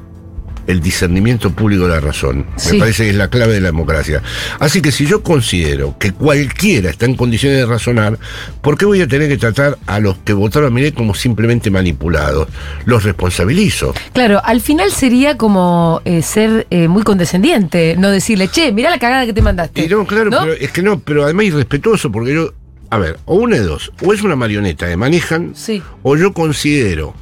el 0.67 0.81
discernimiento 0.81 1.51
público 1.51 1.83
de 1.87 1.89
la 1.95 1.99
razón. 1.99 2.45
Sí. 2.57 2.73
Me 2.73 2.79
parece 2.79 3.03
que 3.05 3.09
es 3.11 3.15
la 3.15 3.29
clave 3.29 3.53
de 3.53 3.61
la 3.61 3.67
democracia. 3.67 4.21
Así 4.59 4.81
que 4.81 4.91
si 4.91 5.05
yo 5.05 5.23
considero 5.23 5.97
que 5.97 6.11
cualquiera 6.11 6.89
está 6.89 7.05
en 7.05 7.15
condiciones 7.15 7.57
de 7.59 7.65
razonar, 7.65 8.19
¿por 8.61 8.77
qué 8.77 8.85
voy 8.85 9.01
a 9.01 9.07
tener 9.07 9.29
que 9.29 9.37
tratar 9.37 9.77
a 9.87 9.99
los 9.99 10.17
que 10.19 10.33
votaron 10.33 10.67
a 10.67 10.69
Milei 10.71 10.91
como 10.91 11.15
simplemente 11.15 11.71
manipulados? 11.71 12.47
Los 12.85 13.03
responsabilizo. 13.03 13.93
Claro, 14.13 14.41
al 14.43 14.61
final 14.61 14.91
sería 14.91 15.37
como 15.37 16.01
eh, 16.05 16.21
ser 16.21 16.67
eh, 16.69 16.87
muy 16.87 17.03
condescendiente, 17.03 17.95
no 17.97 18.11
decirle, 18.11 18.47
che, 18.49 18.71
mirá 18.71 18.89
la 18.89 18.99
cagada 18.99 19.25
que 19.25 19.33
te 19.33 19.41
mandaste. 19.41 19.85
Y 19.85 19.87
no, 19.87 20.05
claro, 20.05 20.29
¿No? 20.29 20.39
pero 20.41 20.53
es 20.53 20.71
que 20.71 20.81
no, 20.81 20.99
pero 20.99 21.23
además 21.23 21.45
irrespetuoso, 21.45 22.11
porque 22.11 22.33
yo, 22.33 22.53
a 22.89 22.97
ver, 22.97 23.17
o 23.25 23.35
una 23.35 23.55
de 23.55 23.63
dos, 23.63 23.91
o 24.03 24.13
es 24.13 24.21
una 24.21 24.35
marioneta 24.35 24.87
que 24.87 24.97
manejan, 24.97 25.53
Sí. 25.55 25.81
o 26.03 26.17
yo 26.17 26.33
considero 26.33 27.13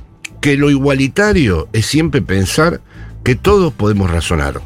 que 0.41 0.57
lo 0.57 0.69
igualitario 0.69 1.67
es 1.73 1.85
siempre 1.85 2.21
pensar 2.21 2.81
que 3.25 3.35
todos 3.35 3.73
podemos 3.73 4.09
razonar. 4.09 4.61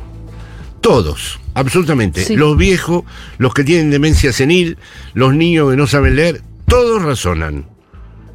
Todos, 0.82 1.40
absolutamente. 1.54 2.26
Sí. 2.26 2.36
Los 2.36 2.58
viejos, 2.58 3.06
los 3.38 3.54
que 3.54 3.64
tienen 3.64 3.90
demencia 3.90 4.34
senil, 4.34 4.78
los 5.14 5.34
niños 5.34 5.72
que 5.72 5.78
no 5.78 5.88
saben 5.88 6.18
leer, 6.18 6.42
todos 6.68 7.02
razonan. 7.02 7.68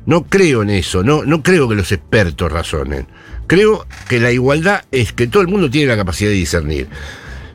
No 0.06 0.24
creo 0.24 0.62
en 0.62 0.70
eso, 0.70 1.02
no, 1.04 1.24
no 1.24 1.42
creo 1.42 1.68
que 1.68 1.74
los 1.74 1.92
expertos 1.92 2.50
razonen. 2.50 3.06
Creo 3.46 3.86
que 4.08 4.18
la 4.18 4.32
igualdad 4.32 4.84
es 4.90 5.12
que 5.12 5.26
todo 5.26 5.42
el 5.42 5.48
mundo 5.48 5.70
tiene 5.70 5.88
la 5.88 5.96
capacidad 5.96 6.30
de 6.30 6.36
discernir. 6.36 6.88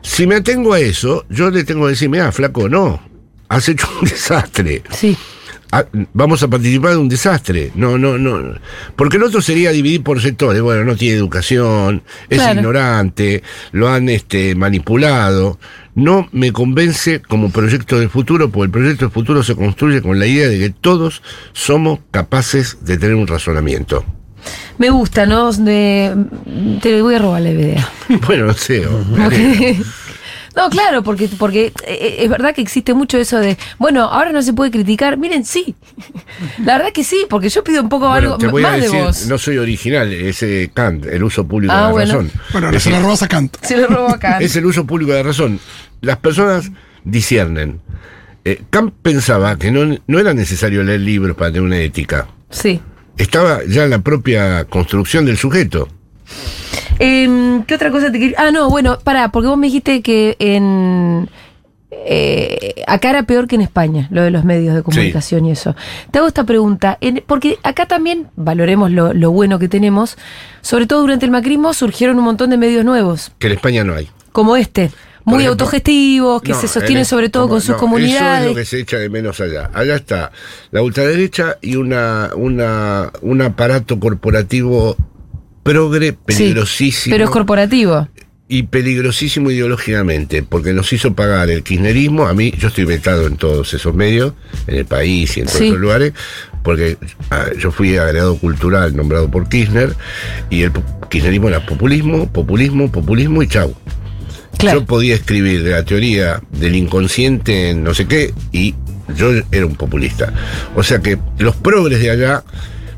Si 0.02 0.28
me 0.28 0.36
atengo 0.36 0.72
a 0.72 0.80
eso, 0.80 1.26
yo 1.28 1.50
le 1.50 1.64
tengo 1.64 1.86
que 1.86 1.90
decir, 1.90 2.08
mira, 2.08 2.30
flaco, 2.30 2.68
no, 2.68 3.02
has 3.48 3.68
hecho 3.68 3.88
un 4.00 4.08
desastre. 4.08 4.84
Sí. 4.90 5.16
Ah, 5.72 5.84
vamos 6.14 6.42
a 6.42 6.48
participar 6.48 6.90
de 6.92 6.96
un 6.96 7.08
desastre. 7.08 7.70
No, 7.76 7.96
no, 7.96 8.18
no. 8.18 8.54
Porque 8.96 9.18
el 9.18 9.22
otro 9.22 9.40
sería 9.40 9.70
dividir 9.70 10.02
por 10.02 10.20
sectores. 10.20 10.60
Bueno, 10.62 10.84
no 10.84 10.96
tiene 10.96 11.16
educación, 11.16 12.02
es 12.28 12.38
Claro. 12.38 12.58
ignorante, 12.60 13.42
lo 13.72 13.88
han 13.88 14.08
este, 14.08 14.54
manipulado. 14.56 15.58
No 15.94 16.28
me 16.32 16.52
convence 16.52 17.20
como 17.20 17.50
proyecto 17.50 17.98
del 18.00 18.10
futuro, 18.10 18.50
porque 18.50 18.64
el 18.66 18.70
proyecto 18.70 19.04
del 19.06 19.12
futuro 19.12 19.42
se 19.44 19.54
construye 19.54 20.02
con 20.02 20.18
la 20.18 20.26
idea 20.26 20.48
de 20.48 20.58
que 20.58 20.70
todos 20.70 21.22
somos 21.52 22.00
capaces 22.10 22.78
de 22.84 22.98
tener 22.98 23.14
un 23.14 23.26
razonamiento. 23.28 24.04
Me 24.78 24.88
gusta, 24.90 25.26
¿no? 25.26 25.52
De- 25.52 26.16
te 26.80 27.02
voy 27.02 27.14
a 27.14 27.18
robar 27.18 27.42
la 27.42 27.50
idea. 27.50 27.88
Bueno, 28.26 28.46
no 28.46 28.54
sé. 28.54 28.84
No, 30.60 30.70
claro, 30.70 31.02
porque, 31.02 31.28
porque 31.38 31.72
eh, 31.86 32.16
es 32.20 32.28
verdad 32.28 32.54
que 32.54 32.60
existe 32.60 32.92
mucho 32.94 33.16
eso 33.18 33.38
de, 33.38 33.56
bueno, 33.78 34.04
ahora 34.04 34.30
no 34.32 34.42
se 34.42 34.52
puede 34.52 34.70
criticar. 34.70 35.16
Miren, 35.16 35.44
sí. 35.44 35.74
La 36.64 36.76
verdad 36.78 36.92
que 36.92 37.02
sí, 37.04 37.24
porque 37.30 37.48
yo 37.48 37.64
pido 37.64 37.82
un 37.82 37.88
poco 37.88 38.08
Bueno, 38.08 38.34
algo 38.34 38.38
te 38.38 38.46
voy 38.48 38.62
a 38.64 38.68
más 38.68 38.80
decir, 38.80 38.98
de 38.98 39.04
vos. 39.04 39.26
no 39.26 39.38
soy 39.38 39.58
original, 39.58 40.12
es 40.12 40.42
eh, 40.42 40.70
Kant, 40.74 41.06
el 41.06 41.22
uso 41.24 41.46
público 41.46 41.72
Ah, 41.72 41.76
de 41.78 41.82
la 41.86 41.90
bueno. 41.92 42.12
razón. 42.14 42.30
Bueno, 42.52 42.66
ahora 42.68 42.80
se 42.80 42.90
la 42.90 43.00
robas 43.00 43.22
a 43.22 43.28
Kant. 43.28 43.56
Se 43.62 43.76
lo 43.76 43.86
robo 43.86 44.08
acá. 44.10 44.38
Es 44.38 44.54
el 44.56 44.66
uso 44.66 44.86
público 44.86 45.12
de 45.12 45.18
la 45.18 45.24
razón. 45.24 45.58
Las 46.02 46.18
personas 46.18 46.70
disciernen. 47.04 47.80
Eh, 48.44 48.62
Kant 48.70 48.92
pensaba 49.02 49.56
que 49.56 49.70
no, 49.70 49.98
no 50.06 50.18
era 50.18 50.34
necesario 50.34 50.82
leer 50.82 51.00
libros 51.00 51.36
para 51.36 51.50
tener 51.50 51.62
una 51.62 51.78
ética. 51.78 52.26
Sí. 52.50 52.80
Estaba 53.16 53.60
ya 53.68 53.84
en 53.84 53.90
la 53.90 53.98
propia 54.00 54.64
construcción 54.64 55.24
del 55.26 55.36
sujeto. 55.36 55.88
Em, 56.98 57.62
¿Qué 57.64 57.74
otra 57.74 57.90
cosa 57.90 58.12
te 58.12 58.18
quería.? 58.18 58.36
Ah, 58.38 58.50
no, 58.50 58.68
bueno, 58.68 58.98
pará, 59.02 59.30
porque 59.32 59.48
vos 59.48 59.56
me 59.58 59.66
dijiste 59.68 60.02
que 60.02 60.36
en. 60.38 61.28
eh, 61.90 62.74
acá 62.86 63.10
era 63.10 63.22
peor 63.24 63.46
que 63.48 63.56
en 63.56 63.62
España, 63.62 64.06
lo 64.10 64.22
de 64.22 64.30
los 64.30 64.44
medios 64.44 64.74
de 64.74 64.82
comunicación 64.82 65.46
y 65.46 65.52
eso. 65.52 65.74
Te 66.10 66.18
hago 66.18 66.28
esta 66.28 66.44
pregunta, 66.44 66.98
en- 67.00 67.22
porque 67.26 67.58
acá 67.62 67.86
también 67.86 68.28
valoremos 68.36 68.90
lo, 68.90 69.12
lo 69.12 69.30
bueno 69.32 69.58
que 69.58 69.68
tenemos, 69.68 70.16
sobre 70.60 70.86
todo 70.86 71.00
durante 71.00 71.24
el 71.24 71.30
macrismo 71.32 71.72
surgieron 71.74 72.18
un 72.18 72.24
montón 72.24 72.50
de 72.50 72.56
medios 72.58 72.84
nuevos, 72.84 73.32
Que 73.38 73.48
en 73.48 73.54
España 73.54 73.82
no 73.82 73.94
hay. 73.94 74.08
como 74.32 74.56
este, 74.56 74.90
muy 75.24 75.38
ejemplo, 75.42 75.52
autogestivos, 75.64 76.42
que 76.42 76.52
No, 76.52 76.60
se 76.60 76.68
sostienen 76.68 76.98
en- 77.00 77.04
sobre 77.06 77.28
todo 77.28 77.44
como- 77.44 77.54
con 77.54 77.60
sus 77.60 77.70
no, 77.70 77.74
Eso 77.76 77.84
es 77.86 77.90
comunidades. 77.90 78.48
lo 78.50 78.54
que 78.54 78.64
se 78.64 78.78
echa 78.80 78.96
de 78.98 79.08
menos 79.08 79.40
allá. 79.40 79.70
Allá 79.74 79.96
está 79.96 80.30
la 80.70 80.82
ultraderecha 80.82 81.56
y 81.60 81.76
una, 81.76 82.30
una, 82.36 83.10
un 83.22 83.42
aparato 83.42 83.98
corporativo 83.98 84.96
progre, 85.62 86.10
Sí, 86.10 86.16
peligrosísimo. 86.26 87.14
pero 87.14 87.24
es 87.24 87.30
corporativo. 87.30 88.08
y 88.52 88.64
peligrosísimo 88.64 89.50
ideológicamente, 89.52 90.42
porque 90.42 90.72
nos 90.72 90.92
hizo 90.92 91.14
pagar 91.14 91.50
el 91.50 91.62
kirchnerismo. 91.62 92.26
A 92.26 92.34
mí, 92.34 92.52
yo 92.58 92.66
estoy 92.66 92.84
vetado 92.84 93.28
en 93.28 93.36
todos 93.36 93.72
esos 93.74 93.94
medios, 93.94 94.32
en 94.66 94.74
el 94.78 94.84
país 94.86 95.36
y 95.36 95.40
en 95.40 95.46
todos 95.46 95.58
Sí. 95.58 95.66
esos 95.68 95.78
lugares, 95.78 96.12
porque 96.64 96.96
ah, 97.30 97.46
yo 97.56 97.70
fui 97.70 97.96
agregado 97.96 98.36
cultural 98.38 98.96
nombrado 98.96 99.30
por 99.30 99.48
Kirchner, 99.48 99.94
y 100.50 100.62
el 100.62 100.72
kirchnerismo 101.08 101.48
era 101.48 101.64
populismo, 101.64 102.26
populismo, 102.32 102.90
populismo 102.90 103.40
y 103.42 103.46
chau. 103.46 103.72
Claro. 104.58 104.80
Yo 104.80 104.86
podía 104.86 105.14
escribir 105.14 105.62
de 105.62 105.70
la 105.70 105.84
teoría 105.84 106.42
del 106.50 106.74
inconsciente 106.74 107.70
en 107.70 107.84
no 107.84 107.94
sé 107.94 108.06
qué, 108.06 108.34
y 108.50 108.74
yo 109.16 109.30
era 109.52 109.64
un 109.64 109.76
populista. 109.76 110.32
O 110.74 110.82
sea 110.82 110.98
que 110.98 111.18
los 111.38 111.54
progres 111.54 112.00
de 112.00 112.10
allá, 112.10 112.42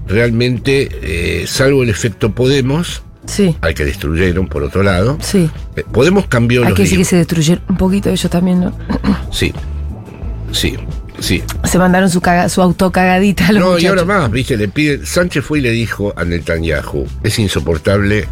realmente, 0.06 0.88
eh, 1.02 1.46
salvo 1.46 1.82
el 1.82 1.88
efecto 1.90 2.32
Podemos, 2.32 3.02
Sí, 3.24 3.56
al 3.60 3.72
que 3.74 3.84
destruyeron 3.84 4.48
por 4.48 4.64
otro 4.64 4.82
lado, 4.82 5.16
sí. 5.20 5.48
eh, 5.76 5.84
Podemos 5.92 6.26
cambió 6.26 6.62
Hay 6.62 6.70
los 6.70 6.76
que 6.76 6.82
decir 6.82 6.98
que 6.98 7.04
se 7.04 7.16
destruyeron 7.16 7.62
un 7.68 7.76
poquito 7.76 8.10
ellos 8.10 8.30
también, 8.30 8.60
¿no? 8.60 8.72
Sí, 9.30 9.52
sí, 10.50 10.76
sí. 11.20 11.42
Se 11.64 11.78
mandaron 11.78 12.10
su, 12.10 12.20
caga, 12.20 12.48
su 12.48 12.60
autocagadita 12.62 13.46
a 13.48 13.52
los 13.52 13.62
No, 13.62 13.78
y 13.78 13.86
ahora 13.86 14.04
más, 14.04 14.30
viste, 14.30 14.56
le 14.56 14.66
pide. 14.68 15.06
Sánchez 15.06 15.44
fue 15.44 15.60
y 15.60 15.62
le 15.62 15.70
dijo 15.70 16.12
a 16.16 16.24
Netanyahu: 16.24 17.06
es 17.22 17.38
insoportable 17.38 18.26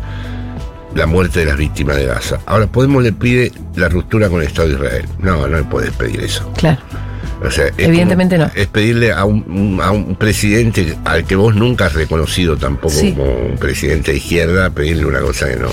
la 0.97 1.07
muerte 1.07 1.39
de 1.41 1.47
las 1.47 1.57
víctimas 1.57 1.97
de 1.97 2.07
Gaza. 2.07 2.41
Ahora 2.47 2.67
Podemos 2.67 3.03
le 3.03 3.13
pide 3.13 3.53
la 3.77 3.89
ruptura 3.89 4.29
con 4.29 4.41
el 4.41 4.49
Estado 4.49 4.69
de 4.69 4.75
Israel. 4.75 5.05
No, 5.21 5.47
no 5.47 5.57
le 5.57 5.63
puedes 5.65 5.93
pedir 5.93 6.21
eso. 6.21 6.53
Claro. 6.57 6.81
O 7.45 7.51
sea, 7.51 7.67
es 7.69 7.73
Evidentemente 7.79 8.37
como- 8.37 8.49
no. 8.49 8.53
Es 8.55 8.67
pedirle 8.67 9.13
a 9.13 9.25
un, 9.25 9.45
un- 9.51 9.81
a 9.83 9.91
un 9.93 10.15
presidente 10.17 10.97
al 11.05 11.25
que 11.25 11.37
vos 11.37 11.55
nunca 11.55 11.87
has 11.87 11.95
reconocido 11.95 12.57
tampoco 12.57 12.91
Sí. 12.95 13.13
como 13.13 13.33
un 13.33 13.57
presidente 13.57 14.13
de 14.13 14.19
izquierda, 14.19 14.69
pedirle 14.71 15.07
una 15.07 15.21
cosa 15.21 15.49
que 15.49 15.57
no. 15.57 15.69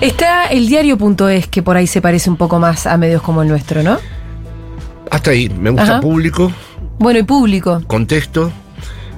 Está 0.00 0.46
el 0.46 0.68
diario.es, 0.68 1.46
que 1.48 1.62
por 1.62 1.76
ahí 1.76 1.86
se 1.86 2.00
parece 2.00 2.30
un 2.30 2.36
poco 2.36 2.58
más 2.58 2.86
a 2.86 2.96
medios 2.96 3.22
como 3.22 3.42
el 3.42 3.48
nuestro, 3.48 3.82
¿no? 3.82 3.98
Hasta 5.10 5.30
ahí, 5.30 5.48
me 5.48 5.70
gusta 5.70 5.84
Ajá. 5.92 6.00
público, 6.00 6.52
Bueno, 6.98 7.18
y 7.18 7.22
público. 7.22 7.80
contexto, 7.86 8.52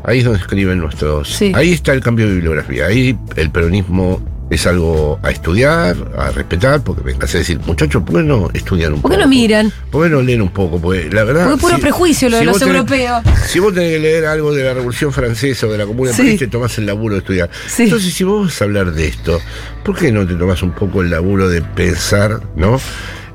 ahí 0.04 0.18
es 0.20 0.24
donde 0.24 0.38
escriben 0.38 0.78
nuestros. 0.78 1.28
Sí. 1.28 1.52
Ahí 1.54 1.72
está 1.72 1.92
el 1.92 2.00
cambio 2.00 2.26
de 2.28 2.34
bibliografía. 2.34 2.86
Ahí 2.86 3.18
el 3.36 3.50
peronismo 3.50 4.20
es 4.50 4.66
algo 4.66 5.18
a 5.22 5.30
estudiar, 5.30 5.96
a 6.18 6.30
respetar, 6.32 6.82
porque 6.82 7.02
vengas 7.02 7.34
a 7.34 7.38
decir, 7.38 7.58
muchachos, 7.66 8.02
¿por 8.02 8.16
qué 8.16 8.22
no 8.24 8.50
estudian 8.52 8.94
un 8.94 9.00
¿Por 9.00 9.10
poco? 9.10 9.14
qué 9.18 9.22
no 9.24 9.28
miran? 9.28 9.72
¿Por 9.90 10.04
qué 10.04 10.10
no 10.10 10.20
leen 10.22 10.42
un 10.42 10.50
poco? 10.50 10.80
Porque 10.80 11.08
la 11.10 11.24
verdad. 11.24 11.44
Porque 11.48 11.60
puro 11.62 11.78
prejuicio 11.78 12.28
lo 12.28 12.36
de 12.38 12.44
los 12.44 12.60
tenés- 12.60 12.66
europeos. 12.74 13.22
Si 13.46 13.58
vos 13.60 13.72
tenés 13.72 13.92
que 13.92 13.98
leer 14.00 14.26
algo 14.26 14.52
de 14.52 14.64
la 14.64 14.74
Revolución 14.74 15.12
Francesa 15.12 15.66
o 15.66 15.70
de 15.72 15.78
la 15.78 15.86
Comuna 15.86 16.10
de 16.10 16.16
Sí. 16.16 16.22
París, 16.22 16.38
te 16.40 16.46
tomás 16.48 16.76
el 16.78 16.86
laburo 16.86 17.14
de 17.14 17.20
estudiar. 17.20 17.48
Sí. 17.68 17.84
Entonces, 17.84 18.12
si 18.12 18.24
vos 18.24 18.46
vas 18.46 18.60
a 18.60 18.64
hablar 18.64 18.92
de 18.92 19.06
esto, 19.06 19.40
¿por 19.84 19.96
qué 19.96 20.10
no 20.12 20.26
te 20.26 20.34
tomás 20.34 20.62
un 20.62 20.72
poco 20.72 21.00
el 21.02 21.10
laburo 21.10 21.48
de 21.48 21.62
pensar, 21.62 22.40
¿no? 22.56 22.80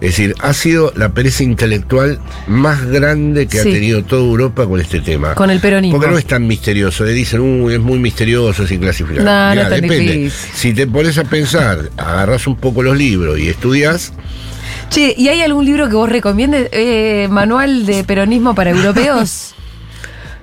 Es 0.06 0.12
decir, 0.18 0.36
ha 0.40 0.54
sido 0.54 0.94
la 0.96 1.10
pereza 1.10 1.44
intelectual 1.44 2.20
más 2.48 2.86
grande 2.86 3.48
que 3.48 3.60
Sí. 3.62 3.70
ha 3.70 3.72
tenido 3.74 4.04
toda 4.04 4.22
Europa 4.22 4.66
con 4.68 4.80
este 4.80 5.00
tema. 5.02 5.34
Con 5.36 5.50
el 5.50 5.60
peronismo. 5.60 5.98
Porque 5.98 6.12
no 6.12 6.18
es 6.20 6.26
tan 6.26 6.46
misterioso. 6.46 7.04
Le 7.06 7.14
dicen, 7.14 7.40
uy, 7.40 7.74
es 7.74 7.80
muy 7.80 7.98
misterioso, 7.98 8.64
es 8.64 8.72
inclasificable. 8.72 9.24
No, 9.24 9.50
no 9.50 9.56
Mirá, 9.56 9.70
tan 9.70 9.82
depende. 9.82 10.14
difícil. 10.14 10.32
Si 10.54 10.74
te 10.74 10.86
pones 10.86 11.18
a 11.18 11.24
pensar, 11.24 11.90
agarras 11.98 12.46
un 12.46 12.56
poco 12.56 12.84
los 12.84 12.96
libros 12.98 13.40
y 13.40 13.48
estudias, 13.50 14.14
Che, 14.90 15.16
¿y 15.18 15.30
hay 15.30 15.42
algún 15.42 15.66
libro 15.66 15.90
que 15.90 15.96
vos 15.96 16.08
recomiendes? 16.10 16.70
Eh, 16.72 17.28
Manual 17.32 17.86
de 17.88 18.04
peronismo 18.04 18.54
para 18.54 18.70
europeos. 18.70 19.55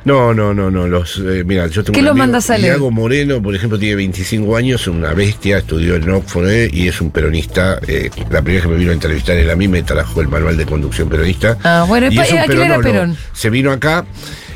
No, 0.05 0.35
no, 0.35 0.53
no, 0.53 0.71
no. 0.71 0.89
Los, 0.89 1.19
eh, 1.19 1.45
mira, 1.47 1.67
yo 1.69 1.85
tengo 1.85 1.95
¿Qué 1.95 2.01
un 2.01 2.05
lo 2.07 2.11
amigo, 2.13 2.23
mandas 2.25 2.51
a 2.51 2.59
leer? 2.59 2.73
Iago 2.75 2.91
Moreno, 2.91 3.41
por 3.43 3.55
ejemplo, 3.55 3.79
tiene 3.79 3.95
25 3.97 4.57
años, 4.57 4.87
una 4.89 5.13
bestia, 5.15 5.59
estudió 5.59 5.95
en 5.97 6.11
Oxford 6.11 6.49
eh, 6.51 6.71
y 6.73 6.89
es 6.89 7.01
un 7.01 7.11
peronista. 7.11 7.79
eh, 7.87 8.11
la 8.31 8.43
primera 8.43 8.55
vez 8.55 8.63
que 8.63 8.69
me 8.69 8.77
vino 8.77 8.91
a 8.91 8.95
entrevistar 8.95 9.37
él 9.37 9.51
a 9.51 9.57
mí 9.57 9.69
me 9.69 9.83
trajo 9.83 10.21
el 10.21 10.29
manual 10.29 10.57
de 10.57 10.67
conducción 10.67 11.09
peronista. 11.09 11.57
Ah, 11.63 11.85
bueno, 11.87 12.09
Y 12.11 12.19
es 12.19 12.33
un 12.33 12.39
¿a 12.39 12.45
quién 12.47 12.63
era. 12.63 12.79
Perón? 12.81 13.17
Se 13.33 13.49
vino 13.51 13.71
acá 13.71 14.05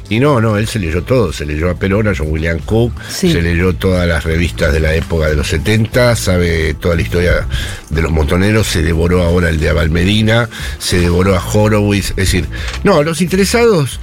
y 0.08 0.20
no, 0.20 0.40
no, 0.40 0.56
él 0.56 0.66
se 0.68 0.78
leyó 0.78 1.02
todo. 1.02 1.32
Se 1.32 1.44
leyó 1.46 1.68
a 1.70 1.74
Perón, 1.74 2.06
a 2.08 2.12
John 2.16 2.28
William 2.30 2.58
Cook, 2.60 2.92
Sí. 3.08 3.32
se 3.32 3.42
leyó 3.42 3.72
todas 3.74 4.06
las 4.08 4.24
revistas 4.24 4.72
de 4.72 4.80
la 4.80 4.94
época 4.94 5.28
de 5.28 5.36
los 5.36 5.48
70, 5.48 6.14
sabe 6.16 6.74
toda 6.74 6.94
la 6.96 7.02
historia 7.02 7.46
de 7.90 8.02
los 8.02 8.10
montoneros, 8.12 8.66
se 8.68 8.82
devoró 8.82 9.22
ahora 9.22 9.48
el 9.48 9.58
de 9.60 9.68
Abel 9.68 9.90
Medina, 9.90 10.48
se 10.78 10.98
devoró 11.00 11.36
a 11.36 11.44
Horowitz. 11.44 12.10
Es 12.10 12.16
decir, 12.16 12.46
no, 12.84 13.02
los 13.02 13.20
interesados. 13.20 13.98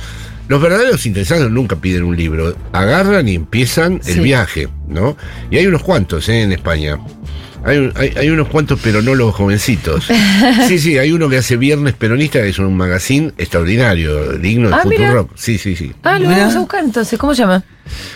Los 0.48 0.62
verdaderos 0.62 1.06
interesados 1.06 1.50
nunca 1.50 1.78
piden 1.78 2.04
un 2.04 2.18
libro, 2.18 2.56
agarran 2.74 3.28
y 3.28 3.36
empiezan 3.36 4.02
el 4.06 4.20
viaje, 4.22 4.68
¿no? 4.88 5.16
Y 5.50 5.58
hay 5.58 5.68
unos 5.68 5.84
cuantos 5.84 6.28
¿eh? 6.30 6.42
en 6.42 6.52
España. 6.52 7.00
Hay, 7.66 7.78
un- 7.78 7.94
hay, 7.96 8.14
hay 8.18 8.30
unos 8.30 8.50
cuantos, 8.50 8.80
pero 8.84 9.02
no 9.02 9.16
los 9.16 9.34
jovencitos. 9.34 10.08
Sí, 10.68 10.80
sí, 10.80 10.98
hay 10.98 11.12
uno 11.12 11.30
que 11.30 11.38
hace 11.38 11.58
Viernes 11.58 11.94
Peronista, 11.94 12.42
que 12.42 12.50
es 12.50 12.60
un 12.60 12.76
magazine 12.76 13.32
extraordinario, 13.38 14.34
digno 14.38 14.70
de 14.70 14.76
Ah, 14.76 14.82
mira. 14.86 15.08
Futurock. 15.08 15.32
Sí, 15.36 15.58
sí, 15.58 15.76
sí. 15.76 15.92
Ah, 16.04 16.20
lo 16.20 16.30
vamos 16.30 16.56
a 16.56 16.60
buscar 16.60 16.84
entonces. 16.84 17.18
¿Cómo 17.20 17.34
se 17.36 17.42
llama? 17.44 17.64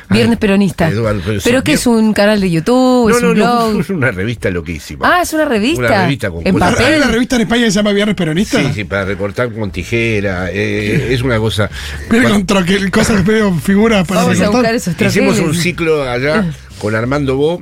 Viernes 0.10 0.38
Peronista. 0.38 0.88
Eduardo, 0.89 1.22
pero 1.26 1.41
¿Pero 1.43 1.62
bien. 1.62 1.76
es 1.78 1.88
un 1.88 2.14
canal 2.14 2.39
de 2.41 2.50
YouTube? 2.50 3.10
¿Es 3.10 3.22
no, 3.22 3.32
un 3.32 3.38
no, 3.38 3.45
no, 3.45 3.70
blog? 3.70 3.82
es 3.82 3.89
una 3.89 4.12
revista 4.12 4.50
loquísima. 4.50 5.18
Ah, 5.18 5.22
es 5.22 5.34
una 5.34 5.45
revista. 5.45 5.80
Una 5.86 6.04
revista 6.04 6.32
con 6.32 6.48
En 6.48 6.56
papel. 6.58 6.86
¿Hay 6.86 6.98
una 7.02 7.08
revista 7.12 7.36
en 7.36 7.41
España 7.43 7.66
que 7.66 7.72
se 7.72 7.76
llama 7.78 7.91
Viernes 7.91 8.16
Peronista? 8.16 8.60
Sí, 8.62 8.68
sí, 8.74 8.84
para 8.86 9.06
recortar 9.06 9.52
con 9.54 9.72
tijera, 9.72 10.50
eh, 10.52 11.10
es 11.14 11.22
una 11.22 11.38
cosa... 11.38 11.70
Bueno, 12.10 12.30
con 12.30 12.45
troquel, 12.45 12.89
cosas 12.91 13.22
que 13.24 13.32
veo 13.32 13.54
figuras 13.56 14.08
para 14.08 14.22
Vamos 14.22 14.38
a 14.38 14.39
recortar. 14.39 14.62
buscar 14.62 14.76
esos 14.76 14.95
troqueles. 14.95 15.16
Hicimos 15.34 15.39
un 15.39 15.56
ciclo 15.56 16.04
allá 16.10 16.45
con 16.80 16.95
Armando 16.95 17.36
Bo 17.36 17.62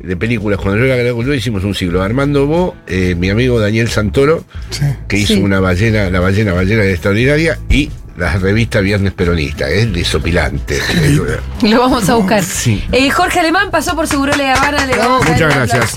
de 0.00 0.16
películas. 0.16 0.58
Cuando 0.60 0.78
yo 0.78 0.92
era 0.92 1.02
la 1.02 1.12
cultura 1.12 1.36
hicimos 1.36 1.64
un 1.64 1.74
ciclo. 1.74 2.02
Armando 2.02 2.46
Bo, 2.46 2.76
eh, 2.86 3.14
mi 3.18 3.30
amigo 3.30 3.58
Daniel 3.60 3.88
Santoro, 3.88 4.44
Sí. 4.70 4.84
que 5.08 5.18
hizo 5.18 5.34
Sí. 5.34 5.40
una 5.40 5.60
ballena, 5.60 6.08
la 6.10 6.20
ballena 6.20 6.52
ballena 6.52 6.84
extraordinaria, 6.84 7.58
y 7.68 7.90
la 8.16 8.36
revista 8.36 8.80
Viernes 8.80 9.12
Peronista, 9.12 9.68
es 9.70 9.92
desopilante. 9.92 10.78
Lo 11.62 11.80
vamos 11.80 12.08
a 12.08 12.14
buscar. 12.14 12.42
Sí. 12.42 12.82
Eh, 12.92 13.10
Jorge 13.10 13.40
Alemán 13.40 13.70
pasó 13.70 13.94
por 13.94 14.06
Seguro 14.06 14.32
La 14.36 14.54
Habana. 14.54 14.86
Le 14.86 14.96
vamos 14.96 15.22
a 15.26 15.30
dar 15.30 15.34
Muchas 15.34 15.52
un 15.54 15.68
gracias. 15.68 15.96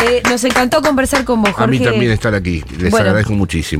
Eh, 0.00 0.22
nos 0.28 0.44
encantó 0.44 0.80
conversar 0.80 1.24
con 1.24 1.40
vos, 1.42 1.50
Jorge. 1.50 1.64
A 1.64 1.66
mí 1.66 1.80
también 1.80 2.12
estar 2.12 2.32
aquí. 2.34 2.62
Les 2.78 2.90
Bueno. 2.90 3.06
agradezco 3.06 3.32
muchísimo. 3.32 3.76